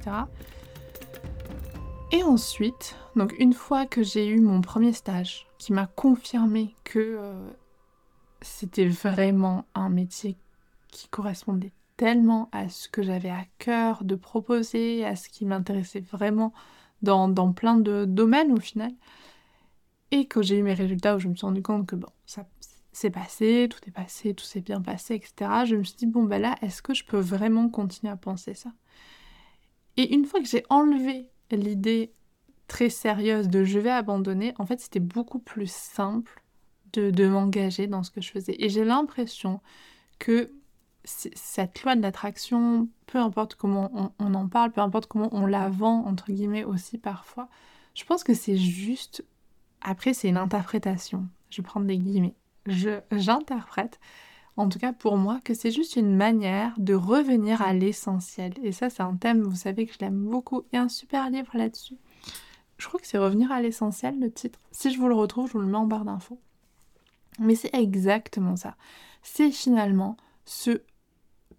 Et 2.14 2.24
ensuite, 2.24 2.96
donc 3.18 3.36
une 3.40 3.54
fois 3.54 3.86
que 3.86 4.04
j'ai 4.04 4.26
eu 4.26 4.40
mon 4.40 4.62
premier 4.62 4.94
stage 4.94 5.48
qui 5.58 5.74
m'a 5.74 5.88
confirmé 5.88 6.74
que 6.86 7.18
euh, 7.20 7.34
c'était 8.42 8.88
vraiment 8.88 9.66
un 9.76 9.90
métier 9.90 10.38
qui 10.92 11.10
correspondait 11.10 11.74
tellement 12.04 12.50
à 12.52 12.68
ce 12.68 12.90
que 12.90 13.02
j'avais 13.02 13.30
à 13.30 13.46
cœur 13.60 14.04
de 14.04 14.16
proposer, 14.16 15.06
à 15.06 15.16
ce 15.16 15.30
qui 15.30 15.46
m'intéressait 15.46 16.02
vraiment 16.02 16.52
dans, 17.02 17.54
plein 17.54 17.78
de 17.78 18.04
domaines 18.04 18.52
au 18.52 18.60
final, 18.60 18.92
et 20.12 20.28
quand 20.28 20.42
j'ai 20.42 20.58
eu 20.58 20.64
mes 20.64 20.74
résultats 20.74 21.16
où 21.16 21.20
je 21.20 21.30
me 21.30 21.36
suis 21.36 21.46
rendu 21.46 21.62
compte 21.62 21.88
que 21.88 21.96
bon, 21.96 22.10
ça 22.26 22.46
s'est 22.92 23.10
passé, 23.10 23.70
tout 23.72 23.80
est 23.88 23.94
passé, 23.94 24.34
tout 24.34 24.44
s'est 24.44 24.60
bien 24.60 24.82
passé, 24.82 25.16
etc. 25.16 25.64
Je 25.66 25.78
me 25.78 25.84
suis 25.86 25.96
dit, 25.96 26.06
bon 26.06 26.24
ben 26.24 26.42
là, 26.42 26.58
est-ce 26.62 26.82
que 26.82 26.94
je 26.94 27.06
peux 27.06 27.22
vraiment 27.22 27.70
continuer 27.70 28.12
à 28.12 28.18
penser 28.18 28.54
ça? 28.54 28.74
Et 29.96 30.14
une 30.14 30.26
fois 30.26 30.42
que 30.42 30.48
j'ai 30.48 30.66
enlevé 30.70 31.30
l'idée 31.52 32.12
très 32.68 32.90
sérieuse 32.90 33.48
de 33.48 33.64
je 33.64 33.80
vais 33.80 33.90
abandonner, 33.90 34.54
en 34.58 34.66
fait 34.66 34.82
c'était 34.82 35.00
beaucoup 35.00 35.40
plus 35.40 35.72
simple 35.72 36.44
de 36.92 37.28
m'engager 37.30 37.88
dans 37.88 38.04
ce 38.04 38.12
que 38.12 38.20
je 38.20 38.30
faisais. 38.30 38.58
Et 38.60 38.68
j'ai 38.68 38.84
l'impression 38.84 39.62
que 40.20 40.52
cette 41.06 41.84
loi 41.84 41.96
de 41.96 42.02
l'attraction, 42.02 42.88
peu 43.08 43.18
importe 43.18 43.56
comment 43.56 44.14
on, 44.20 44.34
en 44.34 44.48
parle, 44.48 44.72
peu 44.72 44.82
importe 44.82 45.08
comment 45.08 45.30
on 45.32 45.46
la 45.46 45.70
vend, 45.70 46.06
entre 46.06 46.32
guillemets 46.32 46.64
aussi 46.64 46.98
parfois, 46.98 47.50
je 47.94 48.06
pense 48.06 48.24
que 48.24 48.34
c'est 48.34 48.58
juste 48.58 49.24
après, 49.82 50.14
c'est 50.14 50.30
une 50.30 50.38
interprétation. 50.38 51.28
Je 51.50 51.62
vais 51.62 51.66
prendre 51.66 51.86
des 51.86 51.98
guillemets. 51.98 52.36
j'interprète, 53.12 54.00
en 54.56 54.70
tout 54.70 54.80
cas 54.80 54.94
pour 54.94 55.18
moi, 55.18 55.40
que 55.44 55.54
c'est 55.54 55.72
juste 55.72 55.98
une 55.98 56.16
manière 56.16 56.74
de 56.78 56.94
revenir 56.94 57.62
à 57.62 57.74
l'essentiel. 57.74 58.54
Et 58.64 58.72
ça, 58.72 58.90
c'est 58.90 59.04
un 59.04 59.16
thème, 59.16 59.42
vous 59.42 59.56
savez 59.56 59.86
que 59.86 59.94
je 59.94 60.00
l'aime 60.00 60.24
beaucoup. 60.24 60.64
Il 60.72 60.78
y 60.78 60.80
a 60.80 60.84
un 60.84 60.90
super 60.90 61.30
livre 61.30 61.52
là-dessus. 61.54 61.98
Je 62.78 62.88
crois 62.88 63.00
que 63.00 63.08
c'est 63.08 63.18
Revenir 63.18 63.52
à 63.52 63.62
l'essentiel, 63.62 64.20
le 64.20 64.32
titre. 64.32 64.60
Si 64.72 64.92
je 64.92 65.00
vous 65.00 65.08
le 65.08 65.16
retrouve, 65.16 65.48
je 65.48 65.54
vous 65.54 65.60
le 65.60 65.68
mets 65.68 65.78
en 65.78 65.86
barre 65.86 66.06
d'infos. 66.06 66.40
Mais 67.40 67.56
c'est 67.56 67.74
exactement 67.74 68.56
ça. 68.56 68.76
C'est 69.22 69.52
finalement 69.52 70.18
se 70.46 70.82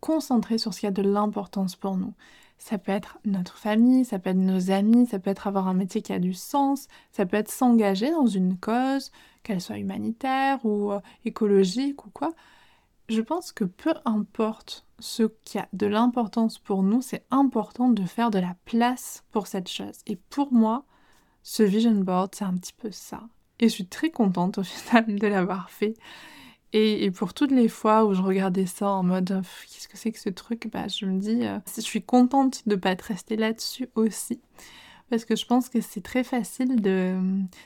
concentrer 0.05 0.59
sur 0.59 0.75
ce 0.75 0.81
qui 0.81 0.87
a 0.87 0.91
de 0.91 1.01
l'importance 1.01 1.77
pour 1.77 1.97
nous. 1.97 2.13
Ça 2.59 2.77
peut 2.77 2.93
être 2.93 3.19
notre 3.25 3.57
famille, 3.57 4.05
ça 4.05 4.19
peut 4.19 4.29
être 4.29 4.37
nos 4.37 4.71
amis, 4.71 5.07
ça 5.07 5.19
peut 5.19 5.31
être 5.31 5.47
avoir 5.47 5.67
un 5.67 5.73
métier 5.73 6.03
qui 6.03 6.13
a 6.13 6.19
du 6.19 6.35
sens, 6.35 6.89
ça 7.11 7.25
peut 7.25 7.39
être 7.39 7.51
s'engager 7.51 8.11
dans 8.11 8.27
une 8.27 8.59
cause, 8.59 9.13
qu'elle 9.43 9.63
soit 9.63 9.79
humanitaire 9.79 10.63
ou 10.67 10.93
euh, 10.93 11.01
écologique 11.25 12.05
ou 12.05 12.11
quoi. 12.11 12.35
Je 13.09 13.23
pense 13.23 13.51
que 13.51 13.65
peu 13.65 13.95
importe 14.05 14.85
ce 14.99 15.23
qui 15.43 15.59
a 15.59 15.69
de 15.73 15.87
l'importance 15.87 16.59
pour 16.59 16.83
nous, 16.83 17.01
c'est 17.01 17.25
important 17.31 17.89
de 17.89 18.05
faire 18.05 18.31
de 18.31 18.39
la 18.39 18.57
place 18.67 19.25
pour 19.31 19.47
cette 19.47 19.71
chose. 19.71 20.01
Et 20.07 20.17
pour 20.17 20.53
moi, 20.53 20.85
ce 21.43 21.63
vision 21.63 21.95
board, 21.95 22.35
c'est 22.35 22.45
un 22.45 22.55
petit 22.59 22.75
peu 22.75 22.91
ça. 22.91 23.23
Et 23.59 23.71
je 23.71 23.75
suis 23.75 23.87
très 23.87 24.11
contente 24.11 24.59
au 24.59 24.65
final 24.65 25.17
de 25.17 25.27
l'avoir 25.27 25.71
fait. 25.71 25.95
Et, 26.77 27.13
pour 27.13 27.35
toutes 27.35 27.53
les 27.53 27.69
fois 27.69 28.05
où 28.05 28.15
je 28.15 28.21
regardais 28.21 28.67
ça 28.67 28.89
en 28.89 29.05
mode 29.05 29.43
qu'est-ce 29.71 29.87
que 29.87 29.97
c'est 29.97 30.11
que 30.11 30.19
ce 30.19 30.29
truc, 30.29 30.69
bah, 30.73 30.89
je 30.89 31.07
me 31.07 31.21
dis, 31.21 31.47
euh, 31.47 31.61
je 31.77 31.81
suis 31.83 32.03
contente 32.03 32.67
de 32.67 32.75
ne 32.75 32.81
pas 32.81 32.91
être 32.91 33.03
restée 33.03 33.37
là-dessus 33.37 33.89
aussi. 33.95 34.41
Parce 35.09 35.25
que 35.25 35.37
je 35.37 35.47
pense 35.47 35.69
que 35.69 35.81
c'est 35.81 36.01
très 36.01 36.25
facile 36.25 36.83
de. 36.83 37.17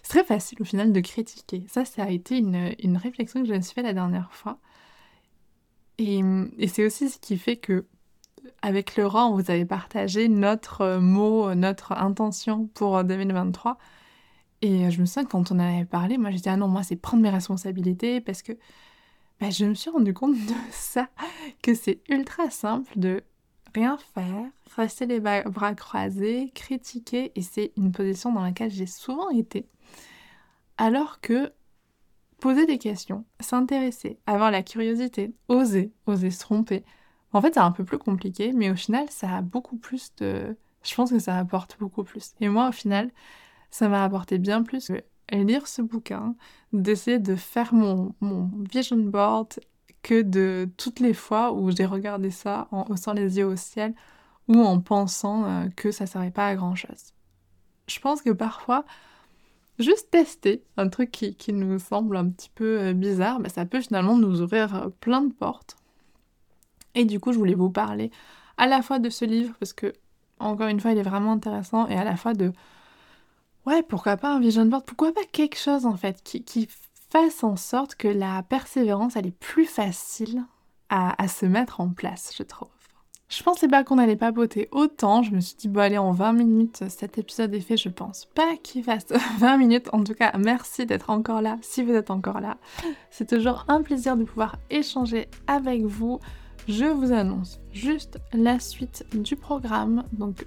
C'est 0.03 0.11
très 0.11 0.25
facile 0.25 0.59
au 0.61 0.65
final 0.65 0.93
de 0.93 1.01
critiquer. 1.01 1.65
Ça, 1.69 1.87
ça 1.87 2.05
a 2.05 2.11
été 2.11 2.37
une, 2.37 2.75
une 2.81 2.99
réflexion 2.99 3.41
que 3.41 3.49
je 3.49 3.55
me 3.55 3.63
suis 3.63 3.73
fait 3.73 3.83
la 3.83 3.95
dernière 3.95 4.31
fois. 4.31 4.59
Et, 5.97 6.21
et 6.59 6.69
c'est 6.69 6.85
aussi 6.85 7.09
ce 7.09 7.19
qui 7.19 7.39
fait 7.39 7.57
que, 7.57 7.87
avec 8.61 8.97
Laurent, 8.97 9.33
vous 9.33 9.51
avez 9.51 9.65
partagé 9.65 10.29
notre 10.29 10.99
mot, 10.99 11.55
notre 11.55 11.93
intention 11.93 12.67
pour 12.75 13.03
2023. 13.05 13.79
Et 14.61 14.91
je 14.91 15.01
me 15.01 15.07
souviens 15.07 15.25
quand 15.25 15.51
on 15.51 15.57
en 15.57 15.61
avait 15.61 15.85
parlé, 15.87 16.19
moi 16.19 16.31
je 16.31 16.37
disais 16.37 16.51
ah 16.51 16.57
non, 16.59 16.69
moi 16.69 16.83
c'est 16.83 16.97
prendre 16.97 17.23
mes 17.23 17.31
responsabilités 17.31 18.21
parce 18.21 18.43
que 18.43 18.53
bah, 19.41 19.51
je 19.51 19.65
me 19.65 19.75
suis 19.75 19.91
rendu 19.91 20.13
compte 20.15 20.35
de 20.35 20.55
ça, 20.71 21.09
que 21.63 21.75
c'est 21.75 22.01
ultra 22.09 22.51
simple 22.51 22.99
de 22.99 23.23
rien 23.75 23.99
faire, 24.15 24.45
rester 24.77 25.07
les 25.07 25.21
bras 25.21 25.75
croisés, 25.75 26.51
critiquer, 26.55 27.33
et 27.35 27.43
c'est 27.43 27.73
une 27.77 27.93
position 27.93 28.33
dans 28.33 28.43
laquelle 28.43 28.71
j'ai 28.71 28.87
souvent 28.87 29.31
été. 29.31 29.67
Alors 30.77 31.21
que 31.21 31.53
poser 32.41 32.67
des 32.67 32.79
questions, 32.79 33.25
s'intéresser, 33.41 34.19
avoir 34.27 34.51
la 34.51 34.63
curiosité, 34.63 35.35
oser, 35.49 35.93
oser 36.07 36.31
se 36.31 36.41
tromper, 36.41 36.85
en 37.33 37.43
fait 37.43 37.55
c'est 37.55 37.61
un 37.61 37.73
peu 37.73 37.85
plus 37.85 37.99
compliqué, 37.99 38.53
mais 38.53 38.71
au 38.71 38.77
final 38.77 39.07
ça 39.11 39.37
a 39.37 39.43
beaucoup 39.43 39.77
plus 39.77 40.13
de... 40.17 40.57
Je 40.83 40.95
pense 40.95 41.11
que 41.11 41.19
ça 41.19 41.37
apporte 41.37 41.77
beaucoup 41.79 42.05
plus. 42.05 42.35
Et 42.41 42.49
moi 42.49 42.69
au 42.69 42.73
final, 42.73 43.11
ça 43.71 43.89
m'a 43.89 44.05
apporté 44.05 44.39
bien 44.39 44.63
plus 44.63 44.89
que 44.89 45.05
lire 45.31 45.67
ce 45.67 45.83
bouquin, 45.83 46.35
d'essayer 46.73 47.19
de 47.19 47.37
faire 47.37 47.75
mon, 47.75 48.15
vision 48.73 48.97
board 48.97 49.61
que 50.03 50.23
de 50.23 50.69
toutes 50.77 51.01
les 51.01 51.15
fois 51.15 51.53
où 51.53 51.71
j'ai 51.71 51.85
regardé 51.85 52.31
ça 52.31 52.69
en 52.71 52.85
haussant 52.89 53.13
les 53.13 53.39
yeux 53.39 53.47
au 53.47 53.57
ciel 53.57 53.95
ou 54.47 54.61
en 54.61 54.81
pensant 54.81 55.45
euh, 55.45 55.69
que 55.77 55.91
ça 55.91 56.07
servait 56.07 56.31
pas 56.31 56.47
à 56.47 56.55
grand 56.55 56.75
chose. 56.75 57.13
Je 57.89 58.01
pense 58.01 58.23
que 58.23 58.31
parfois, 58.31 58.85
juste 59.79 60.11
tester 60.11 60.63
un 60.77 60.89
truc 60.89 61.11
qui, 61.11 61.35
qui 61.35 61.53
nous 61.53 61.79
semble 61.79 62.17
un 62.17 62.29
petit 62.31 62.51
peu 62.55 62.81
euh, 62.81 62.93
bizarre, 62.95 63.41
bah, 63.41 63.49
ça 63.49 63.67
peut 63.67 63.81
finalement 63.81 64.17
nous 64.17 64.41
ouvrir 64.41 64.75
euh, 64.75 64.89
plein 65.01 65.23
de 65.23 65.33
portes. 65.33 65.77
Et 66.95 67.05
du 67.05 67.21
coup, 67.21 67.33
je 67.33 67.39
voulais 67.39 67.55
vous 67.55 67.71
parler 67.71 68.11
à 68.57 68.67
la 68.67 68.83
fois 68.83 68.99
de 68.99 69.11
ce 69.11 69.25
livre, 69.25 69.55
parce 69.61 69.73
que, 69.73 69.93
encore 70.39 70.69
une 70.69 70.81
fois, 70.81 70.93
il 70.93 70.99
est 70.99 71.03
vraiment 71.03 71.33
intéressant, 71.33 71.87
et 71.89 71.97
à 71.97 72.05
la 72.05 72.17
fois 72.17 72.35
de 72.35 72.53
Ouais, 73.69 73.83
pourquoi 73.83 74.17
pas 74.17 74.33
un 74.33 74.41
vision 74.41 74.65
board? 74.65 74.87
Pourquoi 74.87 75.13
pas 75.13 75.21
quelque 75.31 75.59
chose 75.59 75.85
en 75.85 75.95
fait 75.95 76.23
qui, 76.23 76.69
fasse 77.11 77.45
en 77.45 77.57
sorte 77.57 77.97
que 77.97 78.09
la 78.09 78.43
persévérance, 78.43 79.17
elle 79.17 79.27
est 79.27 79.39
plus 79.39 79.67
facile 79.67 80.43
à, 80.89 81.23
à 81.23 81.29
se 81.29 81.45
mettre 81.45 81.83
en 81.83 81.91
place, 81.91 82.33
je 82.39 82.43
trouve. 82.45 82.71
Je 83.29 83.43
pensais 83.43 83.69
pas 83.69 83.85
qu'on 83.85 83.99
allait 83.99 84.17
papoter 84.17 84.69
autant. 84.73 85.23
Je 85.23 85.33
me 85.33 85.41
suis 85.41 85.55
dit, 85.57 85.69
bon, 85.69 85.81
allez, 85.81 85.99
en 85.99 86.13
20 86.13 86.33
minutes, 86.33 86.85
cet 86.89 87.19
épisode 87.19 87.53
est 87.53 87.61
fait. 87.61 87.77
Je 87.77 87.91
pense 87.91 88.25
pas 88.35 88.57
qu'il 88.63 88.83
fasse 88.83 89.07
20 89.39 89.59
minutes. 89.59 89.91
En 89.93 90.03
tout 90.03 90.15
cas, 90.15 90.33
merci 90.39 90.87
d'être 90.87 91.11
encore 91.11 91.43
là, 91.43 91.59
si 91.61 91.83
vous 91.83 91.93
êtes 91.93 92.11
encore 92.11 92.41
là. 92.41 92.57
C'est 93.11 93.29
toujours 93.29 93.67
un 93.69 93.83
plaisir 93.83 94.17
de 94.17 94.25
pouvoir 94.25 94.57
échanger 94.71 95.29
avec 95.47 95.83
vous. 95.85 96.21
Je 96.69 96.87
vous 96.87 97.13
annonce 97.13 97.61
juste 97.71 98.19
la 98.33 98.61
suite 98.61 99.05
du 99.13 99.37
programme. 99.37 100.05
Donc, 100.13 100.47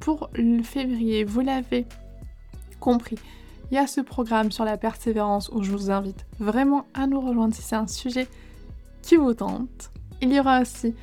pour 0.00 0.28
le 0.34 0.62
février, 0.62 1.24
vous 1.24 1.40
l'avez 1.40 1.86
compris. 2.80 3.16
Il 3.70 3.74
y 3.74 3.78
a 3.78 3.86
ce 3.86 4.00
programme 4.00 4.50
sur 4.50 4.64
la 4.64 4.78
persévérance 4.78 5.50
où 5.50 5.62
je 5.62 5.70
vous 5.70 5.90
invite 5.90 6.26
vraiment 6.38 6.86
à 6.94 7.06
nous 7.06 7.20
rejoindre 7.20 7.54
si 7.54 7.62
c'est 7.62 7.76
un 7.76 7.86
sujet 7.86 8.26
qui 9.02 9.16
vous 9.16 9.34
tente. 9.34 9.90
Il 10.22 10.32
y 10.32 10.40
aura 10.40 10.62
aussi 10.62 10.94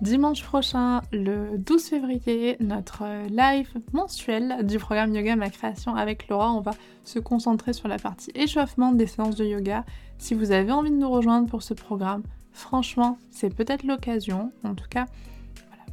dimanche 0.00 0.42
prochain, 0.42 1.02
le 1.12 1.58
12 1.58 1.84
février, 1.84 2.56
notre 2.60 3.04
live 3.28 3.70
mensuel 3.92 4.66
du 4.66 4.78
programme 4.78 5.14
Yoga 5.14 5.36
Ma 5.36 5.50
Création 5.50 5.94
avec 5.94 6.28
Laura. 6.28 6.52
On 6.52 6.60
va 6.60 6.72
se 7.04 7.18
concentrer 7.18 7.72
sur 7.72 7.86
la 7.86 7.98
partie 7.98 8.30
échauffement 8.34 8.92
des 8.92 9.06
séances 9.06 9.36
de 9.36 9.44
yoga. 9.44 9.84
Si 10.18 10.34
vous 10.34 10.52
avez 10.52 10.72
envie 10.72 10.90
de 10.90 10.96
nous 10.96 11.10
rejoindre 11.10 11.48
pour 11.48 11.62
ce 11.62 11.74
programme, 11.74 12.22
franchement, 12.52 13.18
c'est 13.30 13.54
peut-être 13.54 13.84
l'occasion. 13.84 14.52
En 14.64 14.74
tout 14.74 14.88
cas, 14.88 15.06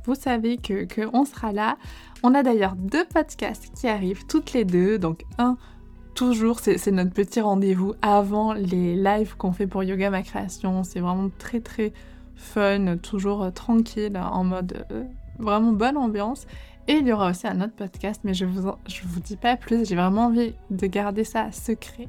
vous 0.06 0.16
savez 0.16 0.58
que 0.58 0.86
qu'on 0.86 1.26
sera 1.26 1.52
là. 1.52 1.78
On 2.24 2.34
a 2.34 2.44
d'ailleurs 2.44 2.76
deux 2.76 3.06
podcasts 3.06 3.72
qui 3.74 3.88
arrivent 3.88 4.26
toutes 4.28 4.54
les 4.54 4.66
deux. 4.66 4.98
Donc 4.98 5.24
un 5.38 5.58
toujours, 6.16 6.60
c'est 6.60 6.92
notre 6.92 7.14
petit 7.14 7.42
rendez-vous 7.42 7.94
avant 8.02 8.54
les 8.54 8.96
lives 8.96 9.38
qu'on 9.38 9.52
fait 9.52 9.68
pour 9.68 9.84
Yoga 9.84 10.10
Ma 10.10 10.24
Création. 10.24 10.84
C'est 10.84 11.00
vraiment 11.00 11.30
très 11.38 11.60
très 11.60 11.94
fun, 12.36 12.98
toujours 12.98 13.44
euh, 13.44 13.52
tranquille, 13.52 14.18
en 14.18 14.44
mode 14.44 14.86
euh, 14.92 15.04
vraiment 15.38 15.74
bonne 15.74 15.98
ambiance. 15.98 16.48
Et 16.88 16.94
il 16.94 17.08
y 17.08 17.12
aura 17.12 17.30
aussi 17.30 17.48
un 17.48 17.62
autre 17.62 17.76
podcast, 17.76 18.22
mais 18.24 18.34
je 18.34 18.46
vous, 18.46 18.62
vous 18.62 19.20
dis 19.20 19.36
pas 19.36 19.58
plus, 19.58 19.88
j'ai 19.88 19.96
vraiment 19.96 20.28
envie 20.28 20.54
de 20.72 20.88
garder 20.88 21.24
ça 21.24 21.52
secret 21.52 22.08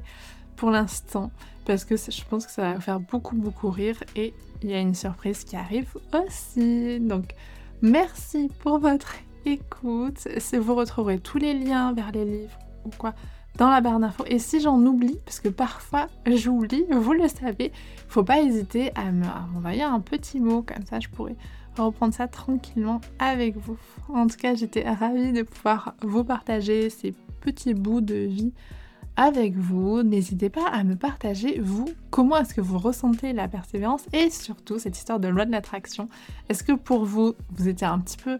pour 0.55 0.71
l'instant, 0.71 1.31
parce 1.65 1.83
que 1.85 1.97
je 1.97 2.23
pense 2.29 2.45
que 2.45 2.51
ça 2.51 2.73
va 2.73 2.79
faire 2.79 2.99
beaucoup 2.99 3.35
beaucoup 3.35 3.69
rire, 3.69 4.01
et 4.15 4.33
il 4.63 4.69
y 4.69 4.73
a 4.73 4.79
une 4.79 4.95
surprise 4.95 5.43
qui 5.43 5.55
arrive 5.55 5.95
aussi. 6.13 6.99
Donc 7.01 7.35
merci 7.81 8.49
pour 8.59 8.79
votre 8.79 9.15
écoute, 9.45 10.27
vous 10.53 10.75
retrouverez 10.75 11.19
tous 11.19 11.37
les 11.37 11.53
liens 11.53 11.93
vers 11.93 12.11
les 12.11 12.25
livres 12.25 12.57
ou 12.85 12.89
quoi 12.97 13.13
dans 13.57 13.69
la 13.69 13.81
barre 13.81 13.99
d'infos. 13.99 14.23
Et 14.27 14.39
si 14.39 14.61
j'en 14.61 14.79
oublie, 14.85 15.17
parce 15.25 15.39
que 15.39 15.49
parfois 15.49 16.07
j'oublie, 16.25 16.85
vous 16.91 17.13
le 17.13 17.27
savez, 17.27 17.71
faut 18.07 18.23
pas 18.23 18.41
hésiter 18.41 18.91
à 18.95 19.11
m'envoyer 19.11 19.83
un 19.83 19.99
petit 19.99 20.39
mot, 20.39 20.61
comme 20.61 20.85
ça 20.85 20.99
je 20.99 21.09
pourrais 21.09 21.35
reprendre 21.77 22.13
ça 22.13 22.27
tranquillement 22.27 23.01
avec 23.19 23.57
vous. 23.57 23.77
En 24.09 24.27
tout 24.27 24.37
cas, 24.37 24.55
j'étais 24.55 24.89
ravie 24.89 25.31
de 25.31 25.43
pouvoir 25.43 25.95
vous 26.01 26.23
partager 26.23 26.89
ces 26.89 27.13
petits 27.41 27.73
bouts 27.73 28.01
de 28.01 28.15
vie 28.15 28.53
avec 29.15 29.55
vous. 29.55 30.03
N'hésitez 30.03 30.49
pas 30.49 30.67
à 30.71 30.83
me 30.83 30.95
partager, 30.95 31.59
vous, 31.59 31.89
comment 32.09 32.37
est-ce 32.37 32.53
que 32.53 32.61
vous 32.61 32.77
ressentez 32.77 33.33
la 33.33 33.47
persévérance 33.47 34.05
et 34.13 34.29
surtout 34.29 34.79
cette 34.79 34.97
histoire 34.97 35.19
de 35.19 35.27
loi 35.27 35.45
de 35.45 35.51
l'attraction. 35.51 36.09
Est-ce 36.49 36.63
que 36.63 36.73
pour 36.73 37.05
vous, 37.05 37.33
vous 37.51 37.67
étiez 37.67 37.87
un 37.87 37.99
petit 37.99 38.17
peu 38.17 38.39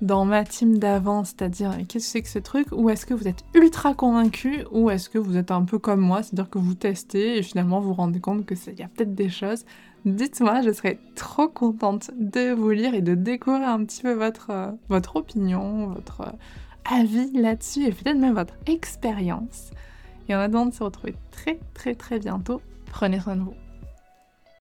dans 0.00 0.24
ma 0.24 0.44
team 0.44 0.78
d'avant, 0.78 1.24
c'est-à-dire 1.24 1.76
qu'est-ce 1.88 2.06
que 2.06 2.10
c'est 2.10 2.22
que 2.22 2.28
ce 2.28 2.38
truc, 2.38 2.68
ou 2.72 2.90
est-ce 2.90 3.06
que 3.06 3.14
vous 3.14 3.28
êtes 3.28 3.44
ultra 3.54 3.94
convaincu, 3.94 4.64
ou 4.70 4.90
est-ce 4.90 5.08
que 5.08 5.18
vous 5.18 5.36
êtes 5.36 5.50
un 5.50 5.62
peu 5.62 5.78
comme 5.78 6.00
moi, 6.00 6.22
c'est-à-dire 6.22 6.48
que 6.48 6.58
vous 6.58 6.74
testez 6.74 7.38
et 7.38 7.42
finalement 7.42 7.80
vous 7.80 7.88
vous 7.88 7.94
rendez 7.94 8.20
compte 8.20 8.46
que 8.46 8.54
y 8.54 8.82
a 8.82 8.88
peut-être 8.88 9.14
des 9.14 9.28
choses. 9.28 9.64
Dites-moi, 10.06 10.62
je 10.62 10.72
serais 10.72 10.98
trop 11.14 11.48
contente 11.48 12.10
de 12.18 12.52
vous 12.52 12.70
lire 12.70 12.94
et 12.94 13.02
de 13.02 13.14
découvrir 13.14 13.68
un 13.68 13.84
petit 13.84 14.02
peu 14.02 14.12
votre, 14.12 14.50
euh, 14.50 14.70
votre 14.88 15.16
opinion, 15.16 15.88
votre 15.88 16.22
euh, 16.22 16.32
avis 16.90 17.30
là-dessus 17.32 17.84
et 17.84 17.92
peut-être 17.92 18.18
même 18.18 18.34
votre 18.34 18.54
expérience. 18.66 19.70
Et 20.28 20.34
en 20.34 20.38
attendant 20.38 20.66
de 20.66 20.74
se 20.74 20.82
retrouver 20.82 21.14
très 21.30 21.58
très 21.74 21.94
très 21.94 22.18
bientôt, 22.18 22.62
prenez 22.86 23.20
soin 23.20 23.36
de 23.36 23.42
vous. 23.42 23.59